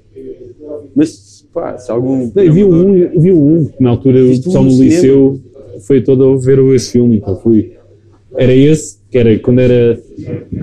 [0.96, 2.30] Mas pá, se algum.
[2.34, 4.46] Não, eu vi o 1, eu vi o 1, porque na altura o Viste o
[4.46, 5.40] pessoal um no no liceu
[5.88, 7.74] foi todo a ver esse filme, então fui.
[8.38, 10.00] Era esse, que era quando era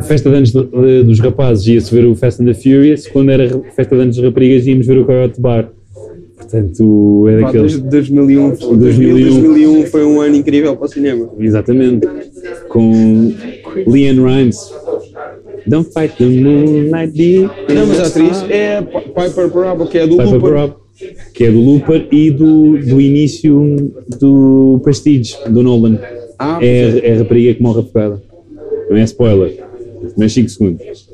[0.04, 3.30] festa de anos de- de- dos rapazes ia-se ver o Fast and the Furious, quando
[3.30, 5.70] era festa de anos das raparigas íamos ver o Coyote Bar.
[6.36, 7.72] Portanto, é Pá, daqueles.
[7.78, 11.28] desde 2001, 2000, 2001 foi um ano incrível para o cinema.
[11.38, 12.06] Exatamente.
[12.68, 13.32] Com
[13.86, 14.72] Leanne Rimes.
[15.68, 17.50] Don't fight the moonlight deep.
[17.72, 20.72] Não, mas a atriz é Piper Parable, que é do Piper Looper.
[21.32, 25.98] Que é do Looper e do, do início do Prestige, do Nolan.
[26.38, 28.22] Ah, é, é a rapariga que morre afogada.
[28.90, 29.58] Não é spoiler,
[30.16, 31.08] mas 5 segundos.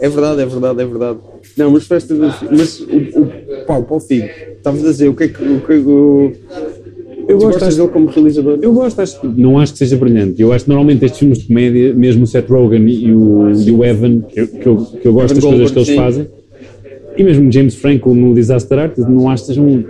[0.00, 1.18] É verdade, é verdade, é verdade.
[1.56, 2.20] Não, mas festa do,
[2.50, 4.26] mas o, o, pá, o Paulo Figo,
[4.56, 6.32] estavas a dizer o que é que o, que- o,
[7.28, 8.58] Eu gosto, acho, dele como realizador?
[8.62, 10.40] eu gosto, acho, não acho que seja brilhante.
[10.40, 13.70] Eu acho que normalmente estes filmes de comédia, mesmo o Seth Rogen e o, e
[13.70, 15.90] o Evan, que eu, que eu, que eu gosto Evan das coisas que eles Goldberg,
[15.90, 15.96] sim.
[15.96, 16.26] fazem,
[17.16, 19.84] e mesmo James Franco no Disaster Artist, não acho que sejam.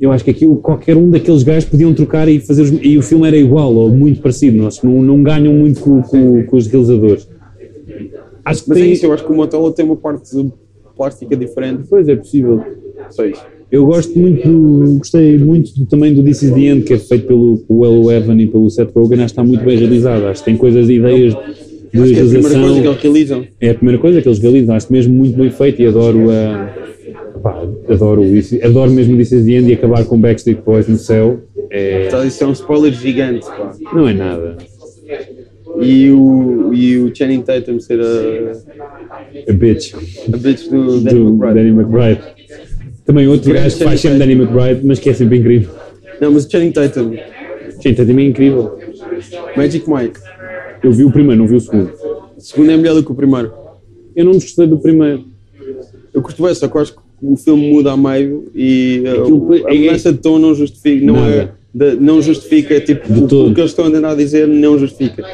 [0.00, 3.02] Eu acho que aquilo, qualquer um daqueles gajos podiam trocar e fazer os, e o
[3.02, 4.66] filme era igual ou muito parecido.
[4.66, 7.28] Acho que não, não ganham muito com, com- com os realizadores.
[8.42, 10.30] Acho que Mas é tem, isso, eu acho que o Motella tem uma parte
[10.96, 11.82] plástica diferente.
[11.88, 12.62] Pois é possível.
[13.10, 13.59] Isso.
[13.70, 14.48] Eu gosto muito,
[14.98, 18.36] gostei muito do- também do This Is The End, que é feito pelo, pelo Evan
[18.40, 21.34] e pelo Seth Rogen, acho que está muito bem realizado, acho que tem coisas, ideias
[21.34, 23.46] de Acho que é a primeira realização, coisa que eles realizam.
[23.60, 27.38] é a primeira coisa que eles realizam, acho mesmo muito bem feito e adoro a,
[27.40, 30.88] pá, adoro isso, adoro mesmo o This Is The End e acabar com Backstreet Boys
[30.88, 31.40] no céu,
[31.70, 33.72] é, Tá, Isso é um spoiler gigante, pá.
[33.94, 34.56] não é nada,
[35.80, 38.52] E o, e o Channing Tatum ser a,
[39.48, 39.94] a bitch
[40.32, 41.54] a bitch do Danny do McBride.
[41.54, 42.39] Danny McBride.
[43.10, 45.68] Também outro gajo que faz Channing sempre Danny McBride, mas que é sempre incrível.
[46.20, 47.10] Não, mas o Channing Tatum,
[47.82, 48.78] Gente, também é incrível.
[49.56, 50.20] Magic Mike.
[50.80, 51.90] Eu vi o primeiro, não vi o segundo.
[52.36, 53.52] O segundo é melhor do que o primeiro.
[54.14, 55.24] Eu não gostei do primeiro.
[56.14, 59.52] Eu curto bem, só que acho que o filme muda a meio e uh, Aquilo
[59.66, 61.54] a é- mudança de tom não justifica, não é, Nada.
[61.74, 65.24] de- não justifica, tipo, o, o que eles estão a tentar dizer não justifica.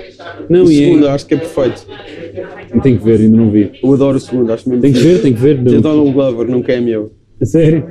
[0.49, 1.87] Não, o é- segundo eu acho que é perfeito.
[2.83, 3.71] Tem que ver, ainda não vi.
[3.83, 5.63] Eu adoro o segundo, acho mesmo Tem que ver, tem que ver.
[5.63, 5.81] Tem Não.
[5.83, 7.11] Donald Glover num cameo.
[7.41, 7.85] A sério?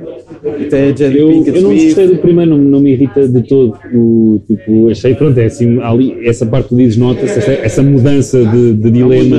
[0.96, 3.78] Jada Eu, Pinkett eu não gostei do primeiro, não, não me irrita de todo.
[3.94, 8.72] O, tipo, achei, pronto, é assim, ali, essa parte tu dizes, essa, essa mudança de,
[8.74, 9.38] de dilema.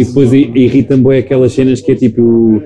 [0.00, 2.62] E depois i- irritam-me bué aquelas cenas que é tipo.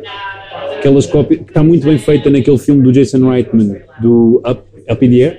[0.79, 1.41] Aquelas cópias.
[1.43, 4.61] que está muito bem feita naquele filme do Jason Reitman, do Up,
[4.91, 5.39] Up in the Air.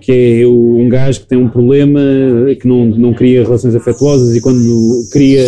[0.00, 2.00] Que é um gajo que tem um problema,
[2.60, 5.46] que não, não cria relações afetuosas e quando cria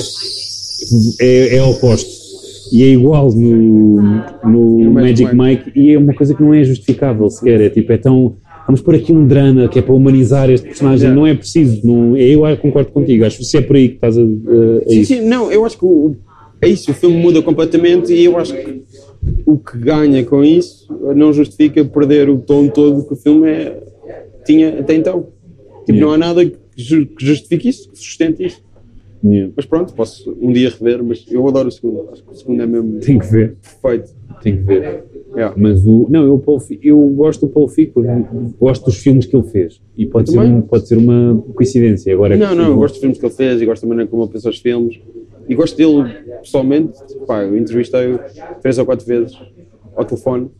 [1.20, 2.11] é, é oposto.
[2.72, 4.00] E é igual no,
[4.44, 7.60] no Magic Mike e é uma coisa que não é justificável sequer.
[7.60, 8.36] É tipo, é tão.
[8.66, 11.06] Vamos pôr aqui um drama que é para humanizar este personagem.
[11.08, 11.20] Yeah.
[11.20, 11.86] Não é preciso.
[11.86, 13.24] Não, eu concordo contigo.
[13.24, 15.14] Acho que se é por aí que estás a, a, a Sim, isso.
[15.14, 16.14] sim, não, eu acho que o,
[16.62, 18.82] é isso, o filme muda completamente e eu acho que
[19.44, 23.82] o que ganha com isso não justifica perder o tom todo que o filme é,
[24.46, 25.26] tinha até então.
[25.84, 26.06] Tipo, Yeah.
[26.06, 28.62] não há nada que, ju- que justifique isso, que sustente isso.
[29.24, 29.52] Yeah.
[29.56, 32.08] Mas pronto, posso um dia rever, mas eu adoro o segundo.
[32.12, 33.56] Acho que o segundo é mesmo Tem que ver.
[33.80, 34.10] perfeito.
[34.42, 35.04] Tem que ver.
[35.34, 35.54] Yeah.
[35.56, 36.06] Mas o.
[36.10, 38.02] Não, eu, o Paul Fi- eu gosto do Paul Fico,
[38.58, 39.80] gosto dos filmes que ele fez.
[39.96, 42.12] E pode, Eu ser, um- pode ser uma coincidência.
[42.12, 44.24] Agora, Não, não, eu gosto dos filmes que ele fez e gosto da maneira como
[44.24, 45.00] ele pensa os filmes.
[45.48, 46.12] E gosto dele
[46.42, 46.98] pessoalmente.
[47.26, 48.18] Pá, eu entrevistei-o
[48.60, 49.36] três ou quatro vezes
[49.94, 50.50] ao telefone.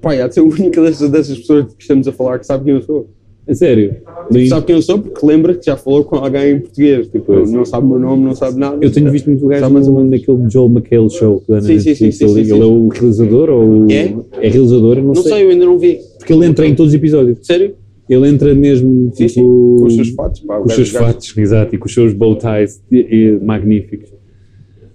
[0.00, 2.64] Pá, há de ser a única dessas, dessas pessoas que estamos a falar que sabe
[2.64, 3.10] quem eu sou.
[3.46, 3.96] A sério.
[4.30, 4.48] Lindo.
[4.48, 7.08] Sabe quem eu sou porque lembra que já falou com alguém em português.
[7.08, 7.52] Tipo, Pois.
[7.52, 8.78] não sabe o meu nome, não sabe nada.
[8.80, 10.18] Eu tenho visto muito gajo mais ou no, menos.
[10.26, 12.60] naquele Joel McHale show que dá na Sim, sim, sim, sim, ele, sim, sim.
[12.62, 13.86] é o realizador ou.
[13.90, 14.14] É?
[14.40, 15.98] É realizador, não, Não sei, eu ainda não vi.
[16.18, 17.38] Porque ele entra em todos os episódios.
[17.46, 17.74] Sério?
[18.08, 19.42] Ele entra mesmo Sim, tipo, sim.
[19.42, 20.40] Com os seus fatos.
[20.40, 22.96] Pá, com os seus fatos, exato, e com os seus bow ties e-
[23.40, 24.10] e magníficos.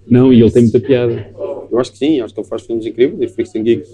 [0.08, 1.28] Não, e ele tem muita piada.
[1.70, 3.90] Eu acho que sim, acho que ele faz filmes incríveis e Freaks and Geeks.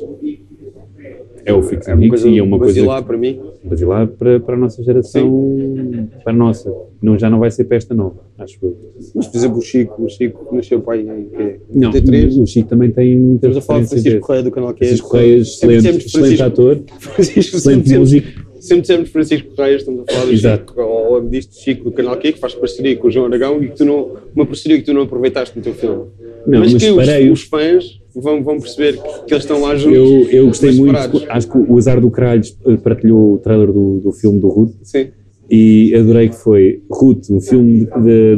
[1.44, 3.40] É o Fix É uma coisa e é uma coisa basilar para mim.
[3.62, 6.72] basilar para, para a nossa geração, para a nossa.
[7.00, 8.76] Não, já não vai ser para esta nova, acho eu.
[9.14, 11.60] Mas, por exemplo, o Chico, o Chico nasceu aí em quê?
[11.72, 12.38] Não, 33.
[12.38, 13.88] o Chico também tem muitas Estamos a falar de.
[13.88, 14.20] Francisco.
[14.20, 14.86] Correia do canal que é.
[14.88, 18.40] Francisco Correia, Sempre excelente, excelente Francisco- ator, Francisco, sempre excelente dizemos, músico.
[18.60, 20.68] sempre dizemos Francisco Correia, estamos a falar do Exato.
[20.72, 23.68] Chico, ou, disto Chico do canal Q, que faz parceria com o João Aragão e
[23.68, 26.06] que tu não, uma parceria que tu não aproveitaste no teu filme.
[26.46, 29.76] Não, mas mas que os, os fãs vão, vão perceber que, que eles estão lá
[29.76, 29.96] juntos.
[29.96, 30.96] Eu, eu gostei muito,
[31.28, 34.74] acho que o Azar do Caralho eh, partilhou o trailer do, do filme do Ruth
[34.82, 35.08] Sim.
[35.50, 37.86] e adorei que foi Ruth, um filme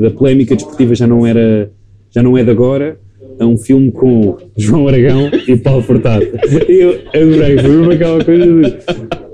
[0.00, 1.70] da polémica desportiva já não era
[2.10, 2.98] já não é de agora,
[3.38, 6.24] é um filme com João Aragão e Paulo Furtado.
[6.68, 9.27] Eu adorei, foi mesmo aquela coisa de...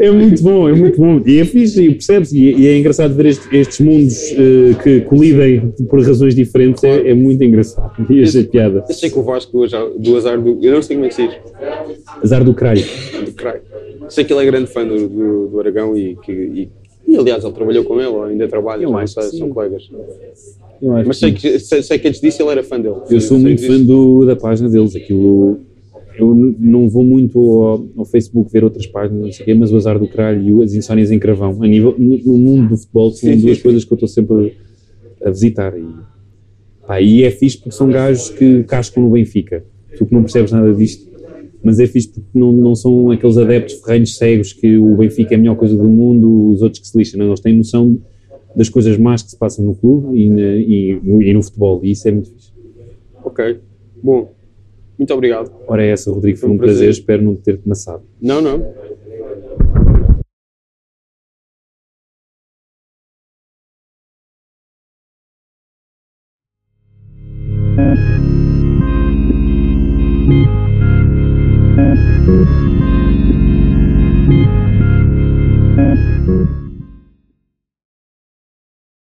[0.00, 1.20] É muito bom, é muito bom.
[1.26, 2.32] E é fixe, e percebes?
[2.32, 7.10] E, e é engraçado ver este- estes mundos eh, que colidem por razões diferentes, é,
[7.10, 7.92] é muito engraçado.
[8.10, 8.82] E achei piada.
[8.88, 10.58] Sei que o Vasco do azar, do azar do.
[10.62, 11.36] Eu não sei como é que se diz.
[12.24, 12.82] Azar do Caralho.
[13.26, 13.60] Do caralho.
[14.08, 16.32] Sei que ele é grande fã do, do, do Aragão e que.
[16.32, 16.68] E,
[17.06, 19.90] e, aliás, ele trabalhou com ele, ou ainda trabalha, Eu acho sei, são colegas.
[20.80, 22.94] Eu acho Mas sei que, sei, sei que antes disso ele era fã dele.
[23.10, 24.96] Eu sou muito fã do, da página deles.
[24.96, 25.60] Aquilo.
[26.20, 29.72] Eu não vou muito ao, ao Facebook ver outras páginas, não sei o quê, mas
[29.72, 32.76] o Azar do Caralho e as Insónias em Cravão, a nível, no, no mundo do
[32.76, 33.62] futebol, são sim, duas sim.
[33.62, 34.54] coisas que eu estou sempre
[35.22, 35.76] a, a visitar.
[35.78, 35.84] E,
[36.86, 39.64] pá, e é fixe porque são gajos que cascam no Benfica.
[39.96, 41.08] Tu que não percebes nada disto,
[41.62, 45.36] mas é fixe porque não, não são aqueles adeptos ferrenhos cegos que o Benfica é
[45.36, 47.18] a melhor coisa do mundo, os outros que se lixam.
[47.18, 47.98] Não, eles têm noção
[48.56, 51.80] das coisas más que se passam no clube e, na- e no, e no futebol,
[51.84, 52.50] e isso é muito fixe.
[53.24, 53.58] Ok.
[54.02, 54.30] Bom,
[55.00, 55.50] muito obrigado.
[55.66, 56.76] Ora, é essa, Rodrigo, foi um, um prazer.
[56.76, 56.90] prazer.
[56.90, 58.04] Espero não ter-te maçado.
[58.20, 58.60] Não, não.
[72.26, 72.69] Thank